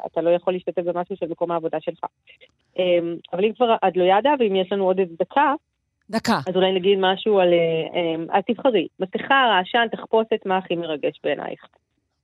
אתה 0.05 0.21
לא 0.21 0.29
יכול 0.29 0.53
להשתתף 0.53 0.81
במשהו 0.81 1.15
של 1.15 1.25
מקום 1.29 1.51
העבודה 1.51 1.77
שלך. 1.81 2.03
אמ, 2.77 3.15
אבל 3.33 3.45
אם 3.45 3.53
כבר 3.53 3.75
את 3.87 3.97
לא 3.97 4.03
ידעה, 4.03 4.33
ואם 4.39 4.55
יש 4.55 4.71
לנו 4.71 4.85
עוד 4.85 4.99
איזה 4.99 5.13
דקה, 5.19 5.53
דקה. 6.09 6.39
אז 6.47 6.55
אולי 6.55 6.71
נגיד 6.71 6.97
משהו 7.01 7.39
על... 7.39 7.53
אה, 7.53 7.99
אמ, 7.99 8.25
אז 8.31 8.43
תבחרי, 8.47 8.87
מסכה, 8.99 9.35
רעשן, 9.49 9.87
תחפושת, 9.91 10.45
מה 10.45 10.57
הכי 10.57 10.75
מרגש 10.75 11.19
בעינייך? 11.23 11.65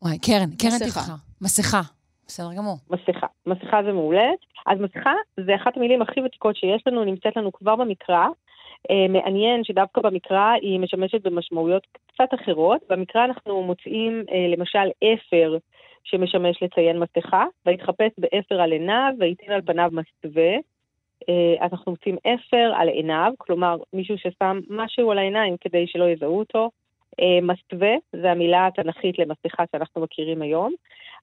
וואי, 0.01 0.19
קרן, 0.19 0.49
קרן. 0.59 0.79
תבחר. 0.79 1.13
מסכה. 1.41 1.81
בסדר 2.27 2.53
גמור. 2.57 2.77
מסכה. 2.89 3.27
מסכה 3.45 3.83
זה 3.83 3.91
מעולה. 3.91 4.29
אז 4.65 4.79
מסכה 4.79 5.13
זה 5.45 5.55
אחת 5.55 5.77
המילים 5.77 6.01
הכי 6.01 6.21
ותיקות 6.21 6.55
שיש 6.55 6.83
לנו, 6.87 7.03
נמצאת 7.03 7.37
לנו 7.37 7.51
כבר 7.51 7.75
במקרא. 7.75 8.27
אה, 8.91 9.07
מעניין 9.09 9.63
שדווקא 9.63 10.01
במקרא 10.01 10.53
היא 10.61 10.79
משמשת 10.79 11.21
במשמעויות 11.21 11.87
קצת 12.07 12.29
אחרות. 12.33 12.81
במקרא 12.89 13.25
אנחנו 13.25 13.63
מוצאים 13.63 14.23
אה, 14.31 14.47
למשל 14.47 14.89
אפר 15.03 15.57
שמשמש 16.03 16.63
לציין 16.63 16.99
מסכה, 16.99 17.45
ויתחפש 17.65 18.11
באפר 18.17 18.61
על 18.61 18.71
עיניו, 18.71 19.13
וייתן 19.19 19.51
על 19.51 19.61
פניו 19.61 19.89
מסווה. 19.91 20.51
אה, 21.29 21.55
אז 21.65 21.71
אנחנו 21.71 21.91
מוצאים 21.91 22.17
אפר 22.27 22.71
על 22.75 22.87
עיניו, 22.87 23.33
כלומר 23.37 23.77
מישהו 23.93 24.17
ששם 24.17 24.59
משהו 24.69 25.11
על 25.11 25.17
העיניים 25.17 25.57
כדי 25.61 25.87
שלא 25.87 26.09
יזהו 26.09 26.39
אותו. 26.39 26.69
מסווה, 27.41 27.95
זה 28.13 28.31
המילה 28.31 28.67
התנ"כית 28.67 29.19
למסכה 29.19 29.63
שאנחנו 29.71 30.01
מכירים 30.01 30.41
היום. 30.41 30.73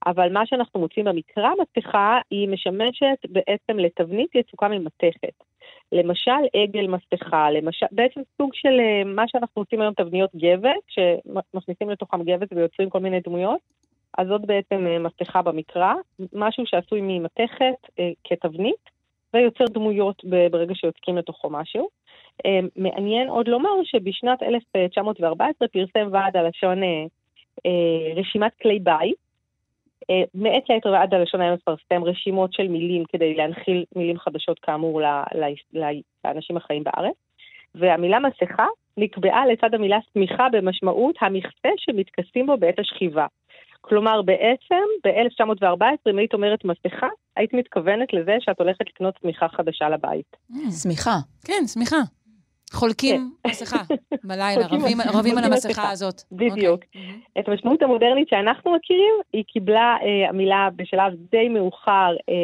אבל 0.06 0.32
מה 0.32 0.46
שאנחנו 0.46 0.80
מוצאים 0.80 1.04
במקרא 1.04 1.50
מסכה, 1.60 2.18
היא 2.30 2.48
משמשת 2.48 3.18
בעצם 3.28 3.78
לתבנית 3.78 4.34
יצוקה 4.34 4.68
ממתכת. 4.68 5.44
למשל 5.92 6.30
עגל 6.54 6.86
מסכה, 6.86 7.50
למשל, 7.50 7.86
בעצם 7.92 8.20
סוג 8.38 8.50
של 8.54 8.80
אה, 8.80 9.04
מה 9.04 9.28
שאנחנו 9.28 9.62
עושים 9.62 9.80
היום 9.80 9.94
תבניות 9.94 10.30
גבס, 10.36 10.82
שמכניסים 10.88 11.90
לתוכם 11.90 12.22
גבס 12.22 12.48
ויוצרים 12.52 12.90
כל 12.90 12.98
מיני 12.98 13.20
דמויות, 13.20 13.60
אז 14.18 14.28
זאת 14.28 14.46
בעצם 14.46 14.86
אה, 14.86 14.98
מסכה 14.98 15.42
במקרא, 15.42 15.94
משהו 16.32 16.66
שעשוי 16.66 17.00
ממתכת 17.02 17.88
אה, 17.98 18.10
כתבנית, 18.24 18.90
ויוצר 19.34 19.64
דמויות 19.64 20.24
ברגע 20.24 20.74
שיוצקים 20.74 21.16
לתוכו 21.16 21.50
משהו. 21.50 21.88
מעניין 22.76 23.28
עוד 23.28 23.48
לומר 23.48 23.70
שבשנת 23.84 24.42
1914 24.42 25.68
פרסם 25.68 26.08
ועד 26.12 26.36
הלשון 26.36 26.80
רשימת 28.16 28.52
כלי 28.62 28.78
בית, 28.78 29.16
מעת 30.34 30.68
לעת 30.68 30.86
ועד 30.86 31.14
הלשון 31.14 31.40
היה 31.40 31.54
מפרסם 31.54 32.04
רשימות 32.04 32.52
של 32.52 32.68
מילים 32.68 33.04
כדי 33.12 33.34
להנחיל 33.34 33.84
מילים 33.96 34.18
חדשות 34.18 34.58
כאמור 34.58 35.00
ל- 35.02 35.22
ל- 35.34 35.78
ל- 35.84 36.00
לאנשים 36.24 36.56
החיים 36.56 36.84
בארץ. 36.84 37.14
והמילה 37.74 38.18
מסכה 38.18 38.66
נקבעה 38.96 39.46
לצד 39.46 39.74
המילה 39.74 39.98
שמיכה 40.12 40.48
במשמעות 40.52 41.16
המכסה 41.20 41.68
שמתכסים 41.76 42.46
בו 42.46 42.56
בעת 42.56 42.78
השכיבה. 42.78 43.26
כלומר, 43.80 44.22
בעצם, 44.22 44.84
ב-1914, 45.04 46.10
אם 46.10 46.18
היית 46.18 46.34
אומרת 46.34 46.64
מסכה, 46.64 47.08
היית 47.36 47.52
מתכוונת 47.54 48.12
לזה 48.12 48.36
שאת 48.40 48.60
הולכת 48.60 48.88
לקנות 48.88 49.14
שמיכה 49.22 49.48
חדשה 49.48 49.88
לבית. 49.88 50.36
שמיכה. 50.82 51.16
כן, 51.44 51.62
שמיכה. 51.66 51.96
חולקים 52.72 53.30
מסכה 53.46 53.82
בלילה, 54.24 54.66
רבים- 55.12 55.38
על 55.38 55.44
המסכה 55.44 55.68
מסכה. 55.68 55.90
הזאת. 55.90 56.22
בדיוק. 56.32 56.80
אוקיי. 56.84 57.00
את 57.38 57.48
המשמעות 57.48 57.82
המודרנית 57.82 58.28
שאנחנו 58.28 58.74
מכירים, 58.76 59.14
היא 59.32 59.44
קיבלה 59.52 59.96
אה, 60.02 60.28
המילה 60.28 60.68
בשלב 60.76 61.12
די 61.30 61.48
מאוחר 61.48 61.90
אה, 61.90 62.34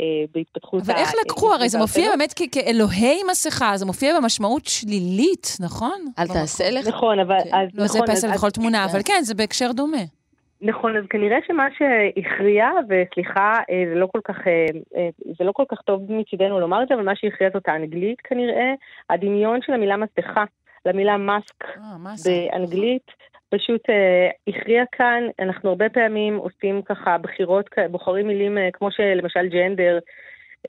אה, 0.00 0.24
בהתפתחות 0.34 0.82
אבל 0.82 0.94
איך 0.94 1.08
ה- 1.08 1.16
לקחו? 1.24 1.52
הרי 1.54 1.68
זה 1.68 1.78
מופיע. 1.78 2.10
באמת 2.10 2.34
כאלוהי 2.52 3.18
מסכה, 3.30 3.76
זה 3.76 3.86
מופיע 3.86 4.20
במשמעות 4.20 4.66
שלילית, 4.66 5.56
נכון? 5.60 6.04
אל. 6.18 6.26
תעשה 6.26 6.70
לך. 6.70 6.86
נכון, 6.86 7.18
אבל... 7.20 7.36
כן. 7.44 7.54
אז, 7.54 7.68
לא, 7.74 7.86
זה 7.86 7.98
נכון, 7.98 8.14
פסל 8.14 8.26
אז- 8.30 8.34
בכל 8.38 8.50
תמונה, 8.50 8.84
כן. 8.86 8.90
אבל 8.90 9.00
כן, 9.04 9.20
זה 9.22 9.34
בהקשר 9.34 9.72
דומה. 9.72 10.02
נכון, 10.62 10.96
אז 10.96 11.04
כנראה 11.10 11.38
שמה 11.46 11.66
שהכריע, 11.78 12.70
וסליחה, 12.88 13.52
אה, 13.70 13.84
זה 13.92 13.94
לא 13.94 14.06
כל 14.12 14.20
כך, 14.24 14.36
אה, 14.46 14.66
אה, 14.96 15.08
זה 15.38 15.44
לא 15.44 15.52
כל 15.52 15.64
כך 15.68 15.78
טוב 15.82 16.12
מצידנו 16.12 16.60
לומר 16.60 16.82
את 16.82 16.88
זה, 16.88 16.94
אבל 16.94 17.02
מה 17.02 17.16
שהכריע 17.16 17.50
זאת 17.54 17.68
האנגלית 17.68 18.20
כנראה, 18.20 18.72
הדמיון 19.10 19.62
של 19.62 19.72
המילה 19.72 19.96
מסכה 19.96 20.44
למילה 20.86 21.16
מאסק? 21.16 21.64
באנגלית, 22.52 23.06
פשוט 23.48 23.80
אה, 23.90 24.28
הכריע 24.48 24.82
כאן, 24.92 25.22
אנחנו 25.38 25.68
הרבה 25.68 25.88
פעמים 25.88 26.36
עושים 26.36 26.82
ככה 26.82 27.18
בחירות, 27.18 27.66
בוחרים 27.90 28.26
מילים 28.26 28.58
אה, 28.58 28.68
כמו 28.72 28.90
שלמשל 28.90 29.46
ג'נדר 29.48 29.98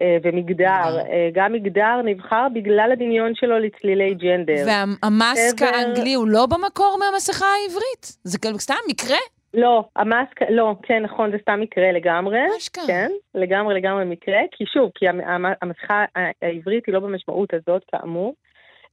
אה, 0.02 0.18
ומגדר, 0.24 1.00
אה, 1.12 1.30
גם 1.34 1.54
מגדר 1.54 2.02
נבחר 2.06 2.48
בגלל 2.54 2.90
הדמיון 2.94 3.36
שלו 3.36 3.60
לצלילי 3.60 4.14
ג'נדר. 4.14 4.66
והמאסק 4.68 5.58
שבר- 5.60 5.68
האנגלי 5.68 6.14
הוא 6.14 6.28
לא 6.28 6.46
במקור 6.46 6.98
מהמסכה 7.00 7.46
העברית? 7.46 8.18
זה 8.24 8.40
כאילו 8.40 8.60
סתם 8.60 8.76
מקרה? 8.90 9.18
לא, 9.54 9.84
המאסק, 9.96 10.42
לא, 10.50 10.76
כן, 10.84 11.04
נכון, 11.04 11.32
זה 11.32 11.38
סתם 11.42 11.60
מקרה 11.62 11.92
לגמרי. 11.92 12.40
אשכרה. 12.58 12.86
כן, 12.88 13.10
לגמרי 13.36 13.76
לגמרי 13.76 14.06
מקרה, 14.06 14.40
כי 14.52 14.66
שוב, 14.66 14.92
כי 14.96 15.08
המ- 15.08 15.22
המ- 15.22 15.54
המסכה 15.62 16.06
העברית 16.42 16.86
היא 16.86 16.94
לא 16.94 17.00
במשמעות 17.00 17.54
הזאת, 17.54 17.82
כאמור. 17.92 18.34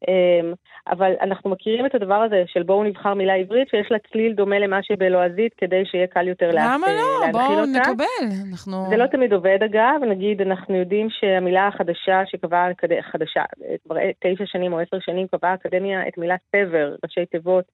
אמ, 0.09 0.53
אבל 0.89 1.13
אנחנו 1.21 1.51
מכירים 1.51 1.87
את 1.87 1.95
הדבר 1.95 2.15
הזה 2.15 2.43
של 2.47 2.63
בואו 2.63 2.85
נבחר 2.85 3.15
מילה 3.15 3.35
עברית 3.35 3.69
שיש 3.69 3.87
לה 3.91 3.99
צליל 4.13 4.33
דומה 4.33 4.59
למה 4.59 4.83
שבלועזית 4.83 5.55
כדי 5.57 5.83
שיהיה 5.87 6.07
קל 6.07 6.29
יותר 6.29 6.51
לה- 6.51 6.75
למה 6.75 6.87
לא? 6.87 7.33
בואו 7.33 7.61
אותה. 7.61 7.65
נקבל. 7.81 8.05
אנחנו... 8.51 8.87
זה 8.91 8.97
לא 8.97 9.07
תמיד 9.07 9.33
עובד 9.33 9.59
אגב, 9.65 10.01
נגיד 10.11 10.43
אנחנו 10.43 10.75
יודעים 10.77 11.09
שהמילה 11.11 11.67
החדשה 11.67 12.23
שקבעה, 12.27 12.69
חדשה, 13.13 13.43
כבר 13.85 13.97
תשע 14.21 14.45
שנים 14.47 14.73
או 14.73 14.81
עשר 14.81 14.99
שנים 15.01 15.27
קבעה 15.27 15.51
האקדמיה 15.51 16.09
את 16.09 16.19
מילה 16.19 16.37
סבר, 16.53 16.95
ראשי 17.05 17.27
תיבות, 17.27 17.65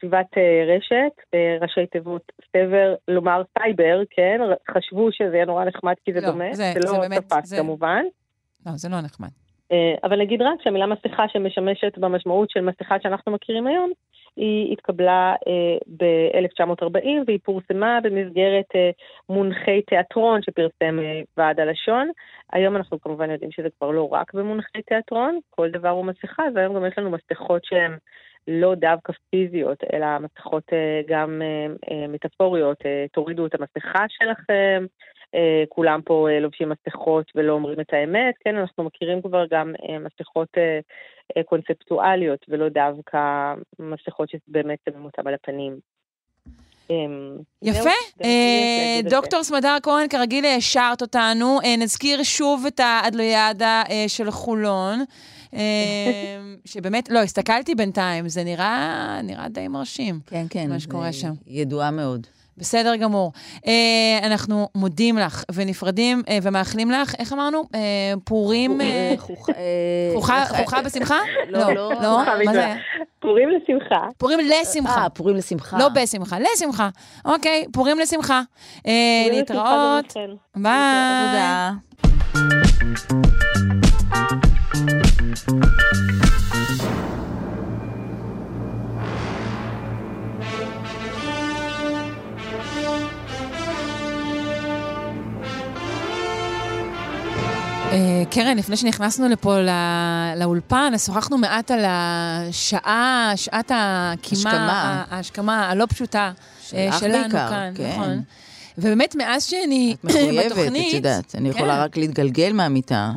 סביבת 0.00 0.26
אה, 0.38 0.64
רשת, 0.76 1.12
אה, 1.34 1.56
ראשי 1.60 1.86
תיבות 1.86 2.32
סבר, 2.52 2.94
לומר 3.08 3.42
סייבר, 3.58 4.02
כן, 4.10 4.40
חשבו 4.70 5.12
שזה 5.12 5.34
יהיה 5.36 5.44
נורא 5.46 5.64
נחמד 5.64 5.94
כי 6.04 6.12
זה 6.12 6.20
לא, 6.20 6.26
דומה, 6.30 6.44
זה- 6.52 6.72
זה 6.72 6.80
לא 6.80 7.18
תפס 7.20 7.46
זה- 7.48 7.56
כמובן. 7.56 8.04
לא, 8.66 8.72
זה 8.76 8.88
לא 8.88 9.00
נחמד. 9.00 9.28
אה, 9.72 9.94
אבל 10.04 10.20
נגיד 10.20 10.42
רק 10.42 10.62
שהמילה 10.62 10.86
מסכה 10.86 11.28
שמשמשת 11.28 11.98
במשמעות 11.98 12.50
של 12.50 12.60
מסכה 12.60 12.96
שאנחנו 13.02 13.32
מכירים 13.32 13.66
היום, 13.66 13.90
היא 14.36 14.72
התקבלה 14.72 15.34
אה, 15.46 15.78
ב-1940 15.96 17.06
והיא 17.26 17.38
פורסמה 17.44 17.98
במסגרת 18.02 18.64
אה, 18.74 18.90
מונחי 19.28 19.82
תיאטרון 19.82 20.40
שפרסם 20.42 20.98
אה, 20.98 21.20
ועד 21.36 21.60
הלשון. 21.60 22.10
היום 22.52 22.76
אנחנו 22.76 23.00
כמובן 23.00 23.30
יודעים 23.30 23.50
שזה 23.52 23.68
כבר 23.78 23.90
לא 23.90 24.08
רק 24.12 24.34
במונחי 24.34 24.82
תיאטרון, 24.82 25.38
כל 25.50 25.70
דבר 25.70 25.88
הוא 25.88 26.04
מסכה, 26.04 26.42
והיום 26.54 26.74
גם 26.74 26.86
יש 26.86 26.98
לנו 26.98 27.10
מסכות 27.10 27.64
שהן 27.64 27.96
לא 28.48 28.74
דווקא 28.74 29.12
פיזיות, 29.30 29.78
אלא 29.92 30.06
מסכות 30.18 30.64
אה, 30.72 31.00
גם 31.08 31.42
אה, 31.42 31.66
אה, 31.90 32.08
מטאפוריות. 32.08 32.78
תורידו 33.12 33.46
את 33.46 33.54
המסכה 33.54 34.04
שלכם, 34.08 34.84
כולם 35.68 36.00
פה 36.04 36.28
לובשים 36.40 36.68
מסכות 36.68 37.32
ולא 37.34 37.52
אומרים 37.52 37.80
את 37.80 37.92
האמת, 37.92 38.34
כן, 38.44 38.56
אנחנו 38.56 38.84
מכירים 38.84 39.22
כבר 39.22 39.44
גם 39.50 39.72
מסכות 40.00 40.48
קונספטואליות 41.44 42.46
ולא 42.48 42.68
דווקא 42.68 43.54
מסכות 43.78 44.28
שבאמת 44.28 44.78
שמים 44.88 45.04
אותם 45.04 45.26
על 45.26 45.34
הפנים. 45.34 45.78
אמ, 46.90 47.38
יפה. 47.62 47.90
דוקטור 49.10 49.42
סמדר 49.42 49.76
כהן, 49.82 50.08
כרגיל 50.08 50.44
העשרת 50.44 51.02
אותנו. 51.02 51.58
נזכיר 51.78 52.22
שוב 52.22 52.64
את 52.66 52.80
האדלויאדה 52.80 53.82
אה, 53.90 54.04
של 54.08 54.30
חולון, 54.30 55.04
שבאמת, 56.64 57.10
לא, 57.10 57.18
הסתכלתי 57.18 57.74
בינתיים, 57.74 58.28
זה 58.28 58.44
נראה 58.44 59.20
נראה 59.22 59.48
די 59.48 59.68
מרשים. 59.68 60.20
כן, 60.26 60.46
כן. 60.50 60.68
מה 60.68 60.80
שקורה 60.80 61.12
שם. 61.12 61.32
ידועה 61.46 61.90
מאוד. 61.90 62.26
בסדר 62.58 62.96
גמור. 62.96 63.32
אה, 63.66 63.72
אנחנו 64.22 64.68
מודים 64.74 65.18
לך 65.18 65.44
ונפרדים 65.54 66.22
אה, 66.28 66.38
ומאחלים 66.42 66.90
לך, 66.90 67.14
איך 67.18 67.32
אמרנו? 67.32 67.64
אה, 67.74 67.80
פורים... 68.24 68.80
אה, 68.80 69.14
חוכה- 69.18 69.52
חוכה 70.14 70.42
איך- 70.42 70.52
חוכה 70.56 70.82
בשמחה? 70.82 71.16
לא, 71.48 71.72
לא. 71.74 71.90
לא? 72.02 72.18
חוכה 72.20 72.32
מה 72.44 72.52
זה? 72.52 72.74
פורים 73.20 73.48
לשמחה. 73.50 74.06
פורים 74.18 74.38
לשמחה. 74.40 75.02
אה, 75.02 75.08
פורים 75.10 75.36
לשמחה. 75.36 75.78
לא 75.78 75.88
בשמחה, 75.88 76.36
לשמחה. 76.38 76.88
אוקיי, 77.24 77.64
פורים 77.72 77.98
לשמחה. 77.98 78.42
להתראות. 79.30 80.14
ביי. 80.56 81.70
אה, 85.48 85.52
קרן, 98.30 98.56
לפני 98.56 98.76
שנכנסנו 98.76 99.28
לפה 99.28 99.60
לא, 99.60 99.72
לאולפן, 100.36 100.90
אז 100.94 101.06
שוחחנו 101.06 101.38
מעט 101.38 101.70
על 101.70 101.84
השעה, 101.86 103.32
שעת 103.36 103.70
הקימה, 103.74 104.50
השכמה. 104.50 105.04
ההשכמה 105.10 105.70
הלא 105.70 105.86
פשוטה 105.88 106.32
אה, 106.74 106.88
שלנו 107.00 107.22
בעיקר, 107.22 107.48
כאן, 107.48 107.72
כן. 107.76 107.90
נכון. 107.92 108.22
ובאמת, 108.78 109.14
מאז 109.14 109.44
שאני 109.44 109.96
את 110.00 110.04
מחויבת, 110.04 110.52
בתוכנית... 110.52 110.88
את 110.88 110.94
יודעת. 110.94 111.34
אני 111.34 111.52
כן. 111.52 111.56
יכולה 111.56 111.84
רק 111.84 111.96
להתגלגל 111.96 112.52
מהמיטה. 112.52 113.12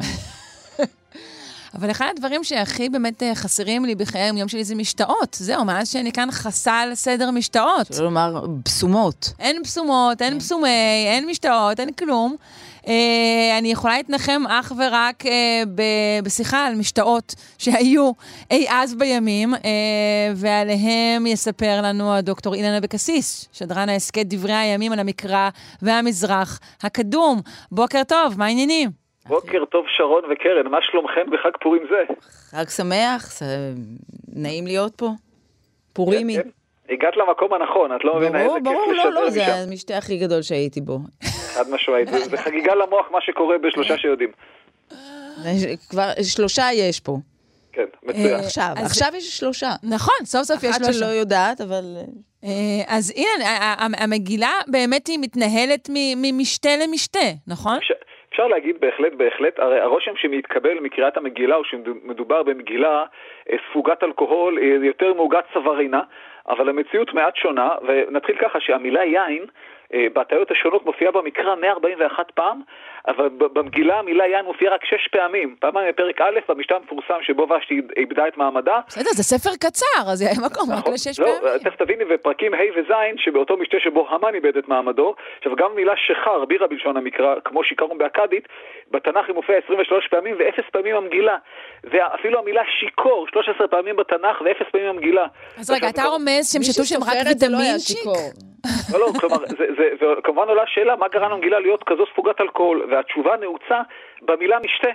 אבל 1.74 1.92
אחד 1.92 2.06
הדברים 2.16 2.44
שהכי 2.44 2.90
באמת 2.90 3.24
אה, 3.24 3.36
חסרים 3.36 3.86
לי 3.86 3.96
בחיי 3.96 4.22
היום-יום 4.22 4.48
שלי 4.48 4.64
זה 4.64 4.76
משתאות. 4.76 5.38
זהו, 5.40 5.66
מאז 5.66 5.90
שאני 5.90 6.12
כאן 6.12 6.32
חסל 6.32 6.92
סדר 6.94 7.32
משתאות. 7.32 7.94
שלא 7.94 8.06
לומר 8.06 8.46
בשומות. 8.66 9.34
אין 9.40 9.62
בשומות, 9.62 10.22
אין 10.22 10.38
בשומי, 10.38 11.06
אין 11.08 11.26
משתאות, 11.30 11.80
אין 11.80 11.92
כלום. 11.92 12.36
אה, 12.88 13.58
אני 13.58 13.72
יכולה 13.72 13.98
להתנחם 13.98 14.42
אך 14.50 14.72
ורק 14.78 15.26
אה, 15.26 15.64
ב- 15.76 16.24
בשיחה 16.24 16.66
על 16.66 16.76
משתאות 16.76 17.36
שהיו 17.58 18.12
אי 18.52 18.66
אז 18.70 18.96
בימים, 18.96 19.56
אה, 19.56 19.60
ועליהם 20.36 21.28
יספר 21.28 21.82
לנו 21.82 22.14
הדוקטור 22.14 22.56
אילן 22.56 22.74
אבקסיס, 22.74 23.48
שדרן 23.54 23.90
ההסכת 23.90 24.26
דברי 24.26 24.54
הימים 24.54 24.92
על 24.92 25.00
המקרא 25.00 25.50
והמזרח 25.82 26.60
הקדום. 26.84 27.42
בוקר 27.72 28.02
טוב, 28.08 28.38
מה 28.38 28.46
העניינים? 28.46 29.09
בוקר 29.30 29.66
טוב 29.66 29.86
שרון 29.98 30.22
וקרן, 30.32 30.68
מה 30.72 30.78
שלומכם 30.82 31.32
בחג 31.32 31.52
פורים 31.62 31.82
זה? 31.90 32.14
חג 32.52 32.70
שמח, 32.70 33.32
זה 33.40 33.46
נעים 34.36 34.68
להיות 34.68 34.96
פה. 34.96 35.10
פורימי. 35.94 36.36
כן, 36.36 36.50
הגעת 36.94 37.14
למקום 37.18 37.54
הנכון, 37.54 37.96
את 37.96 38.04
לא 38.04 38.16
מבינה 38.16 38.40
איזה 38.42 38.48
ברור, 38.48 38.58
כיף 38.58 38.64
ברור, 38.64 38.94
לא, 38.94 39.04
לשדר 39.04 39.10
לא, 39.24 39.30
זה 39.30 39.42
משם. 39.42 39.52
המשתה 39.70 39.98
הכי 39.98 40.18
גדול 40.18 40.42
שהייתי 40.42 40.82
בו. 40.82 41.00
חד 41.54 41.70
משמעית, 41.72 42.08
זה 42.30 42.38
חגיגה 42.38 42.76
למוח 42.76 43.12
מה 43.12 43.20
שקורה 43.22 43.58
בשלושה 43.58 43.98
שיודעים. 43.98 44.32
כבר 45.90 46.10
שלושה 46.24 46.64
יש 46.74 47.00
פה. 47.00 47.18
כן, 47.74 47.86
מצוין. 48.04 48.36
עכשיו, 48.36 48.74
אז- 48.78 48.86
עכשיו 48.86 49.08
יש 49.18 49.38
שלושה. 49.38 49.70
נכון, 49.84 50.16
סוף 50.26 50.44
סוף 50.44 50.64
יש 50.64 50.70
אחת 50.70 50.82
לו... 50.88 50.94
שלא 50.94 51.06
יודעת, 51.06 51.62
אבל... 51.62 51.84
אה, 52.44 52.50
אז 52.88 53.12
אילן, 53.16 53.42
ה- 53.42 53.84
ה- 53.84 54.04
המגילה 54.04 54.52
באמת 54.68 55.08
היא 55.08 55.20
מתנהלת 55.22 55.90
מ- 55.94 56.22
ממשתה 56.22 56.70
למשתה, 56.84 57.20
נכון? 57.48 57.80
אפשר- 58.30 58.48
להגיד 58.48 58.80
בהחלט, 58.80 59.14
בהחלט, 59.14 59.60
הרי 59.60 59.80
הרושם 59.80 60.16
שמתקבל 60.16 60.80
מקריאת 60.80 61.18
המגילה 61.18 61.56
הוא 61.56 61.64
שמדובר 61.66 62.44
במגילה 62.44 63.06
אה, 63.52 63.58
ספוגת 63.70 64.04
אלכוהול, 64.04 64.60
אה, 64.60 64.78
יותר 64.82 65.14
מעוגת 65.14 65.44
סברינה, 65.54 66.02
אבל 66.50 66.70
המציאות 66.70 67.14
מעט 67.14 67.36
שונה, 67.36 67.70
ונתחיל 67.88 68.36
ככה 68.36 68.60
שהמילה 68.60 69.04
יין, 69.06 69.46
אה, 69.94 70.08
בהטיות 70.14 70.52
השונות 70.52 70.86
מופיעה 70.86 71.12
במקרא 71.12 71.56
141 71.56 72.32
פעם, 72.32 72.62
אבל 73.08 73.30
במגילה 73.30 74.00
המילה 74.00 74.28
יין 74.28 74.46
מופיעה 74.46 74.74
רק 74.74 74.86
שש 74.86 75.08
פעמים, 75.12 75.56
פעמיים 75.60 75.90
בפרק 75.90 76.22
א', 76.22 76.40
במשתה 76.50 76.76
המפורסם 76.76 77.18
שבו 77.22 77.48
ושתי 77.50 77.82
איבדה 77.98 78.28
את 78.28 78.38
מעמדה, 78.38 78.80
בסדר, 78.88 79.10
זה 79.14 79.24
ספר 79.24 79.50
קצר, 79.56 80.12
אז 80.12 80.22
היה 80.22 80.32
מקום 80.46 80.72
רק 80.72 80.78
נכון. 80.80 80.94
לשש 80.94 81.20
לא, 81.20 81.26
פעמים. 81.42 81.60
תכף 81.60 81.76
תביני, 81.76 82.06
בפרקים 82.06 82.54
ה' 82.54 82.58
וז', 82.76 82.94
שבאותו 83.18 83.58
משתה 83.58 83.78
שבו 83.80 84.08
המן 84.10 84.36
איבד 84.36 84.58
את 84.58 84.68
מעמדו, 84.68 85.16
עכשיו 85.38 85.56
גם 85.56 85.72
המילה 85.72 85.94
שחר, 86.08 86.46
בירה 86.46 86.68
בלשון 86.68 86.98
המקרא, 86.98 87.36
כמו 87.46 87.64
שיכרון 87.64 87.98
באכדית, 87.98 88.48
בתנ"ך 88.92 89.28
היא 89.28 89.36
מופיעה 89.36 89.60
23 89.66 90.08
פעמים 90.08 90.36
ואפס 90.40 90.70
פעמים 90.72 90.96
במגילה. 90.96 91.38
ואפילו 91.84 92.40
המילה 92.40 92.62
שיכור, 92.80 93.28
13 93.32 93.68
פעמים 93.68 93.96
בתנ"ך 93.96 94.42
ואפס 94.46 94.72
פעמים 94.72 94.96
במגילה. 94.96 95.26
אז 95.60 95.72
רגע, 95.72 95.90
אתה 95.90 96.02
עכשיו, 96.02 96.12
רומז 96.12 96.54
שהם 96.54 96.64
שתו 96.64 96.86
שם 96.86 97.04
רק 97.04 97.38
זה 97.38 97.50
לא 97.50 97.58
ויטמינצ'יק? 97.58 98.06
לא, 98.94 99.00
לא, 99.00 99.08
כלומר, 99.20 99.38
זה, 99.48 99.66
זה, 99.78 100.06
וכמובן 100.18 100.48
עולה 100.48 100.64
השאלה, 100.64 100.96
מה 100.96 101.08
גרם 101.08 101.32
למגילה 101.32 101.60
להיות 101.60 101.84
כזו 101.84 102.06
ספוגת 102.14 102.42
אלכוהול? 102.42 102.86
והתשובה 102.90 103.38
נעוצה 103.38 103.82
במילה 104.22 104.58
משתה. 104.66 104.90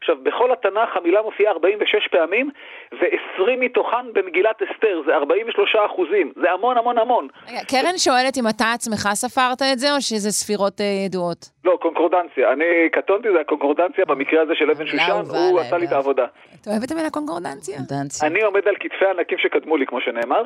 עכשיו, 0.00 0.16
בכל 0.22 0.52
התנ"ך 0.52 0.96
המילה 0.96 1.22
מופיעה 1.22 1.52
46 1.52 2.08
פעמים, 2.10 2.50
ו-20 2.92 3.42
מתוכן 3.58 4.12
במגילת 4.12 4.62
אסתר, 4.62 5.02
זה 5.06 5.14
43 5.14 5.76
אחוזים, 5.86 6.32
זה 6.42 6.52
המון 6.52 6.78
המון 6.78 6.98
המון. 6.98 7.28
רגע, 7.48 7.60
קרן 7.70 7.98
שואלת 7.98 8.36
אם 8.36 8.48
אתה 8.56 8.64
עצמך 8.74 9.08
ספרת 9.14 9.62
את 9.72 9.78
זה, 9.78 9.94
או 9.94 10.00
שזה 10.00 10.30
ספירות 10.30 10.80
אה, 10.80 10.86
ידועות? 11.06 11.50
לא, 11.64 11.78
קונקורדנציה. 11.80 12.52
אני 12.52 12.64
קטונתי, 12.92 13.28
זה 13.32 13.40
הקונקורדנציה 13.40 14.04
במקרה 14.04 14.42
הזה 14.42 14.52
של 14.54 14.70
אבן 14.70 14.80
המילה 14.80 14.98
שושן, 14.98 15.12
אהובה 15.12 15.38
הוא 15.50 15.60
עשה 15.60 15.78
לי 15.78 15.84
את 15.84 15.88
אגב. 15.88 15.96
העבודה. 15.96 16.26
אתה 16.60 16.70
אוהב 16.70 16.82
את 16.82 16.90
המילה 16.90 17.10
קונקורדנציה? 17.10 17.78
דנציה. 17.88 18.28
אני 18.28 18.42
עומד 18.42 18.68
על 18.68 18.74
כתפי 18.80 19.04
הענקים 19.04 19.38
שקדמו 19.38 19.76
לי, 19.76 19.86
כמו 19.86 20.00
שנאמר. 20.00 20.42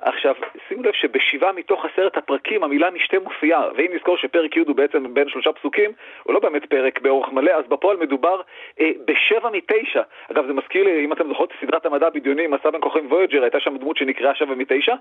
עכשיו, 0.00 0.34
שימו 0.68 0.82
לב 0.82 0.92
שבשבעה 0.92 1.52
מתוך 1.52 1.84
עשרת 1.84 2.16
הפרקים 2.16 2.64
המילה 2.64 2.90
משתה 2.90 3.18
מופיעה, 3.18 3.68
ואם 3.76 3.90
נזכור 3.94 4.16
שפרק 4.16 4.56
י' 4.56 4.60
הוא 4.60 4.76
בעצם 4.76 5.14
בין 5.14 5.28
שלושה 5.28 5.52
פסוקים, 5.52 5.90
הוא 6.22 6.34
לא 6.34 6.40
באמת 6.40 6.64
פרק 6.64 7.00
באורך 7.00 7.32
מלא, 7.32 7.50
אז 7.50 7.64
בפועל 7.68 7.96
מדובר 7.96 8.40
אה, 8.80 8.90
בשבע 9.04 9.50
מתשע. 9.50 10.02
אגב, 10.32 10.46
זה 10.46 10.52
מזכיר 10.52 10.84
לי, 10.84 11.04
אם 11.04 11.12
אתם 11.12 11.28
זוכרות, 11.28 11.52
סדרת 11.60 11.86
המדע 11.86 12.06
הבדיוני, 12.06 12.46
מסע 12.46 12.70
בין 12.70 12.80
כוכבים 12.80 13.12
וויג'ר, 13.12 13.42
הייתה 13.42 13.60
שם 13.60 13.76
דמות 13.76 13.96
שנקראה 13.96 14.34
שבע 14.34 14.54
מתשע. 14.54 14.94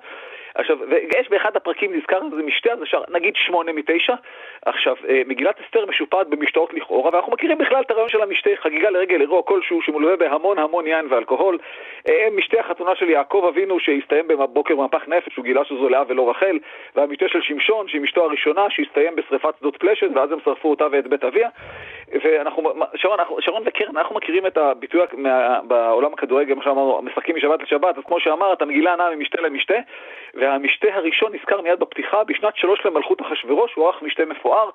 עכשיו, 0.55 0.77
ויש 0.89 1.29
באחד 1.29 1.55
הפרקים 1.55 1.95
נזכר 1.95 2.19
זה 2.29 2.43
משתה, 2.43 2.71
אז 2.71 2.83
אפשר 2.83 3.01
נגיד 3.09 3.35
שמונה 3.35 3.71
מתשע. 3.73 4.15
עכשיו, 4.65 4.95
אה, 5.09 5.21
מגילת 5.25 5.59
אסתר 5.65 5.85
משופעת 5.85 6.27
במשתאות 6.27 6.73
לכאורה, 6.73 7.13
ואנחנו 7.13 7.31
מכירים 7.31 7.57
בכלל 7.57 7.81
את 7.81 7.91
הרעיון 7.91 8.09
של 8.09 8.21
המשתה, 8.21 8.49
חגיגה 8.55 8.89
לרגל 8.89 9.21
אירוע 9.21 9.43
כלשהו 9.43 9.81
שמלווה 9.81 10.15
בהמון 10.15 10.59
המון 10.59 10.87
יין 10.87 11.05
ואלכוהול. 11.09 11.57
אה, 12.09 12.27
משתה 12.31 12.59
החתונה 12.59 12.95
של 12.95 13.09
יעקב 13.09 13.45
אבינו 13.49 13.79
שהסתיים 13.79 14.27
בבוקר 14.27 14.75
במפח 14.87 15.07
נפש, 15.07 15.35
הוא 15.35 15.45
גילה 15.45 15.65
שזו 15.65 15.89
לאה 15.89 16.03
ולא 16.07 16.29
רחל, 16.29 16.59
והמשתה 16.95 17.27
של 17.27 17.41
שמשון, 17.41 17.87
שהיא 17.87 18.01
משתו 18.01 18.23
הראשונה, 18.23 18.69
שהסתיים 18.69 19.15
בשריפת 19.15 19.53
שדות 19.59 19.77
פלשת, 19.77 20.07
ואז 20.15 20.31
הם 20.31 20.39
שרפו 20.45 20.69
אותה 20.69 20.87
ואת 20.91 21.07
בית 21.07 21.23
אביה. 21.23 21.49
ואנחנו, 22.23 22.73
שרון, 22.95 23.19
אנחנו, 23.19 23.37
שרון 23.41 23.63
וקרן, 23.65 23.97
אנחנו 23.97 24.15
מכירים 24.15 24.47
את 24.47 24.57
הביטוי 24.57 25.01
מה, 25.13 25.59
בעולם 25.63 26.13
הכדורגל, 26.13 26.53
מה 26.53 26.63
שאמרנו, 26.63 27.01
משחקים 27.01 27.35
משבת 27.35 27.61
לשבת, 27.61 27.97
אז 27.97 28.03
כמו 28.03 28.19
שאמרת, 28.19 28.61
המגילה 28.61 28.95
נעה 28.95 29.15
ממשתה 29.15 29.41
למשתה, 29.41 29.73
והמשתה 30.33 30.87
הראשון 30.93 31.31
נזכר 31.35 31.61
מיד 31.61 31.79
בפתיחה, 31.79 32.23
בשנת 32.23 32.55
שלוש 32.55 32.85
למלכות 32.85 33.21
אחשורוש, 33.21 33.73
הוא 33.73 33.85
ערך 33.85 34.01
משתה 34.01 34.25
מפואר. 34.25 34.69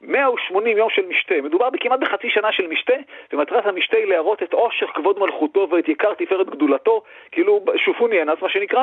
180 0.00 0.76
יום 0.76 0.90
של 0.90 1.02
משתה, 1.08 1.34
מדובר 1.42 1.70
בכמעט 1.70 2.00
בחצי 2.00 2.30
שנה 2.30 2.52
של 2.52 2.66
משתה, 2.66 2.94
ומטרת 3.32 3.66
המשתה 3.66 3.96
היא 3.96 4.06
להראות 4.06 4.42
את 4.42 4.52
עושר 4.52 4.86
כבוד 4.94 5.18
מלכותו 5.18 5.68
ואת 5.70 5.88
יקר 5.88 6.14
תפארת 6.14 6.50
גדולתו, 6.50 7.02
כאילו 7.32 7.64
שופוני 7.76 8.22
אנס 8.22 8.38
מה 8.42 8.48
שנקרא, 8.48 8.82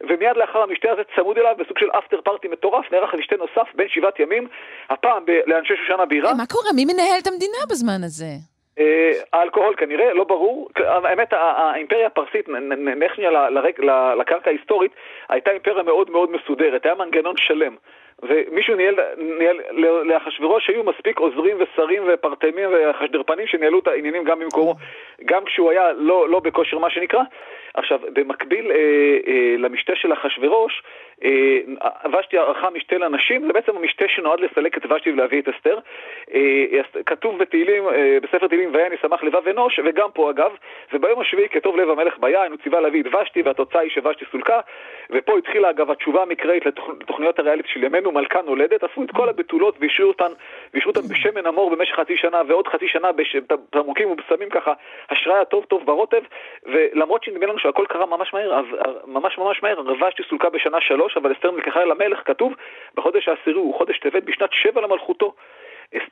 ומיד 0.00 0.36
לאחר 0.36 0.62
המשתה 0.62 0.92
הזה 0.92 1.02
צמוד 1.16 1.38
אליו 1.38 1.54
בסוג 1.58 1.78
של 1.78 1.90
אפטר 1.90 2.20
פארטי 2.20 2.48
מטורף, 2.48 2.92
נערך 2.92 3.14
משתה 3.14 3.36
נוסף 3.36 3.74
בין 3.74 3.88
שבעת 3.88 4.20
ימים, 4.20 4.48
הפעם 4.90 5.22
ב- 5.26 5.40
לאנשי 5.46 5.76
שושנה 5.76 6.06
בירה. 6.06 6.30
אה, 6.30 6.34
מה 6.34 6.46
קורה? 6.46 6.70
מי 6.76 6.84
מנהל 6.84 7.18
את 7.22 7.26
המדינה 7.26 7.58
בזמן 7.70 8.04
הזה? 8.04 8.50
אה, 8.78 9.12
האלכוהול 9.32 9.74
כנראה, 9.76 10.12
לא 10.14 10.24
ברור. 10.24 10.68
האמת, 10.76 11.32
האימפריה 11.32 12.06
הפרסית, 12.06 12.48
נלך 12.48 13.14
שנייה 13.14 13.30
לקרקע 14.18 14.50
ההיסטורית, 14.50 14.92
הייתה 15.28 15.50
אימפריה 15.50 15.82
מאוד 15.82 16.10
מאוד 16.10 16.30
מסודרת, 16.30 16.84
היה 16.84 16.94
מנגנון 16.94 17.34
שלם. 17.36 17.76
ומישהו 18.22 18.74
ניהל, 18.76 18.94
ניהל 19.38 19.56
לאחשוורוש 20.04 20.68
היו 20.68 20.84
מספיק 20.84 21.18
עוזרים 21.18 21.56
ושרים 21.60 22.02
ופרטמים 22.06 22.68
וחשדרפנים 22.72 23.46
שניהלו 23.46 23.78
את 23.78 23.86
העניינים 23.86 24.24
גם 24.24 24.40
במקומו, 24.40 24.74
גם 25.24 25.44
כשהוא 25.44 25.70
היה 25.70 25.92
לא, 25.92 26.28
לא 26.28 26.40
בכושר 26.40 26.78
מה 26.78 26.90
שנקרא. 26.90 27.22
עכשיו, 27.74 28.00
במקביל 28.12 28.70
אה, 28.70 28.76
אה, 29.26 29.54
למשתה 29.58 29.96
של 29.96 30.12
אחשוורוש, 30.12 30.82
אה, 31.24 31.58
ושתי 32.18 32.38
ערכה 32.38 32.70
משתה 32.70 32.98
לנשים, 32.98 33.46
זה 33.46 33.52
בעצם 33.52 33.76
המשתה 33.76 34.04
שנועד 34.08 34.40
לסלק 34.40 34.76
את 34.76 34.92
ושתי 34.92 35.12
ולהביא 35.12 35.40
את 35.40 35.48
אסתר. 35.48 35.78
אה, 36.34 36.80
כתוב 37.06 37.38
בתהילים, 37.38 37.88
אה, 37.88 38.18
בספר 38.22 38.48
תהילים, 38.48 38.74
ויין 38.74 38.92
ישמח 38.92 39.22
לבב 39.22 39.48
אנוש, 39.48 39.80
וגם 39.84 40.08
פה 40.14 40.30
אגב, 40.30 40.52
וביום 40.92 41.20
השביעי 41.20 41.48
כטוב 41.48 41.76
לב 41.76 41.90
המלך 41.90 42.18
ביין, 42.18 42.52
הוא 42.52 42.58
ציווה 42.62 42.80
להביא 42.80 43.02
את 43.02 43.14
ושתי, 43.14 43.42
והתוצאה 43.42 43.80
היא 43.80 43.90
שוושתי 43.90 44.24
סולקה, 44.32 44.60
ופה 45.10 45.38
התחילה 45.38 45.70
אגב 45.70 45.90
התשובה 45.90 46.22
המקראית 46.22 46.66
לתוכ- 46.66 46.90
לתוכניות 47.00 47.38
הריאליטי 47.38 47.68
של 47.68 47.84
ימינו, 47.84 48.12
מלכה 48.12 48.42
נולדת, 48.42 48.84
עשו 48.84 49.02
את 49.02 49.10
כל 49.10 49.28
הבתולות 49.28 49.76
והשאירו 49.80 50.10
אותן 50.10 51.00
בשמן 51.10 51.46
המור 51.46 51.70
במשך 51.70 51.94
חצי 51.94 52.16
שנה, 52.16 52.42
ועוד 52.48 52.68
חצי 52.68 52.88
שנה 52.88 53.08
בתמרוקים 53.12 54.10
ובשמים 54.10 54.50
ככה, 54.50 54.72
השראה 55.10 55.44
טוב 55.44 55.64
טוב 55.64 55.86
ברוטב, 55.86 56.22
ולמרות 56.66 57.24
שנדמה 57.24 57.46
לנו 57.46 57.58
שהכל 57.60 57.84
קרה 57.88 58.06
ממש 58.06 58.34
מהר, 58.34 58.58
אז 58.58 58.64
ממש 59.06 59.38
ממש 59.38 59.62
מהר, 59.62 59.80
ושתי 60.08 60.22
סולקה 60.28 60.50
בשנה 60.50 60.80
שלוש, 60.80 61.16
אבל 61.16 61.32
אסתר 61.32 61.50
נלקחה 61.50 61.82
אל 61.82 61.90
המלך, 61.90 62.18
כתוב, 62.24 62.54
בחודש 62.94 63.28
העשירי 63.28 63.58
הוא 63.58 63.74
חודש 63.74 63.98
טבת 63.98 64.22
בשנת 64.22 64.50
שבע 64.52 64.80
למלכותו. 64.80 65.34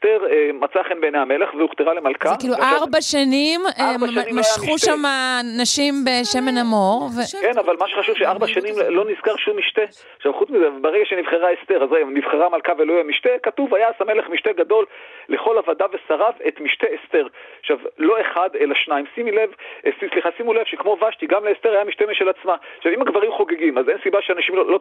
אסתר 0.09 0.27
אה, 0.31 0.51
מצאה 0.53 0.85
חן 0.85 1.01
בעיני 1.01 1.19
המלך 1.19 1.55
והוכתרה 1.55 1.95
למלכה. 1.95 2.29
זה 2.29 2.35
כאילו 2.41 2.55
ארבע 2.55 3.01
שנים, 3.01 3.61
לא 4.01 4.23
משכו. 4.33 4.79
שם 4.79 5.03
נשים 5.61 5.95
בשמן 6.05 6.57
המור, 6.57 7.09
ו... 7.17 7.41
כן, 7.41 7.59
אבל 7.59 7.77
מה 7.81 7.89
שחשוב 7.89 8.17
שארבע 8.17 8.47
שנים 8.47 8.75
לא 8.89 9.05
נזכר 9.05 9.37
שום 9.37 9.59
משתה. 9.59 9.83
עכשיו, 10.17 10.33
חוץ 10.33 10.51
מזה, 10.51 10.69
ברגע 10.81 11.05
שנבחרה 11.05 11.49
אסתר, 11.55 11.83
אז 11.83 11.91
נבחרה 12.15 12.49
מלכה 12.49 12.73
ולא 12.79 12.93
יהיה 12.93 13.05
משתה, 13.05 13.29
כתוב, 13.43 13.73
ויעש 13.73 13.95
המלך 14.01 14.29
משתה 14.29 14.53
גדול 14.53 14.85
לכל 15.29 15.59
עבדיו 15.59 15.89
ושריו 15.93 16.33
את 16.49 16.61
משתה 16.61 16.87
אסתר, 16.97 17.27
עכשיו, 17.61 17.77
לא 17.99 18.21
אחד, 18.21 18.49
אלא 18.61 18.75
שניים. 18.75 19.05
שימי 19.15 19.33
לב, 19.33 19.51
אה, 19.87 19.91
סליחה, 19.99 20.29
שימו 20.37 20.55
לב 20.55 20.65
שכמו 20.67 20.97
ושתי, 21.09 21.27
גם 21.27 21.45
לאסתר 21.45 21.73
היה 21.73 21.85
משתה 21.85 22.05
משל 22.11 22.29
עצמה. 22.29 22.57
עכשיו, 22.79 22.93
אם 22.93 23.03
הגברים 23.03 23.33
חוגגים, 23.33 23.79
אז 23.79 23.89
אין 23.89 23.99
סיבה 24.03 24.19
שאנשים 24.23 24.57
לא, 24.57 24.71
לא 24.71 24.79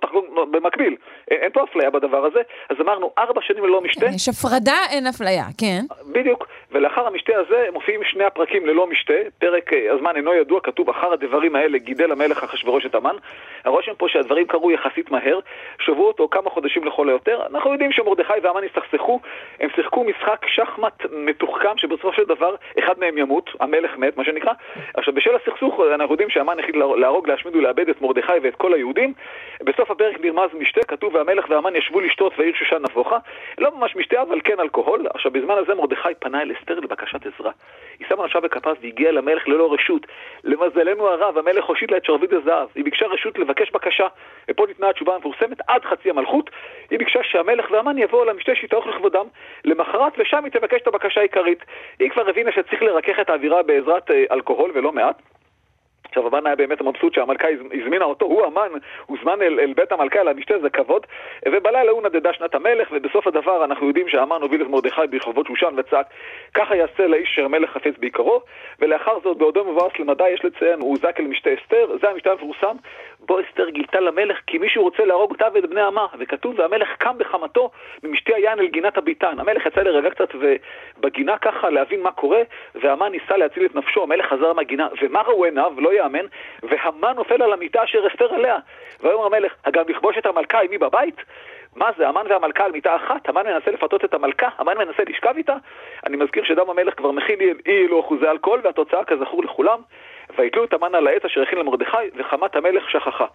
תחגוג 0.00 0.28
לא 0.34 0.44
במקביל. 0.44 0.96
אין, 1.30 1.50
פה 1.52 1.64
אפליה 1.64 1.90
בדבר 1.90 2.24
הזה. 2.24 2.40
אז 2.68 2.76
אמרנו, 2.80 3.10
ארבע 3.18 3.40
שנים 3.42 3.64
ללא 3.64 3.80
משתה. 3.80 4.06
יש 4.06 4.28
הפרדה, 4.28 4.57
אין 4.90 5.06
אפליה, 5.06 5.44
כן. 5.58 5.80
בדיוק, 6.12 6.48
ולאחר 6.72 7.06
המשתה 7.06 7.32
הזה 7.36 7.66
מופיעים 7.72 8.00
שני 8.04 8.24
הפרקים 8.24 8.66
ללא 8.66 8.86
משתה, 8.86 9.14
פרק 9.38 9.72
אה, 9.72 9.92
הזמן 9.92 10.16
אינו 10.16 10.34
ידוע, 10.34 10.60
כתוב 10.60 10.90
אחר 10.90 11.12
הדברים 11.12 11.56
האלה 11.56 11.78
גידל 11.78 12.12
המלך 12.12 12.44
אחשורוש 12.44 12.86
את 12.86 12.94
המן. 12.94 13.16
הרושם 13.64 13.92
פה 13.98 14.06
שהדברים 14.08 14.46
קרו 14.46 14.70
יחסית 14.70 15.10
מהר, 15.10 15.38
שבועות 15.78 16.20
או 16.20 16.30
כמה 16.30 16.50
חודשים 16.50 16.84
לכל 16.84 17.08
היותר. 17.08 17.42
אנחנו 17.50 17.72
יודעים 17.72 17.92
שמרדכי 17.92 18.32
והמן 18.42 18.60
הסתכסכו, 18.64 19.20
הם 19.60 19.68
שיחקו 19.74 20.04
משחק 20.04 20.46
שחמט 20.46 21.06
מתוחכם 21.12 21.76
שבסופו 21.76 22.12
של 22.12 22.24
דבר 22.24 22.54
אחד 22.78 22.98
מהם 22.98 23.18
ימות, 23.18 23.50
המלך 23.60 23.96
מת, 23.98 24.16
מה 24.16 24.24
שנקרא. 24.24 24.52
עכשיו 24.94 25.14
בשל 25.14 25.34
הסכסוך 25.34 25.80
אנחנו 25.94 26.14
יודעים 26.14 26.30
שהמן 26.30 26.58
החליט 26.58 26.76
להרוג, 26.76 27.28
להשמיד 27.28 27.56
ולאבד 27.56 27.88
את 27.88 28.02
מרדכי 28.02 28.32
ואת 28.42 28.54
כל 28.54 28.74
היהודים. 28.74 29.12
בסוף 29.62 29.90
הפרק 29.90 30.20
נרמז 30.20 30.50
משתה, 30.54 30.80
כתוב 30.84 31.14
והמלך 31.14 31.50
והמן 31.50 31.76
ישבו 31.76 32.00
לשתות 32.00 32.32
והעיר 32.38 32.54
שושן 32.54 32.82
נבוכה. 32.90 33.18
לא 33.58 33.70
ממש 33.78 33.96
משתה 33.96 34.22
אבל 34.22 34.40
כן 34.48 34.60
אלכוהול. 34.60 35.06
עכשיו 35.14 35.32
בזמן 35.32 35.54
הזה 35.58 35.74
מרדכי 35.74 36.08
פנה 36.18 36.42
אל 36.42 36.52
אסתר 36.52 36.80
לבקשת 36.80 37.26
עזרה. 37.26 37.52
היא 37.98 38.06
שמה 38.08 38.24
נפשה 38.24 38.40
בכפיו 38.40 38.76
והגיעה 38.82 39.12
למלך 39.12 39.48
ללא 39.48 39.72
רשות. 39.72 40.06
למזלנו 40.44 41.08
הרב, 41.08 41.38
המלך 41.38 41.64
הושיט 41.64 41.90
לה 41.90 41.96
את 41.96 42.04
שרביט 42.04 42.32
הזהב. 42.32 42.68
היא 42.74 42.84
ביקשה 42.84 43.06
רשות 43.06 43.38
לבקש 43.38 43.70
בקשה, 43.70 44.06
ופה 44.50 44.66
ניתנה 44.66 44.88
התשובה 44.88 45.14
המפורסמת 45.14 45.58
עד 45.66 45.84
חצי 45.84 46.10
המלכות. 46.10 46.50
היא 46.90 46.98
ביקשה 46.98 47.20
שהמלך 47.22 47.70
והמן 47.70 47.98
יבואו 47.98 48.24
למשתה 48.24 48.54
שיתערוך 48.54 48.86
לכבודם 48.86 49.26
למחרת, 49.64 50.12
ושם 50.18 50.44
היא 50.44 50.52
תבקש 50.52 50.80
את 50.82 50.86
הבקשה 50.86 51.20
העיקרית. 51.20 51.64
היא 52.00 52.10
כבר 52.10 52.28
הבינה 52.28 52.52
שצריך 52.52 52.82
לרכך 52.82 53.20
את 53.20 53.30
האווירה 53.30 53.62
בעזרת 53.62 54.10
אה, 54.10 54.24
אלכוהול 54.30 54.70
ולא 54.74 54.92
מעט. 54.92 55.22
עכשיו 56.04 56.26
המן 56.26 56.46
היה 56.46 56.56
באמת 56.56 56.82
מבסוט 56.82 57.14
שהמלכה 57.14 57.48
הזמינה 57.72 58.04
אותו, 58.04 58.26
הוא 58.26 58.46
המן, 58.46 58.68
הוזמן 59.06 59.42
אל, 59.42 59.60
אל 59.60 59.72
בית 59.72 59.92
המלכה, 59.92 60.20
אל 60.20 60.28
המשתה, 60.28 60.58
זה 60.58 60.70
כבוד, 60.70 61.06
ובלילה 61.48 61.90
הוא 61.90 62.02
נדדה 62.02 62.32
שנת 62.32 62.54
המלך, 62.54 62.88
ובסוף 62.92 63.26
הדבר 63.26 63.64
אנחנו 63.64 63.88
יודעים 63.88 64.08
שהמן 64.08 64.42
הוביל 64.42 64.62
את 64.62 64.66
מרדכי 64.66 65.00
ברחובות 65.10 65.46
שושן 65.46 65.74
וצעק, 65.76 66.06
ככה 66.54 66.76
יעשה 66.76 67.06
לאיש 67.06 67.28
אשר 67.32 67.48
מלך 67.48 67.70
חפץ 67.70 67.94
בעיקרו, 67.98 68.40
ולאחר 68.78 69.20
זאת 69.24 69.36
בעודו 69.36 69.64
מבואס 69.64 69.92
למדי 69.98 70.28
יש 70.28 70.44
לציין, 70.44 70.80
הוא 70.80 70.90
הוזק 70.90 71.20
אל 71.20 71.26
משתה 71.26 71.50
אסתר, 71.54 71.86
זה 72.00 72.10
המשתה 72.10 72.30
המפורסם, 72.30 72.76
בו 73.20 73.40
אסתר 73.40 73.68
גילתה 73.68 74.00
למלך 74.00 74.38
כי 74.46 74.58
מישהו 74.58 74.82
רוצה 74.82 75.04
להרוג 75.04 75.30
אותה 75.30 75.46
ואת 75.54 75.70
בני 75.70 75.82
עמה, 75.82 76.06
וכתוב, 76.18 76.58
והמלך 76.58 76.88
קם 76.98 77.18
בחמתו 77.18 77.70
ממשתה 78.02 78.34
היין 78.36 78.58
אל 78.58 78.66
גינת 78.66 78.98
הביתן. 78.98 79.38
המלך 79.38 79.66
יצא 79.66 79.80
להירגע 79.80 80.10
קצת 80.10 80.28
בגינה 81.00 81.38
ככה 81.38 81.70
להבין 81.70 82.02
מה 82.02 82.12
קורה, 82.12 82.42
והמן 82.74 83.12
ניסה 83.12 83.36
להציל 83.36 83.64
את 83.64 83.74
נפשו, 83.74 84.02
המלך 84.02 84.26
חזר 84.26 84.52
מהגינה, 84.52 84.88
ומה 85.02 85.22
ראו 85.22 85.44
עיניו? 85.44 85.72
לא 85.78 85.87
יאמן, 85.94 86.26
והמן 86.62 87.12
נופל 87.16 87.42
על 87.42 87.52
המיטה 87.52 87.84
אשר 87.84 88.06
אסתר 88.06 88.34
עליה. 88.34 88.56
ויאמר 89.02 89.26
המלך, 89.26 89.52
אגם 89.62 89.84
לכבוש 89.88 90.18
את 90.18 90.26
המלכה 90.26 90.60
עמי 90.60 90.78
בבית? 90.78 91.16
מה 91.76 91.90
זה, 91.98 92.08
המן 92.08 92.22
והמלכה 92.30 92.64
על 92.64 92.72
מיטה 92.72 92.96
אחת? 92.96 93.28
המן 93.28 93.42
מנסה 93.46 93.70
לפתות 93.70 94.04
את 94.04 94.14
המלכה? 94.14 94.48
המן 94.58 94.78
מנסה 94.78 95.02
לשכב 95.08 95.34
איתה? 95.36 95.54
אני 96.06 96.16
מזכיר 96.16 96.44
שדם 96.44 96.70
המלך 96.70 96.94
כבר 96.96 97.10
מכיל 97.10 97.40
אי 97.40 97.86
אלו 97.86 98.00
אחוזי 98.00 98.26
אלכוהול, 98.26 98.60
והתוצאה 98.64 99.04
כזכור 99.04 99.44
לכולם, 99.44 99.80
ויתלו 100.38 100.64
את 100.64 100.72
המן 100.72 100.94
על 100.94 101.06
העץ 101.06 101.24
אשר 101.24 101.42
הכין 101.42 101.58
למרדכי, 101.58 101.96
וחמת 102.16 102.56
המלך 102.56 102.90
שכחה. 102.90 103.26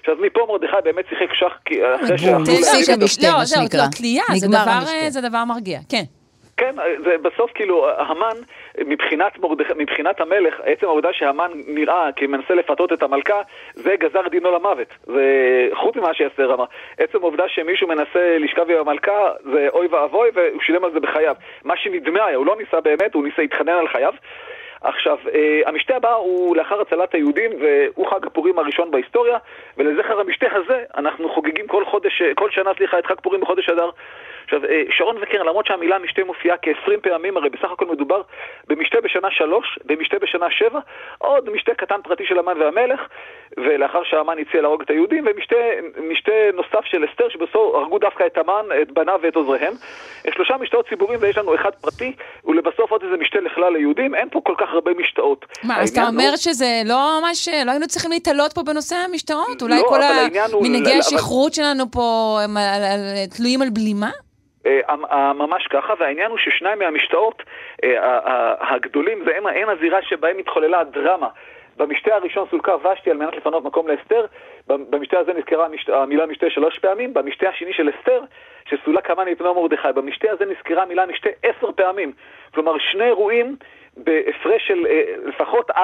עכשיו 0.00 0.16
מפה 0.20 0.46
מרדכי 0.48 0.76
באמת 0.84 1.04
שיחק 1.08 1.34
שח, 1.34 1.52
אחרי 2.04 2.18
שאכלו 2.18 2.38
להגיד 2.38 2.90
את 2.90 3.02
המשתה, 3.02 3.26
מה 3.38 3.46
שנקרא. 3.46 3.80
לא, 3.80 3.86
תלייה, 3.96 4.24
זה 5.08 5.20
דבר 5.20 5.44
מרגיע, 5.44 5.78
כן. 5.88 6.02
כן, 6.56 6.74
זה 7.04 7.16
בסוף 7.22 7.50
כאילו, 7.54 7.90
המן, 7.90 8.36
מבחינת, 8.78 9.38
מרדכ... 9.38 9.70
מבחינת 9.76 10.20
המלך, 10.20 10.60
עצם 10.64 10.86
העובדה 10.86 11.12
שהמן 11.12 11.50
נראה 11.66 12.08
כמנסה 12.16 12.54
לפתות 12.54 12.92
את 12.92 13.02
המלכה, 13.02 13.42
זה 13.72 13.96
גזר 13.96 14.28
דינו 14.28 14.50
למוות. 14.52 14.88
זה 15.06 15.24
חוץ 15.74 15.96
ממה 15.96 16.14
שאסתר 16.14 16.54
אמר. 16.54 16.64
עצם 16.98 17.18
העובדה 17.18 17.48
שמישהו 17.48 17.88
מנסה 17.88 18.38
לשכב 18.38 18.70
עם 18.70 18.78
המלכה, 18.78 19.30
זה 19.52 19.68
אוי 19.72 19.86
ואבוי, 19.86 20.28
והוא 20.34 20.60
שילם 20.60 20.84
על 20.84 20.92
זה 20.92 21.00
בחייו. 21.00 21.34
מה 21.64 21.76
שנדמה 21.76 22.24
היה, 22.24 22.36
הוא 22.36 22.46
לא 22.46 22.56
ניסה 22.56 22.80
באמת, 22.80 23.14
הוא 23.14 23.24
ניסה 23.24 23.42
להתחנן 23.42 23.72
על 23.72 23.88
חייו. 23.88 24.14
עכשיו, 24.82 25.18
אה, 25.34 25.60
המשתה 25.66 25.96
הבא 25.96 26.12
הוא 26.12 26.56
לאחר 26.56 26.80
הצלת 26.80 27.14
היהודים, 27.14 27.50
והוא 27.60 28.10
חג 28.10 28.26
הפורים 28.26 28.58
הראשון 28.58 28.90
בהיסטוריה, 28.90 29.38
ולזכר 29.78 30.20
המשתה 30.20 30.46
הזה 30.52 30.84
אנחנו 30.96 31.28
חוגגים 31.28 31.66
כל 31.66 31.84
חודש, 31.84 32.22
כל 32.34 32.50
שנה, 32.50 32.70
סליחה, 32.76 32.98
את 32.98 33.06
חג 33.06 33.20
פורים 33.20 33.40
בחודש 33.40 33.68
אדר. 33.68 33.90
עכשיו, 34.52 34.70
אה, 34.70 34.82
שרון 34.90 35.16
וקרן, 35.22 35.46
למרות 35.46 35.66
שהמילה 35.66 35.98
משתה 35.98 36.24
מופיעה 36.24 36.56
כ-20 36.62 37.00
פעמים, 37.02 37.36
הרי 37.36 37.48
בסך 37.50 37.70
הכל 37.72 37.86
מדובר 37.86 38.22
במשתה 38.68 39.00
בשנה 39.00 39.28
שלוש, 39.30 39.78
במשתה 39.84 40.18
בשנה 40.18 40.46
שבע, 40.50 40.80
עוד 41.18 41.50
משתה 41.50 41.74
קטן 41.74 42.00
פרטי 42.04 42.24
של 42.26 42.38
המן 42.38 42.60
והמלך, 42.60 43.00
ולאחר 43.56 44.02
שהמן 44.04 44.36
הציע 44.38 44.60
להרוג 44.62 44.82
את 44.82 44.90
היהודים, 44.90 45.24
ומשתה 45.26 46.32
נוסף 46.54 46.84
של 46.84 47.04
אסתר, 47.04 47.28
שבסוף 47.28 47.74
הרגו 47.74 47.98
דווקא 47.98 48.26
את 48.26 48.38
המן, 48.38 48.66
את 48.82 48.90
בניו 48.90 49.20
ואת 49.22 49.36
עוזריהם. 49.36 49.72
שלושה 50.34 50.56
משתאות 50.56 50.88
ציבוריים 50.88 51.20
ויש 51.22 51.38
לנו 51.38 51.54
אחד 51.54 51.70
פרטי, 51.80 52.12
ולבסוף 52.44 52.90
עוד 52.90 53.02
איזה 53.02 53.16
משתה 53.16 53.40
לכלל 53.40 53.76
היהודים, 53.76 54.14
אין 54.14 54.28
פה 54.30 54.40
כל 54.44 54.54
כך 54.58 54.68
הרבה 54.72 54.90
משתאות. 54.94 55.46
מה, 55.62 55.80
אז 55.80 55.90
אתה 55.90 56.08
אומר 56.08 56.28
הוא... 56.28 56.36
שזה 56.36 56.82
לא 56.84 57.20
ממש, 57.22 57.48
לא 57.48 57.70
היינו 57.70 57.86
צריכים 57.86 58.10
להתעלות 58.10 58.52
פה 58.52 58.62
בנושא 58.62 58.96
המשתאות? 58.96 59.62
אולי 59.62 59.80
לא, 59.80 59.88
כל 59.88 60.00
המנהגי 60.02 60.98
השכרות 60.98 61.54
שלנו 61.54 61.90
פה 61.90 62.38
הם 62.44 62.56
תלויים 63.36 63.62
על 63.62 63.70
בלימה? 63.70 64.10
ממש 65.34 65.66
ככה, 65.66 65.94
והעניין 65.98 66.30
הוא 66.30 66.38
ששניים 66.38 66.78
מהמשתאות 66.78 67.42
הגדולים, 68.60 69.24
זה 69.24 69.30
אין 69.30 69.68
הזירה 69.68 70.02
שבהם 70.02 70.38
התחוללה 70.38 70.80
הדרמה. 70.80 71.28
במשתה 71.76 72.14
הראשון 72.14 72.46
סולקה 72.50 72.74
ושתי 72.76 73.10
על 73.10 73.16
מנת 73.16 73.36
לפנות 73.36 73.64
מקום 73.64 73.88
לאסתר, 73.88 74.26
במשתה 74.66 75.18
הזה 75.18 75.32
נזכרה 75.32 75.66
המילה 75.88 76.26
משתה 76.26 76.50
שלוש 76.50 76.78
פעמים, 76.78 77.14
במשתה 77.14 77.48
השני 77.48 77.72
של 77.72 77.90
אסתר, 77.90 78.20
שסולק 78.68 79.10
המן 79.10 79.32
את 79.32 79.40
מרדכי, 79.40 79.88
במשתה 79.94 80.30
הזה 80.30 80.44
נזכרה 80.44 80.82
המילה 80.82 81.06
משתה 81.06 81.28
עשר 81.42 81.72
פעמים. 81.72 82.12
כלומר, 82.54 82.78
שני 82.78 83.04
אירועים 83.04 83.56
בהפרש 84.04 84.66
של 84.66 84.86
אה, 84.86 85.02
לפחות 85.24 85.70
4-5 85.70 85.74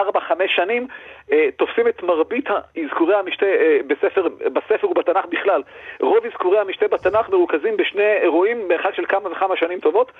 שנים, 0.46 0.86
אה, 1.32 1.48
תופסים 1.56 1.88
את 1.88 2.02
מרבית 2.02 2.48
אזכורי 2.84 3.14
המשתה 3.14 3.46
אה, 3.46 3.78
בספר, 3.86 4.28
בספר 4.28 4.90
ובתנ"ך 4.90 5.26
בכלל. 5.26 5.62
רוב 6.00 6.26
אזכורי 6.26 6.58
המשתה 6.58 6.88
בתנ"ך 6.88 7.28
מרוכזים 7.28 7.76
בשני 7.76 8.12
אירועים 8.22 8.68
באחד 8.68 8.94
של 8.94 9.06
כמה 9.06 9.30
וכמה 9.30 9.56
שנים 9.56 9.80
טובות, 9.80 10.12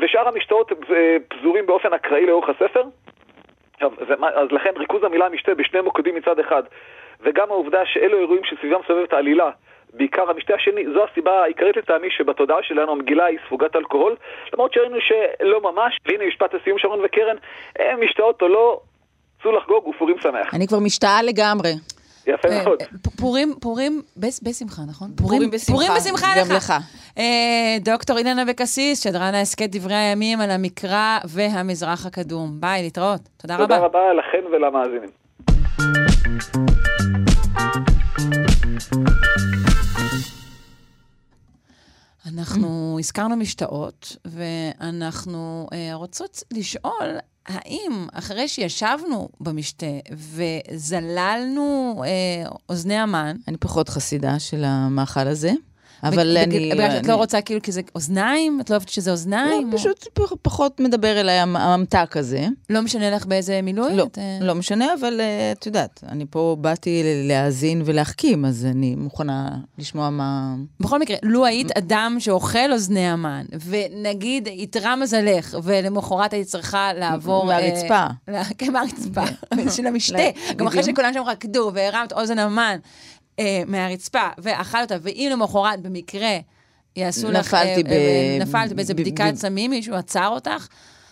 ושאר 0.00 0.28
המשתאות 0.28 0.72
פזורים 1.28 1.66
באופן 1.66 1.92
אקראי 1.92 2.26
לאורך 2.26 2.48
הספר. 2.48 2.82
אז 4.34 4.52
לכן 4.52 4.70
ריכוז 4.76 5.04
המילה 5.04 5.28
משתה 5.28 5.54
בשני 5.54 5.80
מוקדים 5.80 6.14
מצד 6.14 6.38
אחד, 6.38 6.62
וגם 7.20 7.50
העובדה 7.50 7.86
שאלו 7.86 8.18
אירועים 8.18 8.44
שסביבם 8.44 8.80
סובבת 8.86 9.12
העלילה, 9.12 9.50
בעיקר 9.96 10.30
המשתה 10.30 10.54
השני, 10.54 10.84
זו 10.94 11.04
הסיבה 11.10 11.42
העיקרית 11.42 11.76
לטעמי 11.76 12.08
שבתודעה 12.10 12.58
שלנו 12.62 12.92
המגילה 12.92 13.24
היא 13.24 13.38
ספוגת 13.46 13.76
אלכוהול, 13.76 14.16
למרות 14.52 14.72
שראינו 14.72 14.96
שלא 15.00 15.60
ממש, 15.60 15.98
והנה 16.06 16.26
משפט 16.26 16.54
הסיום 16.54 16.78
שרון 16.78 17.00
וקרן, 17.04 17.36
הם 17.78 18.04
משתאות 18.04 18.42
או 18.42 18.48
לא, 18.48 18.80
צאו 19.42 19.52
לחגוג 19.52 19.86
ופורים 19.86 20.16
שמח. 20.22 20.54
אני 20.54 20.66
כבר 20.66 20.78
משתאה 20.78 21.22
לגמרי. 21.22 21.72
יפה 22.26 22.48
אה, 22.48 22.64
מאוד. 22.64 22.82
פורים, 23.20 23.54
פורים 23.60 24.02
בשמחה, 24.16 24.82
נכון? 24.88 25.08
פורים 25.16 25.50
בשמחה. 25.50 25.72
פורים 25.72 25.90
בשמחה 25.96 26.26
לך. 26.36 26.48
גם 26.48 26.56
לך. 26.56 26.72
אה, 27.18 27.76
דוקטור 27.80 28.18
אילנה 28.18 28.42
אבקסיס, 28.42 29.04
שדרן 29.04 29.34
ההסכת 29.34 29.68
דברי 29.70 29.94
הימים 29.94 30.40
על 30.40 30.50
המקרא 30.50 31.18
והמזרח 31.34 32.06
הקדום. 32.06 32.50
ביי, 32.60 32.82
להתראות. 32.82 33.20
תודה 33.36 33.54
רבה. 33.54 33.64
תודה 33.64 33.78
רבה 33.78 34.12
לכם 34.12 34.44
ולמאזינים. 34.52 35.10
אנחנו 42.26 42.96
הזכרנו 42.98 43.36
משתאות, 43.36 44.16
ואנחנו 44.24 45.66
אה, 45.72 45.94
רוצות 45.94 46.42
לשאול, 46.52 47.18
האם 47.46 48.06
אחרי 48.12 48.48
שישבנו 48.48 49.28
במשתה 49.40 49.86
וזללנו 50.12 52.02
אה, 52.06 52.50
אוזני 52.68 52.96
המן... 52.96 53.36
אני 53.48 53.56
פחות 53.56 53.88
חסידה 53.88 54.38
של 54.38 54.64
המאכל 54.64 55.28
הזה. 55.28 55.52
אבל 56.02 56.36
אני... 56.36 56.72
את 57.00 57.06
לא 57.06 57.14
רוצה 57.14 57.40
כאילו 57.40 57.62
כי 57.62 57.72
זה 57.72 57.80
אוזניים? 57.94 58.60
את 58.60 58.70
לא 58.70 58.74
אוהבת 58.74 58.88
שזה 58.88 59.10
אוזניים? 59.10 59.70
לא, 59.72 59.78
פשוט 59.78 60.06
פחות 60.42 60.80
מדבר 60.80 61.20
אליי 61.20 61.38
הממתק 61.38 62.16
הזה. 62.16 62.46
לא 62.70 62.82
משנה 62.82 63.10
לך 63.10 63.26
באיזה 63.26 63.62
מילוי? 63.62 63.96
לא, 63.96 64.06
לא 64.40 64.54
משנה, 64.54 64.94
אבל 65.00 65.20
אה, 65.20 65.52
את 65.52 65.66
יודעת, 65.66 66.04
אני 66.08 66.24
פה 66.30 66.56
באתי 66.60 67.02
להאזין 67.28 67.82
ולהחכים, 67.84 68.44
אז 68.44 68.66
אני 68.70 68.94
מוכנה 68.94 69.50
לשמוע 69.78 70.10
מה... 70.10 70.54
בכל 70.80 70.98
מקרה, 70.98 71.16
לו 71.22 71.46
היית 71.46 71.76
אדם 71.76 72.16
שאוכל 72.18 72.72
אוזני 72.72 73.08
המן, 73.08 73.44
ונגיד 73.66 74.46
איתרע 74.46 74.96
מזלך, 74.96 75.56
ולמחרת 75.62 76.32
היית 76.32 76.46
צריכה 76.46 76.92
לעבור... 76.92 77.44
מהרצפה. 77.44 78.06
כן, 78.58 78.72
מהרצפה, 78.72 79.24
של 79.76 79.86
המשתה. 79.86 80.18
גם 80.56 80.66
אחרי 80.66 80.82
שכולם 80.82 81.12
שם 81.14 81.22
רקדו 81.22 81.70
והרמת 81.74 82.12
אוזן 82.12 82.38
המן. 82.38 82.76
אה, 83.38 83.62
מהרצפה 83.66 84.28
ואכל 84.38 84.80
אותה, 84.80 84.96
ואם 85.02 85.28
למחרת 85.32 85.80
במקרה 85.82 86.36
יעשו 86.96 87.30
לך... 87.30 87.36
נפלתי 87.54 87.82
אה, 87.92 88.38
ב... 88.38 88.42
נפלת 88.42 88.72
באיזה 88.72 88.94
בדיקת 88.94 89.34
סמים, 89.34 89.70
מישהו 89.70 89.94
עצר 89.94 90.28
אותך, 90.28 90.66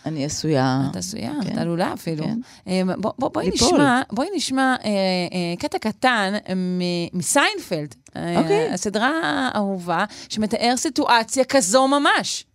אני 0.05 0.25
עשויה... 0.25 0.79
את 0.91 0.95
עשויה, 0.95 1.31
כן. 1.43 1.53
את 1.53 1.57
עלולה 1.57 1.93
אפילו. 1.93 2.23
כן. 2.23 2.39
אמ, 2.67 2.89
בוא- 3.01 3.11
בוא- 3.19 3.29
בואי 3.29 3.49
ליפול. 3.49 3.67
נשמע, 3.67 4.01
בואי 4.11 4.27
נשמע 4.35 4.75
אה, 4.83 4.89
אה, 4.89 5.57
קטע 5.59 5.79
קטן 5.79 6.33
מ- 6.55 7.17
מסיינפלד, 7.17 7.95
אה, 8.15 8.39
אוקיי. 8.39 8.73
הסדרה 8.73 9.11
האהובה, 9.23 10.05
שמתאר 10.29 10.73
סיטואציה 10.77 11.43
כזו 11.43 11.87
ממש. 11.87 12.45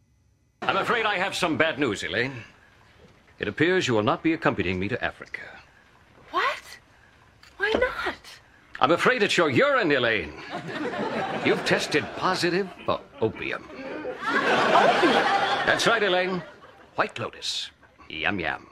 I'm 0.64 0.66
afraid 0.66 1.04
I 1.04 1.18
have 1.18 1.34
some 1.34 1.56
bad 1.58 1.78
news, 1.78 2.02
Elaine. 2.08 2.42
It 3.42 3.48
appears 3.48 3.88
you 3.88 3.94
will 3.94 4.08
not 4.12 4.22
be 4.22 4.32
accompanying 4.42 4.78
me 4.78 4.88
to 4.88 5.04
Africa. 5.04 5.42
What? 6.32 6.64
Why 7.58 7.70
not? 7.74 8.19
I'm 8.80 8.92
afraid 8.92 9.22
it's 9.22 9.36
your 9.36 9.50
urine, 9.50 9.92
Elaine. 9.92 10.32
You've 11.44 11.64
tested 11.66 12.04
positive 12.16 12.66
for 12.86 13.00
opium. 13.20 13.68
That's 14.22 15.86
right, 15.86 16.02
Elaine. 16.02 16.42
White 16.94 17.18
Lotus. 17.18 17.70
Yum 18.08 18.40
yum. 18.40 18.66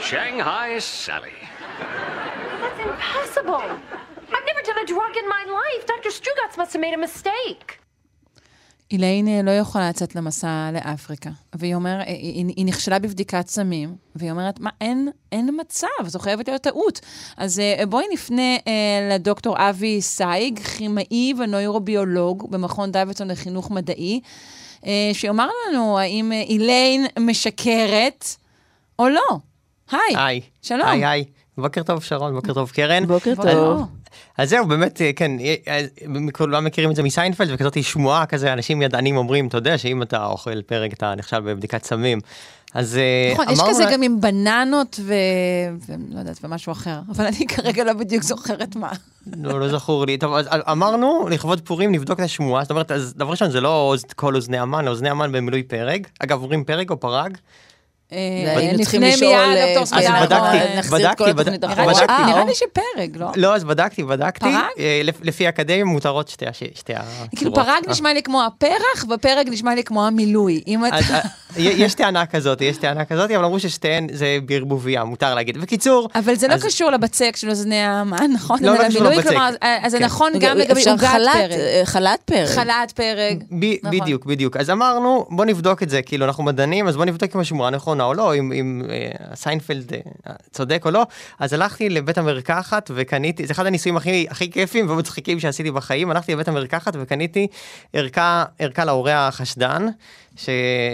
Shanghai 0.00 0.78
Sally. 0.78 1.32
That's 1.80 2.80
impossible. 2.80 3.62
I've 4.32 4.46
never 4.46 4.62
done 4.62 4.78
a 4.78 4.86
drug 4.86 5.16
in 5.16 5.28
my 5.28 5.44
life. 5.44 5.86
Dr. 5.86 6.10
Strugatz 6.10 6.56
must 6.56 6.72
have 6.72 6.80
made 6.80 6.94
a 6.94 6.98
mistake. 6.98 7.81
איליין 8.92 9.28
אה, 9.28 9.42
לא 9.42 9.50
יכולה 9.50 9.88
לצאת 9.88 10.14
למסע 10.14 10.70
לאפריקה, 10.72 11.30
והיא 11.54 11.74
אומרת, 11.74 12.06
היא, 12.06 12.16
היא, 12.16 12.54
היא 12.56 12.66
נכשלה 12.66 12.98
בבדיקת 12.98 13.46
סמים, 13.46 13.96
והיא 14.16 14.30
אומרת, 14.30 14.60
מה, 14.60 14.70
אין, 14.80 15.08
אין 15.32 15.50
מצב, 15.60 15.86
זו 16.06 16.18
חייבת 16.18 16.48
להיות 16.48 16.62
טעות. 16.62 17.00
אז 17.36 17.58
אה, 17.58 17.86
בואי 17.86 18.04
נפנה 18.12 18.56
אה, 18.66 19.08
לדוקטור 19.10 19.56
אבי 19.58 20.02
סייג, 20.02 20.58
כימאי 20.58 21.32
ונוירוביולוג 21.38 22.50
במכון 22.50 22.92
דוידסון 22.92 23.30
לחינוך 23.30 23.70
מדעי, 23.70 24.20
אה, 24.86 25.10
שיאמר 25.12 25.48
לנו 25.68 25.98
האם 25.98 26.32
אה, 26.32 26.40
איליין 26.40 27.06
משקרת 27.20 28.26
או 28.98 29.08
לא. 29.08 29.38
היי, 29.90 30.16
היי. 30.16 30.40
שלום. 30.62 30.88
היי, 30.88 31.06
היי. 31.06 31.24
בוקר 31.58 31.82
טוב, 31.82 32.02
שרון, 32.02 32.34
בוקר 32.34 32.54
טוב, 32.54 32.70
קרן. 32.70 33.06
בוקר 33.06 33.34
בוקר 33.34 33.52
טוב. 33.52 34.01
אז 34.38 34.50
זהו, 34.50 34.66
באמת, 34.66 35.00
אה, 35.02 35.10
כן, 35.16 35.32
אה, 35.40 35.54
אה, 35.68 35.80
כולם 36.32 36.64
מכירים 36.64 36.90
את 36.90 36.96
זה 36.96 37.02
מסיינפלד, 37.02 37.48
וכזאת 37.52 37.84
שמועה 37.84 38.26
כזה, 38.26 38.52
אנשים 38.52 38.82
ידענים 38.82 39.16
אומרים, 39.16 39.46
אתה 39.48 39.56
יודע 39.58 39.78
שאם 39.78 40.02
אתה 40.02 40.24
אוכל 40.26 40.62
פרג, 40.62 40.92
אתה 40.92 41.14
נכשל 41.14 41.40
בבדיקת 41.40 41.84
סמים. 41.84 42.20
אז 42.74 42.96
אה, 42.96 43.32
נכון, 43.32 43.46
יש 43.50 43.60
כזה 43.68 43.84
לה- 43.84 43.92
גם 43.92 44.02
עם 44.02 44.20
בננות 44.20 45.00
ו... 45.02 45.14
ולא 45.88 46.18
יודעת, 46.18 46.38
ומשהו 46.44 46.72
אחר, 46.72 46.98
אבל 47.16 47.26
אני 47.26 47.46
כרגע 47.46 47.84
לא 47.84 47.92
בדיוק 47.92 48.22
זוכרת 48.22 48.76
מה. 48.76 48.90
לא, 49.42 49.60
לא 49.60 49.68
זכור 49.68 50.06
לי. 50.06 50.18
טוב, 50.18 50.34
אז 50.34 50.48
אמרנו, 50.70 51.28
לכבוד 51.30 51.60
פורים 51.60 51.92
נבדוק 51.92 52.18
את 52.20 52.24
השמועה, 52.24 52.62
זאת 52.64 52.70
אומרת, 52.70 52.90
אז 52.90 53.14
דבר 53.16 53.30
ראשון, 53.30 53.50
זה 53.50 53.60
לא 53.60 53.94
כל 54.16 54.34
אוזני 54.34 54.58
המן, 54.58 54.88
אוזני 54.88 55.10
המן 55.10 55.32
במילוי 55.32 55.62
פרג. 55.62 56.06
אגב, 56.18 56.42
אומרים 56.42 56.64
פרג 56.64 56.90
או 56.90 57.00
פרג? 57.00 57.36
אה, 58.12 58.56
היינו 58.56 58.78
צריכים 58.82 59.02
לפני 59.02 59.12
לשאול, 59.16 59.46
מיד, 59.48 59.56
אה, 59.58 59.80
אז. 59.82 59.92
בדקתי, 59.92 60.56
אה, 60.56 60.82
בדקתי, 60.92 61.24
התוכנית 61.30 61.60
בדק- 61.60 61.70
אחורה. 61.70 61.84
נראה 61.84 61.92
לי 61.92 61.94
ש- 61.94 62.00
בדקתי. 62.02 62.22
נראה 62.32 62.44
לי 62.44 62.54
שפרג, 62.54 63.16
לא? 63.16 63.26
לא, 63.36 63.54
אז 63.54 63.64
בדקתי, 63.64 64.02
בדקתי. 64.04 64.46
לפי 65.22 65.46
האקדמיה 65.46 65.84
מותרות 65.84 66.28
שתי 66.28 66.46
הצורות. 66.48 67.28
כאילו 67.36 67.54
פרג 67.54 67.82
נשמע 67.88 68.12
לי 68.14 68.22
כמו 68.22 68.42
הפרח, 68.42 69.04
ופרג 69.14 69.48
נשמע 69.50 69.74
לי 69.74 69.84
כמו 69.84 70.06
המילוי. 70.06 70.60
יש 71.56 71.94
טענה 71.94 72.26
כזאת, 72.26 72.60
יש 72.60 72.76
טענה 72.76 73.04
כזאת, 73.04 73.30
אבל 73.30 73.44
אמרו 73.44 73.60
ששתיהן 73.60 74.06
זה 74.12 74.38
בערבוביה, 74.46 75.04
מותר 75.04 75.34
להגיד. 75.34 75.58
בקיצור, 75.58 76.08
אבל 76.14 76.34
זה 76.34 76.48
לא 76.48 76.56
קשור 76.56 76.90
לבצק 76.90 77.36
של 77.36 77.48
אוזני 77.50 77.76
המן, 77.82 78.32
נכון? 78.34 78.58
לא, 78.62 78.74
לא 78.74 78.88
קשור 78.88 79.02
לבצק. 79.04 79.28
כלומר, 79.28 79.50
אז 79.82 79.92
זה 79.92 79.98
כן. 79.98 80.04
נכון 80.04 80.32
גם 80.40 80.56
לגבי 80.56 80.82
עוגת 80.90 81.04
חלת, 81.06 82.20
פרג. 82.26 82.44
חלת 82.46 82.90
פרג. 82.90 83.42
נכון. 83.82 84.00
בדיוק, 84.00 84.26
בדיוק. 84.26 84.56
אז 84.56 84.70
אמרנו, 84.70 85.26
בוא 85.30 85.44
נבדוק 85.44 85.82
את 85.82 85.90
זה, 85.90 86.02
כאילו 86.02 86.26
אנחנו 86.26 86.42
מדענים, 86.44 86.88
אז 86.88 86.96
בוא 86.96 87.04
נבדוק 87.04 87.36
אם 87.36 87.40
השמועה 87.40 87.70
נכונה 87.70 88.01
או 88.04 88.14
לא, 88.14 88.34
אם, 88.34 88.52
אם 88.52 88.82
אה, 88.90 89.34
סיינפלד 89.34 89.92
אה, 89.92 90.32
צודק 90.50 90.82
או 90.84 90.90
לא. 90.90 91.06
אז 91.38 91.52
הלכתי 91.52 91.88
לבית 91.88 92.18
המרקחת 92.18 92.90
וקניתי, 92.94 93.46
זה 93.46 93.52
אחד 93.52 93.66
הניסויים 93.66 93.96
הכי, 93.96 94.26
הכי 94.30 94.50
כיפים 94.50 94.90
ומצחיקים 94.90 95.40
שעשיתי 95.40 95.70
בחיים, 95.70 96.10
הלכתי 96.10 96.32
לבית 96.32 96.48
המרקחת 96.48 96.96
וקניתי 97.00 97.46
ערכה, 97.92 98.44
ערכה 98.58 98.84
להורה 98.84 99.28
החשדן. 99.28 99.86
ש... 100.36 100.48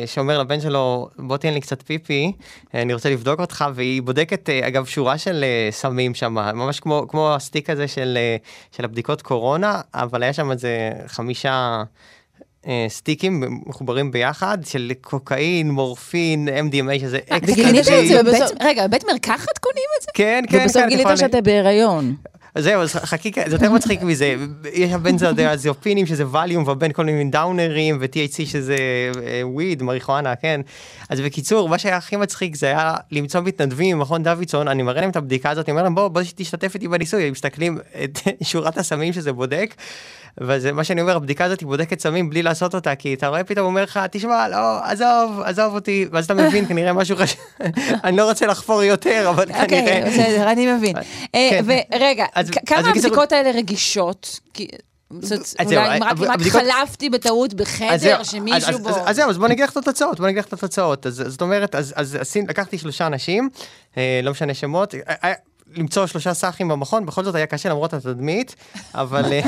שאומר 0.06 0.38
לבן 0.38 0.60
שלו, 0.60 1.08
בוא 1.18 1.36
תן 1.36 1.54
לי 1.54 1.60
קצת 1.60 1.82
פיפי, 1.82 2.32
אני 2.74 2.94
רוצה 2.94 3.10
לבדוק 3.10 3.40
אותך, 3.40 3.64
והיא 3.74 4.02
בודקת, 4.02 4.50
אה, 4.50 4.66
אגב, 4.66 4.86
שורה 4.86 5.18
של 5.18 5.44
אה, 5.44 5.68
סמים 5.70 6.14
שם, 6.14 6.34
ממש 6.34 6.80
כמו, 6.80 7.06
כמו 7.08 7.34
הסטיק 7.34 7.70
הזה 7.70 7.88
של, 7.88 8.18
אה, 8.20 8.36
של 8.76 8.84
הבדיקות 8.84 9.22
קורונה, 9.22 9.80
אבל 9.94 10.22
היה 10.22 10.32
שם 10.32 10.50
איזה 10.50 10.90
חמישה 11.06 11.82
סטיקים 12.88 13.44
מחוברים 13.66 14.10
ביחד, 14.10 14.58
של 14.64 14.92
קוקאין, 15.00 15.70
מורפין, 15.70 16.48
MDMA, 16.48 17.00
שזה 17.00 17.18
בבית- 17.32 17.56
ובסוף- 18.20 18.58
רגע, 18.62 18.86
בבית 18.86 19.04
מרקחת 19.12 19.58
קונים 19.58 19.84
את 19.98 20.02
זה? 20.02 20.08
כן, 20.14 20.44
כן, 20.48 20.58
כן. 20.58 20.64
ובסוף 20.64 20.82
גילית 20.88 21.06
שאתה 21.16 21.40
בהיריון. 21.40 22.14
זהו, 22.58 22.82
אז 22.82 22.92
חכי, 22.94 23.30
זה 23.46 23.54
יותר 23.54 23.72
מצחיק 23.72 24.02
מזה, 24.02 24.34
יש 24.72 24.92
הבנזודיאזיופינים 24.92 26.06
שזה 26.06 26.26
ווליום 26.26 26.68
ובין 26.68 26.92
כל 26.92 27.04
מיני 27.04 27.30
דאונרים 27.30 27.98
ו-THC 28.00 28.46
שזה 28.46 28.76
וויד, 29.42 29.82
מריחואנה, 29.82 30.36
כן. 30.36 30.60
אז 31.08 31.20
בקיצור, 31.20 31.68
מה 31.68 31.78
שהיה 31.78 31.96
הכי 31.96 32.16
מצחיק 32.16 32.56
זה 32.56 32.66
היה 32.66 32.94
למצוא 33.12 33.40
מתנדבים 33.40 33.98
ממכון 33.98 34.22
דוידסון, 34.22 34.68
אני 34.68 34.82
מראה 34.82 35.00
להם 35.00 35.10
את 35.10 35.16
הבדיקה 35.16 35.50
הזאת, 35.50 35.68
אני 35.68 35.72
אומר 35.72 35.82
להם 35.82 35.94
בוא, 35.94 36.08
בוא 36.08 36.22
תשתתף 36.36 36.74
איתי 36.74 36.88
בניסוי, 36.88 37.24
הם 37.24 37.32
מסתכלים 37.32 37.78
את 38.04 38.18
שורת 38.48 38.78
הסמים 38.78 39.12
שזה 39.12 39.32
בודק. 39.32 39.74
וזה 40.40 40.72
מה 40.72 40.84
שאני 40.84 41.00
אומר, 41.00 41.16
הבדיקה 41.16 41.44
הזאת 41.44 41.60
היא 41.60 41.66
בודקת 41.66 42.00
סמים 42.00 42.30
בלי 42.30 42.42
לעשות 42.42 42.74
אותה, 42.74 42.94
כי 42.94 43.14
אתה 43.14 43.28
רואה 43.28 43.44
פתאום 43.44 43.66
אומר 43.66 43.82
לך, 43.82 44.00
תשמע, 44.10 44.48
לא, 44.48 44.84
עזוב, 44.84 45.40
עזוב 45.44 45.74
אותי, 45.74 46.06
ואז 46.12 46.24
אתה 46.24 46.34
מבין 46.34 46.66
כנראה 46.66 46.92
משהו 46.92 47.16
חשוב, 47.16 47.40
אני 48.04 48.16
לא 48.16 48.28
רוצה 48.28 48.46
לחפור 48.46 48.82
יותר, 48.82 49.26
אבל 49.30 49.44
כנראה... 49.46 49.62
אוקיי, 49.62 50.02
בסדר, 50.06 50.52
אני 50.52 50.72
מבין. 50.72 50.96
אה, 51.34 51.48
כן. 51.50 51.64
ורגע, 51.92 52.24
כ- 52.26 52.30
אז 52.34 52.47
כמה 52.66 52.82
בקיצור- 52.82 52.90
הבדיקות 53.06 53.32
האלה 53.32 53.50
רגישות? 53.50 54.40
אולי 55.10 55.96
אם 55.98 56.02
רק 56.02 56.12
אם 56.18 56.24
רק 56.24 56.40
חלפתי 56.40 57.10
בטעות 57.10 57.50
אז 57.50 57.56
בחדר 57.56 58.22
שמישהו 58.22 58.70
אז- 58.74 58.80
בו... 58.82 58.88
אז- 58.88 58.96
אז 59.06 59.16
זהו, 59.16 59.30
אז 59.30 59.38
בוא 59.38 59.48
נגיד 59.48 59.64
לך 59.64 59.72
את 59.72 59.76
התוצאות, 59.76 60.18
בוא 60.20 60.26
נגיד 60.26 60.38
לך 60.38 60.46
את 60.46 60.52
התוצאות. 60.52 61.06
אז 61.06 61.22
זאת 61.26 61.42
אומרת, 61.42 61.74
אז 61.74 61.92
אז 61.96 62.14
עשינו- 62.20 62.46
לקחתי 62.48 62.78
שלושה 62.78 63.06
אנשים, 63.06 63.48
אה, 63.96 64.20
לא 64.22 64.30
משנה 64.30 64.54
שמות, 64.54 64.94
אה, 64.94 65.00
אה, 65.24 65.32
למצוא 65.76 66.06
שלושה 66.06 66.34
סאחים 66.34 66.68
במכון, 66.68 67.06
בכל 67.06 67.24
זאת 67.24 67.34
היה 67.34 67.46
קשה 67.46 67.68
למרות 67.68 67.94
התדמית, 67.94 68.54
אבל 68.94 69.32
אה, 69.32 69.40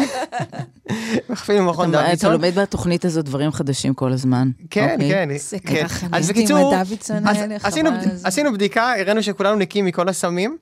אפילו 1.32 1.64
מכון 1.64 1.90
אתה 1.90 1.98
אתה 2.00 2.06
דוידסון. 2.06 2.32
לומד 2.32 2.58
בתוכנית 2.58 3.04
הזאת 3.04 3.24
דברים 3.24 3.52
חדשים 3.52 3.94
כל 3.94 4.12
הזמן. 4.12 4.50
כן, 4.70 4.88
אוקיי. 4.94 5.10
כן. 5.10 5.28
זה 5.38 5.58
כן. 5.58 5.84
ככה 5.88 6.06
אז 6.12 6.28
ניסים 6.30 6.34
בקיצור, 6.44 6.74
הדוידסון 6.74 7.28
אז 7.28 7.36
האלה, 7.36 7.56
עשינו- 7.62 7.90
חבל 7.90 7.98
על 7.98 8.10
הזמן. 8.10 8.26
עשינו 8.28 8.52
בדיקה, 8.52 8.94
הראינו 9.00 9.22
שכולנו 9.22 9.56
נקיים 9.56 9.84
מכל 9.84 10.08
הסמים, 10.08 10.56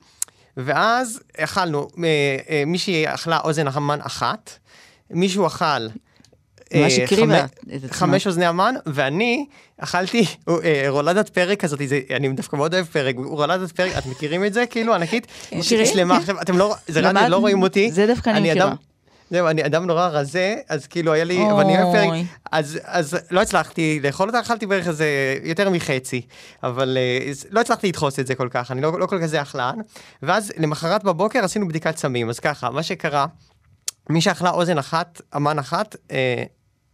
ואז 0.65 1.19
אכלנו, 1.37 1.87
אה, 2.03 2.03
אה, 2.49 2.63
מישהי 2.65 3.03
אכלה 3.07 3.39
אוזן 3.43 3.67
המן 3.67 3.99
אחת, 4.01 4.51
מישהו 5.11 5.47
אכל... 5.47 5.65
ממש 6.73 6.99
אה, 6.99 7.03
הקריבה 7.03 7.41
חמ- 7.45 7.45
את 7.75 7.83
עצמה. 7.83 7.93
חמש 7.97 8.27
אוזני 8.27 8.45
המן, 8.45 8.75
ואני 8.85 9.45
אכלתי 9.77 10.25
רולדת 10.87 11.29
פרק 11.29 11.59
כזאת, 11.59 11.79
זה- 11.85 11.99
אני 12.15 12.29
דווקא 12.29 12.55
מאוד 12.55 12.73
אוהב 12.73 12.85
פרק, 12.85 13.15
רולדת 13.25 13.71
פרק, 13.71 13.97
את 13.97 14.05
מכירים 14.05 14.45
את 14.45 14.53
זה? 14.53 14.65
כאילו 14.69 14.93
ענקית? 14.93 15.27
שלמה, 15.61 16.17
עכשיו 16.17 16.41
אתם 16.41 16.57
לא, 16.57 16.75
זה 16.87 16.99
רדיו, 16.99 17.11
למד- 17.21 17.29
לא 17.29 17.37
רואים 17.37 17.61
אותי. 17.61 17.91
זה 17.91 18.07
דווקא 18.07 18.29
אני 18.29 18.51
אדם- 18.51 18.59
מכירה. 18.73 18.88
זהו, 19.29 19.47
אני 19.47 19.65
אדם 19.65 19.85
נורא 19.85 20.07
רזה, 20.07 20.55
אז 20.69 20.87
כאילו 20.87 21.13
היה 21.13 21.23
לי, 21.23 21.51
אבל 21.51 21.61
אני 21.61 21.81
אוהב 21.81 21.95
פרק. 21.95 22.09
אז, 22.51 22.79
אז 22.83 23.17
לא 23.31 23.41
הצלחתי 23.41 23.99
לאכול 24.03 24.27
אותה, 24.27 24.39
אכלתי 24.39 24.65
בערך 24.65 24.87
איזה 24.87 25.37
יותר 25.43 25.69
מחצי, 25.69 26.21
אבל 26.63 26.97
אה, 26.97 27.31
לא 27.49 27.59
הצלחתי 27.61 27.87
לדחוס 27.87 28.19
את 28.19 28.27
זה 28.27 28.35
כל 28.35 28.47
כך, 28.51 28.71
אני 28.71 28.81
לא, 28.81 28.99
לא 28.99 29.05
כל 29.05 29.19
כזה 29.21 29.41
אכלן. 29.41 29.75
ואז 30.23 30.51
למחרת 30.57 31.03
בבוקר 31.03 31.39
עשינו 31.43 31.67
בדיקת 31.67 31.97
סמים, 31.97 32.29
אז 32.29 32.39
ככה, 32.39 32.69
מה 32.69 32.83
שקרה, 32.83 33.25
מי 34.09 34.21
שאכלה 34.21 34.49
אוזן 34.49 34.77
אחת, 34.77 35.21
אמן 35.35 35.59
אחת, 35.59 35.95
אה, 36.11 36.43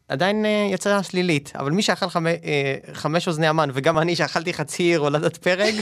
עדיין 0.07 0.45
אה, 0.45 0.67
יצאה 0.71 1.03
שלילית, 1.03 1.53
אבל 1.55 1.71
מי 1.71 1.81
שאכל 1.81 2.09
חמי, 2.09 2.29
אה, 2.29 2.75
חמש 2.93 3.27
אוזני 3.27 3.47
המן, 3.47 3.69
וגם 3.73 3.99
אני 3.99 4.15
שאכלתי 4.15 4.53
חצי 4.53 4.93
הולדת 4.95 5.37
פרק, 5.37 5.73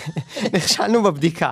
נכשלנו 0.54 1.02
בבדיקה. 1.02 1.50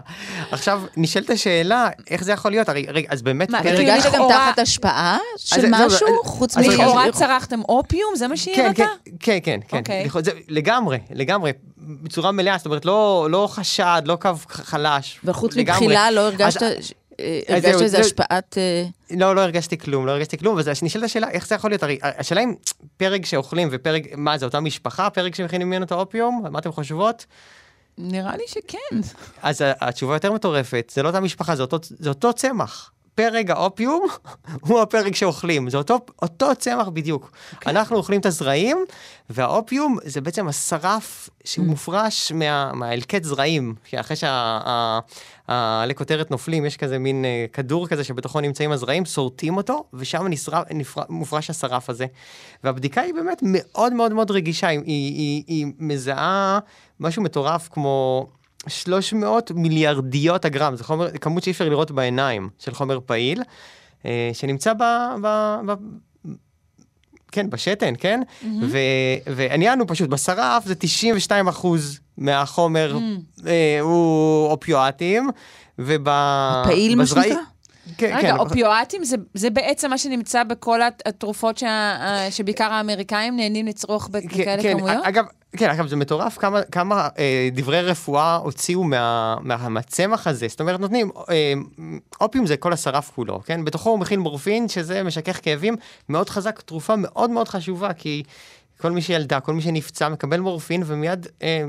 עכשיו, 0.50 0.82
נשאלת 0.96 1.30
השאלה, 1.30 1.88
איך 2.10 2.24
זה 2.24 2.32
יכול 2.32 2.50
להיות? 2.50 2.68
הרי, 2.68 2.86
רגע, 2.88 3.08
אז 3.10 3.22
באמת 3.22 3.50
מה, 3.50 3.62
פרק... 3.62 3.74
כאילו 3.74 3.90
הרגשת 3.90 4.12
גם 4.12 4.22
תחת 4.28 4.58
השפעה 4.58 5.18
של 5.36 5.66
משהו? 5.70 6.08
אז- 6.08 6.12
חוץ 6.24 6.56
אז 6.56 6.66
מ... 6.66 6.70
רגע, 6.70 6.82
לכאורה 6.84 7.12
צרכתם 7.12 7.60
אופיום? 7.68 8.16
זה 8.16 8.28
מה 8.28 8.36
שהיא 8.36 8.56
כן, 8.56 8.64
הראתה? 8.64 8.84
כן, 9.20 9.38
כן, 9.42 9.60
כן, 9.68 9.82
כן. 9.84 10.04
אוקיי. 10.14 10.32
לגמרי, 10.48 10.98
לגמרי, 11.10 11.52
בצורה 11.78 12.32
מלאה, 12.32 12.56
זאת 12.56 12.66
אומרת, 12.66 12.84
לא, 12.84 13.28
לא 13.30 13.48
חשד, 13.50 14.02
לא 14.04 14.16
קו 14.20 14.30
חלש. 14.48 15.20
וחוץ. 15.24 15.56
מבחילה 15.56 16.10
לא 16.10 16.20
הרגשת... 16.20 16.62
אה, 17.20 17.40
אז 17.48 17.64
הרגשת 17.64 17.82
איזה 17.82 17.88
זה- 17.88 18.00
השפעת... 18.00 18.58
אה, 18.58 18.84
לא, 19.16 19.34
לא 19.36 19.40
הרגשתי 19.40 19.78
כלום, 19.78 20.06
לא 20.06 20.10
הרגשתי 20.10 20.38
כלום, 20.38 20.58
אז 20.58 20.68
נשאלת 20.82 21.04
השאלה, 21.04 21.30
איך 21.30 21.46
זה 21.46 21.54
יכול 21.54 21.70
להיות? 21.70 21.82
הרי 21.82 21.98
השאלה 22.02 22.40
אם 22.40 22.54
פרק 22.96 23.26
שאוכלים 23.26 23.68
ופרק, 23.72 24.02
מה 24.16 24.38
זה, 24.38 24.44
אותה 24.46 24.60
משפחה, 24.60 25.10
פרק 25.10 25.34
שמכינים 25.34 25.66
ממנו 25.70 25.84
את 25.84 25.92
האופיום? 25.92 26.44
מה 26.50 26.58
אתם 26.58 26.72
חושבות? 26.72 27.26
נראה 27.98 28.36
לי 28.36 28.44
שכן. 28.46 28.96
אז 29.42 29.64
התשובה 29.80 30.14
יותר 30.16 30.32
מטורפת, 30.32 30.92
זה 30.94 31.02
לא 31.02 31.08
אותה 31.08 31.20
משפחה, 31.20 31.56
זה 31.56 31.62
אותו, 31.62 31.78
זה 31.82 32.08
אותו 32.08 32.32
צמח. 32.32 32.90
פרג 33.14 33.50
האופיום 33.50 34.06
הוא 34.66 34.80
הפרג 34.80 35.14
שאוכלים, 35.14 35.70
זה 35.70 35.76
אותו, 35.76 35.98
אותו 36.22 36.56
צמח 36.58 36.88
בדיוק. 36.88 37.30
Okay. 37.52 37.70
אנחנו 37.70 37.96
אוכלים 37.96 38.20
את 38.20 38.26
הזרעים, 38.26 38.78
והאופיום 39.30 39.98
זה 40.04 40.20
בעצם 40.20 40.48
השרף 40.48 41.30
שהוא 41.44 41.66
מופרש 41.66 42.32
מה, 42.32 42.72
מההלקט 42.74 43.24
זרעים, 43.24 43.74
שאחרי 43.84 44.16
שהעלי 44.16 45.94
כותרת 45.94 46.30
נופלים, 46.30 46.64
יש 46.66 46.76
כזה 46.76 46.98
מין 46.98 47.24
אה, 47.24 47.46
כדור 47.52 47.88
כזה 47.88 48.04
שבתוכו 48.04 48.40
נמצאים 48.40 48.72
הזרעים, 48.72 49.04
שורטים 49.04 49.56
אותו, 49.56 49.84
ושם 49.94 50.26
נשרף, 50.26 50.64
נפר, 50.70 51.02
מופרש 51.08 51.50
השרף 51.50 51.90
הזה. 51.90 52.06
והבדיקה 52.64 53.00
היא 53.00 53.14
באמת 53.14 53.40
מאוד 53.42 53.92
מאוד 53.92 54.12
מאוד 54.12 54.30
רגישה, 54.30 54.66
היא, 54.66 54.80
היא, 54.86 55.14
היא, 55.16 55.44
היא 55.46 55.66
מזהה 55.78 56.58
משהו 57.00 57.22
מטורף 57.22 57.68
כמו... 57.72 58.26
300 58.66 59.50
מיליארדיות 59.50 60.44
הגרם, 60.44 60.76
זו 60.76 60.84
חומר, 60.84 61.10
כמות 61.10 61.42
שאי 61.42 61.52
אפשר 61.52 61.68
לראות 61.68 61.90
בעיניים 61.90 62.48
של 62.58 62.74
חומר 62.74 62.98
פעיל, 63.06 63.42
אה, 64.06 64.30
שנמצא 64.32 64.72
ב... 64.72 64.82
ב, 65.22 65.56
ב 65.66 65.74
כן, 67.32 67.50
בשתן, 67.50 67.94
כן? 67.98 68.20
Mm-hmm. 68.42 68.46
והעניין 69.26 69.78
הוא 69.78 69.88
פשוט, 69.88 70.08
בשרף 70.08 70.66
זה 70.66 70.74
92 70.74 71.48
אחוז 71.48 72.00
מהחומר 72.18 72.98
mm. 72.98 73.46
אה, 73.46 73.78
הוא 73.80 74.46
אופיואטים, 74.46 75.30
ובזרעי... 75.78 76.94
מה 76.94 77.06
שנקרא? 77.06 77.24
כן, 77.96 78.14
רגע, 78.16 78.32
כן. 78.32 78.36
אופיואטים 78.36 79.04
זה, 79.04 79.16
זה 79.34 79.50
בעצם 79.50 79.90
מה 79.90 79.98
שנמצא 79.98 80.44
בכל 80.44 80.80
התרופות 81.06 81.58
שה, 81.58 82.26
שבעיקר 82.30 82.72
האמריקאים 82.72 83.36
נהנים 83.36 83.66
לצרוך 83.66 84.08
בכאלה 84.08 84.62
כן, 84.62 84.78
כמויות? 84.78 85.04
אגב, 85.04 85.24
כן, 85.56 85.70
אגב, 85.70 85.86
זה 85.86 85.96
מטורף 85.96 86.38
כמה, 86.38 86.62
כמה 86.62 87.08
אה, 87.18 87.48
דברי 87.52 87.82
רפואה 87.82 88.36
הוציאו 88.36 88.84
מה, 88.84 89.36
מהצמח 89.68 90.26
הזה. 90.26 90.48
זאת 90.48 90.60
אומרת, 90.60 90.80
נותנים, 90.80 91.10
אה, 91.30 91.52
אופיום 92.20 92.46
זה 92.46 92.56
כל 92.56 92.72
השרף 92.72 93.10
כולו, 93.14 93.40
כן? 93.44 93.64
בתוכו 93.64 93.90
הוא 93.90 93.98
מכיל 93.98 94.18
מורפין, 94.18 94.68
שזה 94.68 95.02
משכך 95.02 95.40
כאבים 95.42 95.76
מאוד 96.08 96.28
חזק, 96.28 96.60
תרופה 96.60 96.96
מאוד 96.96 97.30
מאוד 97.30 97.48
חשובה, 97.48 97.92
כי 97.92 98.22
כל 98.80 98.90
מי 98.90 99.02
שילדה, 99.02 99.40
כל 99.40 99.54
מי 99.54 99.62
שנפצע, 99.62 100.08
מקבל 100.08 100.40
מורפין 100.40 100.82
ומיד 100.86 101.26
אה, 101.42 101.64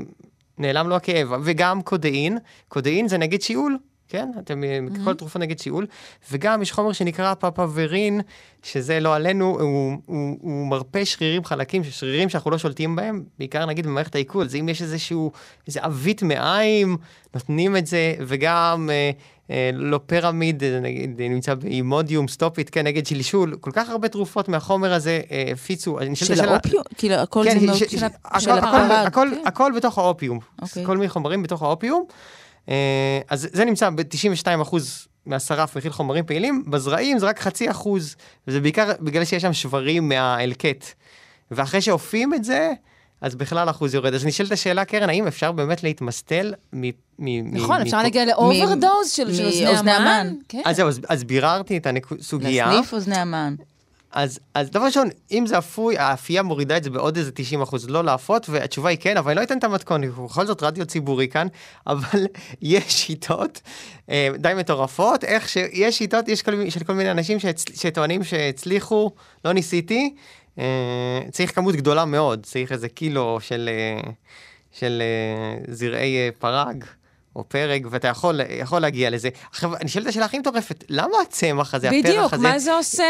נעלם 0.58 0.88
לו 0.88 0.96
הכאב. 0.96 1.28
וגם 1.42 1.82
קודאין, 1.82 2.38
קודאין 2.68 3.08
זה 3.08 3.18
נגיד 3.18 3.42
שיעול, 3.42 3.78
כן? 4.08 4.30
אתם, 4.38 4.62
mm-hmm. 4.62 5.04
כל 5.04 5.14
תרופה 5.14 5.38
נגד 5.38 5.58
שיעול. 5.58 5.86
וגם 6.32 6.62
יש 6.62 6.72
חומר 6.72 6.92
שנקרא 6.92 7.34
פפאברין, 7.34 8.20
שזה 8.62 9.00
לא 9.00 9.14
עלינו, 9.14 9.60
הוא, 9.60 9.96
הוא, 10.06 10.36
הוא 10.40 10.66
מרפא 10.66 11.04
שרירים 11.04 11.44
חלקים, 11.44 11.84
שרירים 11.84 12.28
שאנחנו 12.28 12.50
לא 12.50 12.58
שולטים 12.58 12.96
בהם, 12.96 13.22
בעיקר 13.38 13.66
נגיד 13.66 13.86
במערכת 13.86 14.14
העיכול. 14.14 14.44
אז 14.44 14.54
אם 14.54 14.68
יש 14.68 14.82
איזשהו, 14.82 15.32
איזה 15.66 15.80
עווית 15.84 16.22
מעיים, 16.22 16.96
נותנים 17.34 17.76
את 17.76 17.86
זה, 17.86 18.14
וגם... 18.20 18.90
אה, 18.92 19.10
אה, 19.50 19.70
לופרמיד, 19.74 20.64
נגיד, 20.64 21.22
נמצא 21.22 21.54
באימודיום, 21.54 22.28
סטופיט, 22.28 22.68
כן, 22.72 22.86
נגד 22.86 23.06
שלשול, 23.06 23.56
כל 23.60 23.70
כך 23.74 23.90
הרבה 23.90 24.08
תרופות 24.08 24.48
מהחומר 24.48 24.92
הזה 24.92 25.20
אה, 25.30 25.44
הפיצו. 25.52 25.98
של 26.14 26.48
האופיום? 26.48 26.82
כאילו, 26.96 27.14
הכל 27.14 27.44
כן, 27.44 27.58
זה 27.58 27.66
מאוד 27.66 27.78
של 28.38 28.50
הפרג. 28.50 29.12
כן. 29.14 29.42
הכל 29.46 29.72
בתוך 29.76 29.98
האופיום. 29.98 30.38
אוקיי. 30.62 30.86
כל 30.86 30.96
מיני 30.96 31.08
חומרים 31.08 31.42
בתוך 31.42 31.62
האופיום. 31.62 32.04
אה, 32.68 33.20
אז 33.28 33.48
זה 33.52 33.64
נמצא 33.64 33.90
ב-92% 33.90 34.76
מהשרף 35.26 35.76
מכיל 35.76 35.92
חומרים 35.92 36.24
פעילים, 36.26 36.64
בזרעים 36.66 37.18
זה 37.18 37.26
רק 37.26 37.40
חצי 37.40 37.70
אחוז, 37.70 38.16
וזה 38.48 38.60
בעיקר 38.60 38.92
בגלל 39.00 39.24
שיש 39.24 39.42
שם 39.42 39.52
שברים 39.52 40.08
מהאלקט. 40.08 40.84
ואחרי 41.50 41.80
שאופים 41.80 42.34
את 42.34 42.44
זה, 42.44 42.72
אז 43.20 43.34
בכלל 43.34 43.70
אחוז 43.70 43.94
יורד. 43.94 44.14
אז 44.14 44.26
נשאלת 44.26 44.52
השאלה, 44.52 44.84
קרן, 44.84 45.08
האם 45.08 45.26
אפשר 45.26 45.52
באמת 45.52 45.82
להתמסטל 45.82 46.54
מ... 46.72 46.90
נכון, 47.52 47.80
אפשר 47.80 48.02
להגיע 48.02 48.24
לאוברדוז 48.24 49.10
של 49.10 49.22
אוזני 49.66 49.90
המן. 49.90 50.34
כן. 50.48 50.62
אז 50.64 50.76
זהו, 50.76 50.88
אז 51.08 51.24
ביררתי 51.24 51.76
את 51.76 51.86
הסוגיה. 52.20 52.66
לסניף 52.66 52.92
אוזני 52.92 53.16
המן. 53.16 53.54
אז, 54.16 54.38
אז 54.54 54.70
דבר 54.70 54.84
ראשון, 54.84 55.08
אם 55.30 55.46
זה 55.46 55.58
אפוי, 55.58 55.98
האפייה 55.98 56.42
מורידה 56.42 56.76
את 56.76 56.84
זה 56.84 56.90
בעוד 56.90 57.16
איזה 57.16 57.32
90 57.34 57.62
אחוז, 57.62 57.88
לא 57.88 58.04
לאפות, 58.04 58.48
והתשובה 58.48 58.88
היא 58.88 58.98
כן, 59.00 59.16
אבל 59.16 59.30
אני 59.30 59.38
לא 59.38 59.42
אתן 59.42 59.58
את 59.58 59.64
המתכון, 59.64 60.10
בכל 60.10 60.46
זאת 60.46 60.62
רדיו 60.62 60.86
ציבורי 60.86 61.28
כאן, 61.28 61.46
אבל 61.86 62.26
יש 62.62 62.84
שיטות 62.88 63.60
אה, 64.10 64.28
די 64.38 64.52
מטורפות, 64.56 65.24
איך 65.24 65.48
שיש 65.48 65.98
שיטות, 65.98 66.28
יש 66.28 66.42
כל, 66.42 66.70
של 66.70 66.84
כל 66.84 66.92
מיני 66.92 67.10
אנשים 67.10 67.38
שצ, 67.38 67.64
שטוענים 67.74 68.24
שהצליחו, 68.24 69.10
לא 69.44 69.52
ניסיתי, 69.52 70.14
אה, 70.58 71.20
צריך 71.30 71.54
כמות 71.54 71.76
גדולה 71.76 72.04
מאוד, 72.04 72.46
צריך 72.46 72.72
איזה 72.72 72.88
קילו 72.88 73.38
של, 73.40 73.70
אה, 73.72 74.10
של 74.72 75.02
אה, 75.02 75.74
זרעי 75.74 76.16
אה, 76.16 76.28
פרג. 76.38 76.84
או 77.36 77.44
פרק, 77.48 77.82
ואתה 77.90 78.08
יכול, 78.08 78.40
יכול 78.60 78.80
להגיע 78.80 79.10
לזה. 79.10 79.28
עכשיו, 79.50 79.76
אני 79.76 79.88
שואל 79.88 80.04
את 80.04 80.08
השאלה 80.08 80.24
הכי 80.24 80.38
מטורפת, 80.38 80.84
למה 80.88 81.16
הצמח 81.22 81.74
הזה, 81.74 81.88
בדיוק, 81.88 82.06
הפרח 82.06 82.32
הזה... 82.32 82.36
בדיוק, 82.36 82.52
מה 82.52 82.58
זה 82.58 82.74
עושה 82.74 83.04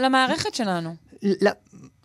למערכת 0.00 0.54
שלנו? 0.54 0.94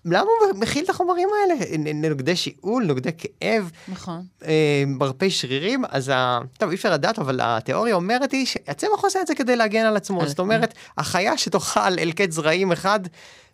למה 0.06 0.30
הוא 0.42 0.60
מכיל 0.60 0.84
את 0.84 0.90
החומרים 0.90 1.30
האלה? 1.42 1.88
נוגדי 2.10 2.36
שיעול, 2.36 2.84
נוגדי 2.86 3.10
כאב, 3.18 3.72
נכון. 3.88 4.22
אה, 4.46 5.30
שרירים, 5.30 5.84
אז 5.90 6.10
ה... 6.10 6.40
טוב, 6.58 6.70
אי 6.70 6.76
אפשר 6.76 6.94
לדעת, 6.94 7.20
אבל 7.20 7.40
התיאוריה 7.44 7.96
אומרת 7.96 8.32
היא 8.32 8.46
שהצמח 8.46 9.04
עושה 9.04 9.22
את 9.22 9.28
זה 9.28 9.36
כדי 9.36 9.56
להגן 9.56 9.86
על 9.86 9.98
עצמו. 9.98 10.28
זאת 10.28 10.40
אומרת, 10.40 10.74
החיה 10.98 11.38
שתאכל 11.38 12.00
אלקט 12.00 12.32
זרעים 12.32 12.72
אחד, 12.72 13.00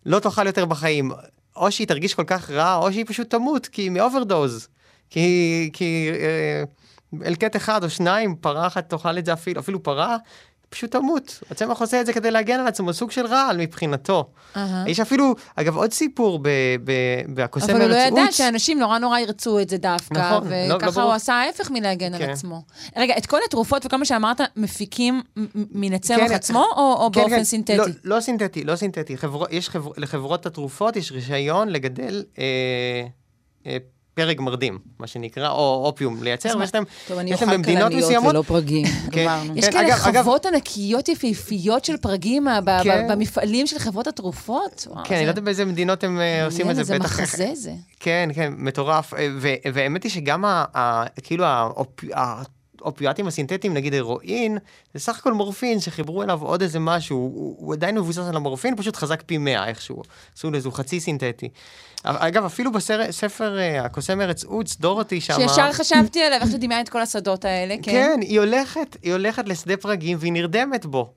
לא 0.05 0.19
תאכל 0.19 0.45
יותר 0.47 0.65
בחיים. 0.65 1.11
או 1.55 1.71
שהיא 1.71 1.87
תרגיש 1.87 2.13
כל 2.13 2.23
כך 2.27 2.49
רע, 2.49 2.75
או 2.75 2.91
שהיא 2.93 3.05
פשוט 3.07 3.29
תמות, 3.29 3.67
כי 3.67 3.81
היא 3.81 3.91
מאוברדוז. 3.91 4.67
כי... 5.09 5.69
כי 5.73 6.09
אה, 6.13 6.63
אלקט 7.25 7.55
אחד 7.55 7.83
או 7.83 7.89
שניים, 7.89 8.35
פרה 8.35 8.67
אחת 8.67 8.89
תאכל 8.89 9.17
את 9.17 9.25
זה 9.25 9.33
אפילו, 9.33 9.59
אפילו 9.61 9.83
פרה, 9.83 10.17
פשוט 10.69 10.91
תמות. 10.91 11.39
הצמח 11.51 11.81
עושה 11.81 12.01
את 12.01 12.05
זה 12.05 12.13
כדי 12.13 12.31
להגן 12.31 12.59
על 12.59 12.67
עצמו, 12.67 12.93
סוג 12.93 13.11
של 13.11 13.25
רעל 13.25 13.57
מבחינתו. 13.57 14.29
Uh-huh. 14.53 14.59
יש 14.87 14.99
אפילו, 14.99 15.35
אגב, 15.55 15.77
עוד 15.77 15.93
סיפור 15.93 16.39
בקוסם 17.33 17.69
ארץ 17.69 17.75
אבל 17.75 17.81
הוא 17.81 17.89
לא 17.89 17.95
ידע 17.95 18.31
שאנשים 18.31 18.79
נורא 18.79 18.97
נורא 18.97 19.19
ירצו 19.19 19.59
את 19.59 19.69
זה 19.69 19.77
דווקא, 19.77 20.13
נכון, 20.13 20.47
וככה 20.47 20.85
לא, 20.85 20.93
לא 20.95 21.01
הוא 21.01 21.13
עשה 21.13 21.33
ההפך 21.33 21.71
מלהגן 21.71 22.17
כן. 22.17 22.23
על 22.23 22.29
עצמו. 22.29 22.61
רגע, 22.97 23.17
את 23.17 23.25
כל 23.25 23.39
התרופות 23.47 23.85
וכל 23.85 23.97
מה 23.97 24.05
שאמרת, 24.05 24.41
מפיקים 24.55 25.21
מן 25.55 25.93
הצמח 25.93 26.27
כן, 26.27 26.33
עצמו, 26.33 26.65
או, 26.77 26.95
או 26.99 27.09
כן, 27.13 27.21
באופן 27.21 27.35
כן. 27.35 27.43
סינתטי? 27.43 27.77
לא, 27.77 27.85
לא 28.03 28.19
סינתטי, 28.19 28.63
לא 28.63 28.75
סינתטי. 28.75 29.17
חבר, 29.17 29.43
יש 29.51 29.69
חבר, 29.69 29.91
לחברות 29.97 30.45
התרופות 30.45 30.95
יש 30.95 31.11
רישיון 31.11 31.69
לגדל... 31.69 32.23
אה, 32.39 32.43
אה, 33.65 33.77
פרג 34.19 34.41
מרדים, 34.41 34.79
מה 34.99 35.07
שנקרא, 35.07 35.49
או 35.49 35.83
אופיום 35.85 36.23
לייצר, 36.23 36.57
ויש 36.59 36.71
להם, 36.73 36.83
במדינות 37.51 37.91
מסוימות... 37.91 38.29
ולא 38.29 38.41
פרגים, 38.41 38.85
גמרנו. 39.09 39.53
יש 39.55 39.69
כאלה 39.69 39.97
חוות 39.97 40.45
ענקיות 40.45 41.09
יפהפיות 41.09 41.85
של 41.85 41.97
פרגים 41.97 42.47
כן. 42.83 43.07
במפעלים 43.09 43.67
של 43.67 43.79
חברות 43.79 44.07
התרופות? 44.07 44.87
כן, 45.03 45.15
אני 45.15 45.25
לא 45.25 45.29
יודעת 45.29 45.43
באיזה 45.43 45.65
מדינות 45.65 46.03
הם 46.03 46.19
אה, 46.19 46.45
עושים 46.45 46.69
את 46.69 46.75
זה, 46.75 46.83
בטח. 46.83 46.93
זה 46.93 46.99
מחזה 46.99 47.49
זה. 47.53 47.71
כן, 47.99 48.29
כן, 48.35 48.53
מטורף. 48.57 49.13
אה, 49.13 49.27
והאמת 49.73 50.03
היא 50.03 50.11
שגם 50.11 50.43
כאילו 51.23 51.45
האופיאטים 52.81 53.27
הסינתטיים, 53.27 53.73
נגיד 53.73 53.93
הירואין, 53.93 54.57
זה 54.93 54.99
סך 54.99 55.19
הכל 55.19 55.33
מורפין 55.33 55.79
שחיברו 55.79 56.23
אליו 56.23 56.41
עוד 56.41 56.61
איזה 56.61 56.79
משהו, 56.79 57.17
הוא, 57.17 57.55
הוא 57.59 57.73
עדיין 57.73 57.97
מבוסס 57.97 58.27
על 58.29 58.35
המורפין, 58.35 58.75
פשוט 58.75 58.95
חזק 58.95 59.23
פי 59.25 59.37
100 59.37 59.67
איכשהו. 59.67 60.03
עשו 60.37 60.51
לזה, 60.51 60.67
הוא 60.67 60.73
חצי 60.73 60.99
סינתטי. 60.99 61.49
אגב, 62.03 62.45
אפילו 62.45 62.71
בספר 62.71 63.59
אה, 63.59 63.85
הקוסם 63.85 64.21
ארץ 64.21 64.43
עוץ, 64.43 64.77
דורותי 64.79 65.21
שמה... 65.21 65.35
שישר 65.35 65.71
חשבתי 65.71 66.23
עליו, 66.23 66.39
איך 66.41 66.51
שדמיין 66.51 66.81
את 66.81 66.89
כל 66.89 67.01
השדות 67.01 67.45
האלה, 67.45 67.75
כן? 67.83 67.91
כן, 67.91 68.19
היא 68.21 68.39
הולכת, 68.39 68.97
היא 69.03 69.11
הולכת 69.11 69.47
לשדה 69.47 69.77
פרגים 69.77 70.17
והיא 70.19 70.33
נרדמת 70.33 70.85
בו. 70.85 71.13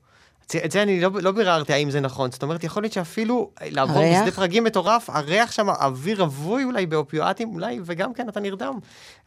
את 0.65 0.71
זה 0.71 0.83
אני 0.83 1.01
לא, 1.01 1.09
לא 1.21 1.31
ביררתי 1.31 1.73
האם 1.73 1.91
זה 1.91 1.99
נכון. 1.99 2.31
זאת 2.31 2.43
אומרת, 2.43 2.63
יכול 2.63 2.83
להיות 2.83 2.93
שאפילו 2.93 3.49
לעבור 3.61 3.97
הריח? 3.97 4.21
בשדה 4.21 4.31
פרגים 4.31 4.63
מטורף, 4.63 5.09
הריח 5.09 5.51
שם, 5.51 5.69
אוויר 5.69 6.21
רווי 6.21 6.63
אולי 6.63 6.85
באופיואטים, 6.85 7.53
אולי, 7.53 7.79
וגם 7.85 8.13
כן 8.13 8.29
אתה 8.29 8.39
נרדם. 8.39 8.79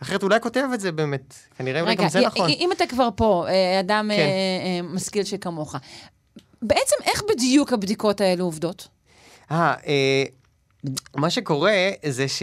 אחרת 0.03 0.23
אולי 0.23 0.41
כותב 0.41 0.65
את 0.75 0.81
זה 0.81 0.93
באמת. 0.93 1.35
כנראה 1.59 1.83
רגע, 1.83 2.03
גם 2.03 2.09
זה 2.09 2.21
י- 2.21 2.27
נכון. 2.27 2.49
אם 2.51 2.73
אתה 2.73 2.87
כבר 2.87 3.09
פה, 3.17 3.45
אה, 3.49 3.81
אדם 3.81 4.11
כן. 4.17 4.19
אה, 4.19 4.81
משכיל 4.83 5.25
שכמוך, 5.25 5.77
בעצם 6.63 6.97
איך 7.05 7.23
בדיוק 7.29 7.73
הבדיקות 7.73 8.21
האלו 8.21 8.45
עובדות? 8.45 8.89
אה, 9.51 9.75
אה 9.87 10.25
מה 11.16 11.30
שקורה 11.30 11.91
זה 12.07 12.28
ש... 12.28 12.43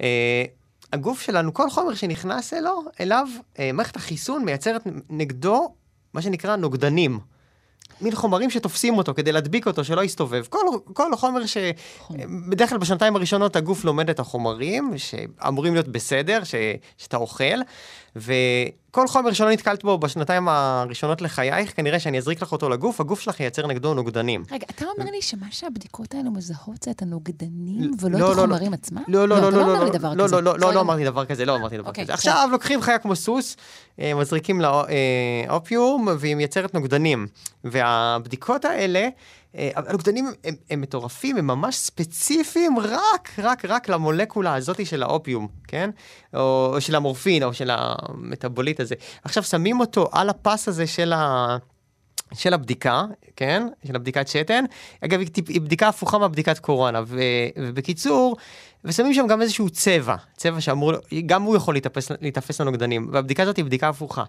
אה, 0.00 0.44
הגוף 0.92 1.20
שלנו, 1.20 1.54
כל 1.54 1.70
חומר 1.70 1.94
שנכנס 1.94 2.54
אלו, 2.54 2.82
אליו, 3.00 3.28
אה, 3.58 3.72
מערכת 3.72 3.96
החיסון 3.96 4.44
מייצרת 4.44 4.82
נגדו 5.10 5.74
מה 6.14 6.22
שנקרא 6.22 6.56
נוגדנים. 6.56 7.18
מין 8.00 8.14
חומרים 8.14 8.50
שתופסים 8.50 8.98
אותו 8.98 9.14
כדי 9.14 9.32
להדביק 9.32 9.66
אותו, 9.66 9.84
שלא 9.84 10.04
יסתובב. 10.04 10.44
כל, 10.48 10.58
כל 10.92 11.16
חומר 11.16 11.46
ש... 11.46 11.56
בדרך 12.50 12.68
כלל 12.68 12.78
בשנתיים 12.78 13.16
הראשונות 13.16 13.56
הגוף 13.56 13.84
לומד 13.84 14.10
את 14.10 14.20
החומרים, 14.20 14.94
שאמורים 14.96 15.72
להיות 15.74 15.88
בסדר, 15.88 16.44
ש... 16.44 16.54
שאתה 16.96 17.16
אוכל, 17.16 17.60
וכל 18.16 19.08
חומר 19.08 19.32
שלא 19.32 19.50
נתקלת 19.50 19.84
בו 19.84 19.98
בשנתיים 19.98 20.48
הראשונות 20.48 21.22
לחייך, 21.22 21.76
כנראה 21.76 22.00
שאני 22.00 22.18
אזריק 22.18 22.42
לך 22.42 22.52
אותו 22.52 22.68
לגוף, 22.68 23.00
הגוף 23.00 23.20
שלך 23.20 23.40
ייצר 23.40 23.66
נגדו 23.66 23.94
נוגדנים. 23.94 24.44
רגע, 24.50 24.66
אתה 24.70 24.84
אומר 24.84 25.10
לי 25.10 25.22
שמה 25.22 25.46
שהבדיקות 25.50 26.14
האלו 26.14 26.30
מזהות 26.30 26.82
זה 26.82 26.90
את 26.90 27.02
הנוגדנים 27.02 27.90
ולא 28.00 28.18
לא, 28.18 28.32
את 28.32 28.36
לא, 28.36 28.42
החומרים 28.42 28.72
עצמם? 28.72 29.02
לא, 29.08 29.28
לא, 29.28 29.40
לא, 29.40 29.52
לא, 29.52 29.58
לא 29.58 29.66
לא, 29.66 30.14
לא. 30.14 30.28
לא, 30.28 30.42
לא, 30.42 30.58
לא, 30.58 30.74
לא. 30.74 30.80
אמרתי 30.80 31.04
דבר 31.04 31.24
כזה, 31.24 31.44
לא 31.44 31.56
אמרתי 31.56 31.78
דבר 31.78 31.88
אוקיי, 31.88 32.04
כזה. 32.04 32.14
עכשיו 32.14 32.48
לוקחים 32.52 32.82
חיה 32.82 32.98
כמו 32.98 33.16
סוס, 33.16 33.56
אה, 34.00 34.14
מזריקים 34.14 34.60
לה 34.60 34.68
אה, 34.68 34.84
אופיום, 35.48 36.08
והיא 36.18 36.34
מייצרת 36.34 36.74
נוגדנים. 36.74 37.26
והבדיקות 37.64 38.64
האלה, 38.64 39.08
הנוגדנים 39.56 40.26
הם, 40.44 40.54
הם 40.70 40.80
מטורפים, 40.80 41.36
הם 41.36 41.46
ממש 41.46 41.76
ספציפיים 41.76 42.78
רק, 42.78 43.32
רק, 43.38 43.64
רק 43.64 43.88
למולקולה 43.88 44.54
הזאתי 44.54 44.86
של 44.86 45.02
האופיום, 45.02 45.48
כן? 45.68 45.90
או, 46.34 46.72
או 46.74 46.80
של 46.80 46.94
המורפין, 46.94 47.42
או 47.42 47.54
של 47.54 47.70
המטאבוליט 47.72 48.80
הזה. 48.80 48.94
עכשיו 49.24 49.42
שמים 49.42 49.80
אותו 49.80 50.08
על 50.12 50.30
הפס 50.30 50.68
הזה 50.68 50.86
של 50.86 51.12
ה... 51.12 51.56
של 52.34 52.54
הבדיקה, 52.54 53.04
כן? 53.36 53.68
של 53.86 53.96
הבדיקת 53.96 54.28
שתן. 54.28 54.64
אגב, 55.04 55.20
היא, 55.20 55.28
היא 55.48 55.60
בדיקה 55.60 55.88
הפוכה 55.88 56.18
מהבדיקת 56.18 56.58
קורונה. 56.58 57.02
ו, 57.06 57.20
ובקיצור, 57.58 58.36
ושמים 58.84 59.14
שם 59.14 59.26
גם 59.26 59.42
איזשהו 59.42 59.70
צבע, 59.70 60.16
צבע 60.36 60.60
שאמור, 60.60 60.92
גם 61.26 61.42
הוא 61.42 61.56
יכול 61.56 61.74
להיתפס, 61.74 62.10
להיתפס 62.20 62.60
לנוגדנים, 62.60 63.08
והבדיקה 63.12 63.42
הזאת 63.42 63.56
היא 63.56 63.64
בדיקה 63.64 63.88
הפוכה. 63.88 64.24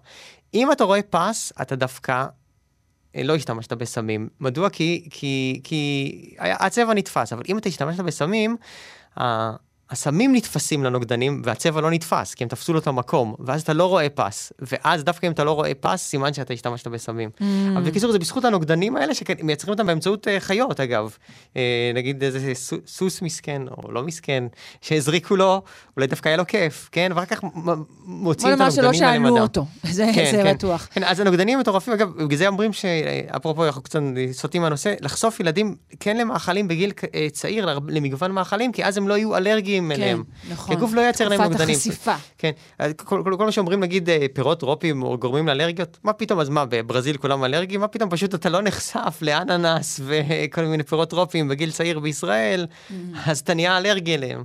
אם 0.54 0.72
אתה 0.72 0.84
רואה 0.84 1.02
פס, 1.02 1.54
אתה 1.62 1.76
דווקא 1.76 2.12
אה, 2.12 2.28
לא 3.16 3.36
השתמשת 3.36 3.74
בסמים. 3.74 4.30
מדוע? 4.40 4.70
כי, 4.70 5.08
כי, 5.12 5.62
כי 5.64 6.12
הצבע 6.40 6.94
נתפס, 6.94 7.34
אבל 7.34 7.44
אם 7.50 7.58
אתה 7.58 7.70
השתמשת 7.70 8.00
בסמים, 8.00 8.58
ה- 9.20 9.67
הסמים 9.90 10.36
נתפסים 10.36 10.84
לנוגדנים 10.84 11.42
והצבע 11.46 11.82
לא 11.82 11.92
נתפס, 11.92 12.34
כי 12.34 12.44
הם 12.44 12.48
תפסו 12.48 12.74
לו 12.74 12.80
את 12.80 12.88
המקום, 12.88 13.36
ואז 13.40 13.62
אתה 13.62 13.74
לא 13.74 13.86
רואה 13.86 14.10
פס, 14.10 14.54
ואז 14.60 15.04
דווקא 15.04 15.28
אם 15.28 15.32
אתה 15.32 15.44
לא 15.44 15.52
רואה 15.52 15.74
פס, 15.74 16.02
סימן 16.02 16.34
שאתה 16.34 16.54
השתמשת 16.54 16.88
בסמים. 16.88 17.30
Mm. 17.40 17.44
אבל 17.74 17.82
בקיצור, 17.82 18.12
זה 18.12 18.20
בזכות 18.20 18.46
הנוגדנים 18.46 18.96
האלה 18.96 19.14
שמייצרים 19.14 19.74
אותם 19.74 19.88
באמצעות 19.88 20.28
אה, 20.28 20.40
חיות, 20.40 20.80
אגב. 20.80 21.18
אה, 21.58 21.92
נגיד 21.96 22.24
איזה 22.24 22.52
סו- 22.54 22.78
סוס 22.88 23.22
מסכן, 23.22 23.62
או 23.68 23.92
לא 23.92 24.04
מסכן, 24.04 24.44
שהזריקו 24.82 25.36
לו, 25.36 25.62
אולי 25.98 26.08
דווקא 26.08 26.30
היה 26.30 26.38
לו 26.38 26.48
כיף, 26.48 26.90
כן? 26.92 27.12
ואחר 27.16 27.26
כך 27.26 27.40
בוא 27.54 27.76
מוציאים 28.06 28.54
את 28.54 28.58
נאמר 28.58 28.72
שלא 28.72 28.84
הנוגדנים 28.84 29.04
האלה 29.04 29.14
שאלו 29.14 29.34
מהדם. 29.34 29.42
אותו, 29.44 29.66
זה 29.92 30.06
כן, 30.16 30.32
זה 30.32 30.44
כן. 30.44 30.54
בטוח. 30.54 30.88
כן, 30.92 31.04
אז 31.04 31.20
הנוגדנים 31.20 31.60
מטורפים, 31.60 31.94
אגב, 31.94 32.24
בגלל 32.24 32.38
זה 32.38 32.48
אומרים 32.48 32.74
שאפרופו, 32.74 33.66
אנחנו 33.66 33.82
קצת 33.82 34.00
סוטים 34.32 34.62
מהנושא, 34.62 34.94
לחשוף 35.02 35.40
ילדים 35.40 35.76
כן 36.00 36.18
למאכלים 36.18 36.68
בגיל 36.68 36.92
אה, 37.16 37.28
צעיר, 37.32 37.80
למגוון 37.88 38.32
מאכלים, 38.32 38.72
כי 38.72 38.86
אז 38.86 38.98
הם 38.98 39.08
לא 39.08 39.18
יהיו 39.18 39.38
אלרגיים 39.38 39.77
אליהם. 39.92 40.24
נכון. 40.50 40.68
כי 40.68 40.74
הגוף 40.74 40.94
לא 40.94 41.02
ייצר 41.02 41.28
להם 41.28 41.40
תקופת 41.40 41.52
נוגדנים. 41.52 41.76
החשיפה. 41.76 42.16
כן, 42.38 42.52
אז 42.80 42.94
כל, 42.94 43.22
כל, 43.24 43.36
כל 43.38 43.46
מה 43.46 43.52
שאומרים, 43.52 43.80
נגיד, 43.80 44.10
אה, 44.10 44.26
פירות 44.34 44.60
טרופיים 44.60 45.04
או 45.04 45.18
גורמים 45.18 45.48
לאלרגיות, 45.48 45.98
מה 46.04 46.14
פתאום, 46.14 46.40
אז 46.40 46.50
מה, 46.50 46.66
בברזיל 46.66 47.18
כולם 47.18 47.44
אלרגיים? 47.44 47.82
מה 47.82 47.88
פתאום, 47.88 48.10
פשוט 48.10 48.36
אתה 48.36 48.50
לא 48.50 48.62
נחשף 48.62 49.18
לאננס 49.22 50.00
וכל 50.08 50.62
מיני 50.62 50.84
פירות 50.84 51.10
טרופיים 51.10 51.48
בגיל 51.48 51.72
צעיר 51.72 52.00
בישראל, 52.00 52.66
Mm. 52.68 52.94
אז 53.26 53.40
אתה 53.40 53.54
נהיה 53.54 53.78
אלרגי 53.78 54.16
אליהם. 54.16 54.44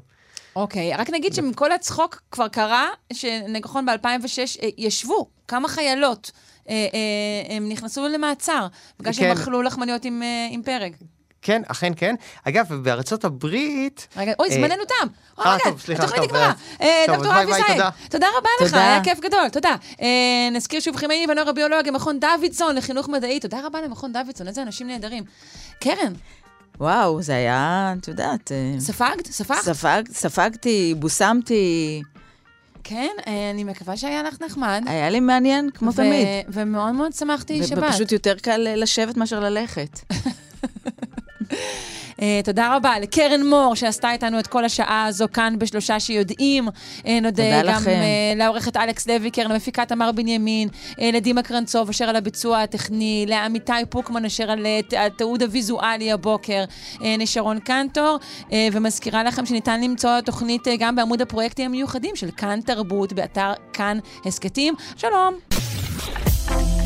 אוקיי, 0.56 0.96
רק 0.96 1.10
נגיד 1.10 1.34
שמכל 1.34 1.72
הצחוק 1.72 2.22
כבר 2.30 2.48
קרה, 2.48 2.88
שנכון 3.12 3.86
ב-2006 3.86 4.64
ישבו 4.78 5.26
כמה 5.48 5.68
חיילות. 5.68 6.30
אה, 6.68 6.74
אה, 6.74 7.56
הם 7.56 7.68
נכנסו 7.68 8.08
למעצר, 8.08 8.66
בגלל 9.00 9.12
שהם 9.12 9.34
כן. 9.34 9.40
אכלו 9.40 9.62
לחמניות 9.62 10.04
עם, 10.04 10.22
אה, 10.22 10.48
עם 10.50 10.62
פרק. 10.62 10.92
כן, 11.42 11.62
אכן 11.68 11.92
כן. 11.96 12.14
אגב, 12.44 12.72
בארצות 12.74 13.24
הברית... 13.24 14.08
רגע, 14.16 14.32
אוי, 14.38 14.48
אה, 14.48 14.54
זמננו 14.54 14.84
תם. 14.84 15.06
אה, 15.38 15.56
טוב, 15.64 15.80
סליחה, 15.80 16.02
התוכנית 16.02 16.30
טוב, 16.30 16.36
נגמרה. 16.36 16.52
אה, 16.80 16.86
אה, 16.86 17.04
דוקטור 17.06 17.42
אבי 17.42 17.52
זייד, 17.52 17.82
תודה. 18.10 18.26
רבה 18.38 18.48
לך. 18.64 18.74
היה 18.74 19.04
כיף 19.04 19.20
גדול, 19.20 19.48
תודה. 19.52 19.76
נזכיר 20.52 20.80
שוב 20.80 20.96
חמייני 20.96 21.32
ונוירוביולוגיה, 21.32 21.92
מכון 21.92 22.20
דוידסון 22.20 22.76
לחינוך 22.76 23.08
מדעי, 23.08 23.40
תודה 23.40 23.60
רבה 23.64 23.80
למכון 23.80 24.12
דוידסון, 24.12 24.48
איזה 24.48 24.62
אנשים 24.62 24.86
נהדרים. 24.86 25.24
קרן, 25.80 26.12
וואו, 26.80 27.22
זה 27.22 27.34
היה, 27.34 27.94
את 28.00 28.08
יודעת... 28.08 28.52
ספגת? 28.78 29.26
ספגת? 29.26 29.62
ספג, 29.62 30.02
ספגתי, 30.12 30.94
בושמתי, 30.98 32.02
כן, 32.84 33.16
אני 33.52 33.64
מקווה 33.64 33.96
שהיה 33.96 34.22
לך 34.22 34.42
נחמד. 34.42 34.82
היה 34.86 35.10
לי 35.10 35.20
מעניין, 35.20 35.70
כמו 35.70 35.90
ו- 35.90 35.96
תמיד. 35.96 36.26
ומאוד 36.48 36.92
מאוד 36.92 37.12
שמחתי 37.12 37.64
שבאת. 37.64 37.84
ופשוט 37.88 38.12
יותר 38.12 38.34
קל 38.34 38.66
לשבת 38.76 39.16
מאשר 39.16 39.40
ללכת. 39.40 40.00
Uh, 42.12 42.44
תודה 42.44 42.76
רבה 42.76 42.98
לקרן 42.98 43.46
מור, 43.46 43.74
שעשתה 43.74 44.12
איתנו 44.12 44.38
את 44.38 44.46
כל 44.46 44.64
השעה 44.64 45.06
הזו 45.06 45.26
כאן 45.32 45.54
בשלושה 45.58 46.00
שיודעים. 46.00 46.68
Uh, 46.68 47.08
נודה 47.22 47.62
גם 47.62 47.82
uh, 47.84 47.88
לעורכת 48.36 48.76
אלכס 48.76 49.08
לויקר, 49.08 49.46
למפיקת 49.46 49.88
תמר 49.88 50.12
בנימין, 50.12 50.68
uh, 50.68 51.02
לדימה 51.12 51.42
קרנצוב 51.42 51.88
אשר 51.88 52.04
על 52.04 52.16
הביצוע 52.16 52.62
הטכני, 52.62 53.24
לעמיתי 53.28 53.72
פוקמן 53.90 54.24
אשר 54.24 54.50
על 54.50 54.66
התיעוד 54.98 55.42
הוויזואלי 55.42 56.12
הבוקר, 56.12 56.64
uh, 56.94 57.02
נשרון 57.18 57.58
קנטור, 57.60 58.18
uh, 58.40 58.52
ומזכירה 58.72 59.24
לכם 59.24 59.46
שניתן 59.46 59.80
למצוא 59.80 60.20
תוכנית 60.20 60.66
uh, 60.66 60.70
גם 60.78 60.96
בעמוד 60.96 61.22
הפרויקטים 61.22 61.66
המיוחדים 61.66 62.16
של 62.16 62.30
כאן 62.36 62.60
תרבות, 62.60 63.12
באתר 63.12 63.52
כאן 63.72 63.98
הסכתים. 64.26 64.74
שלום. 64.96 65.34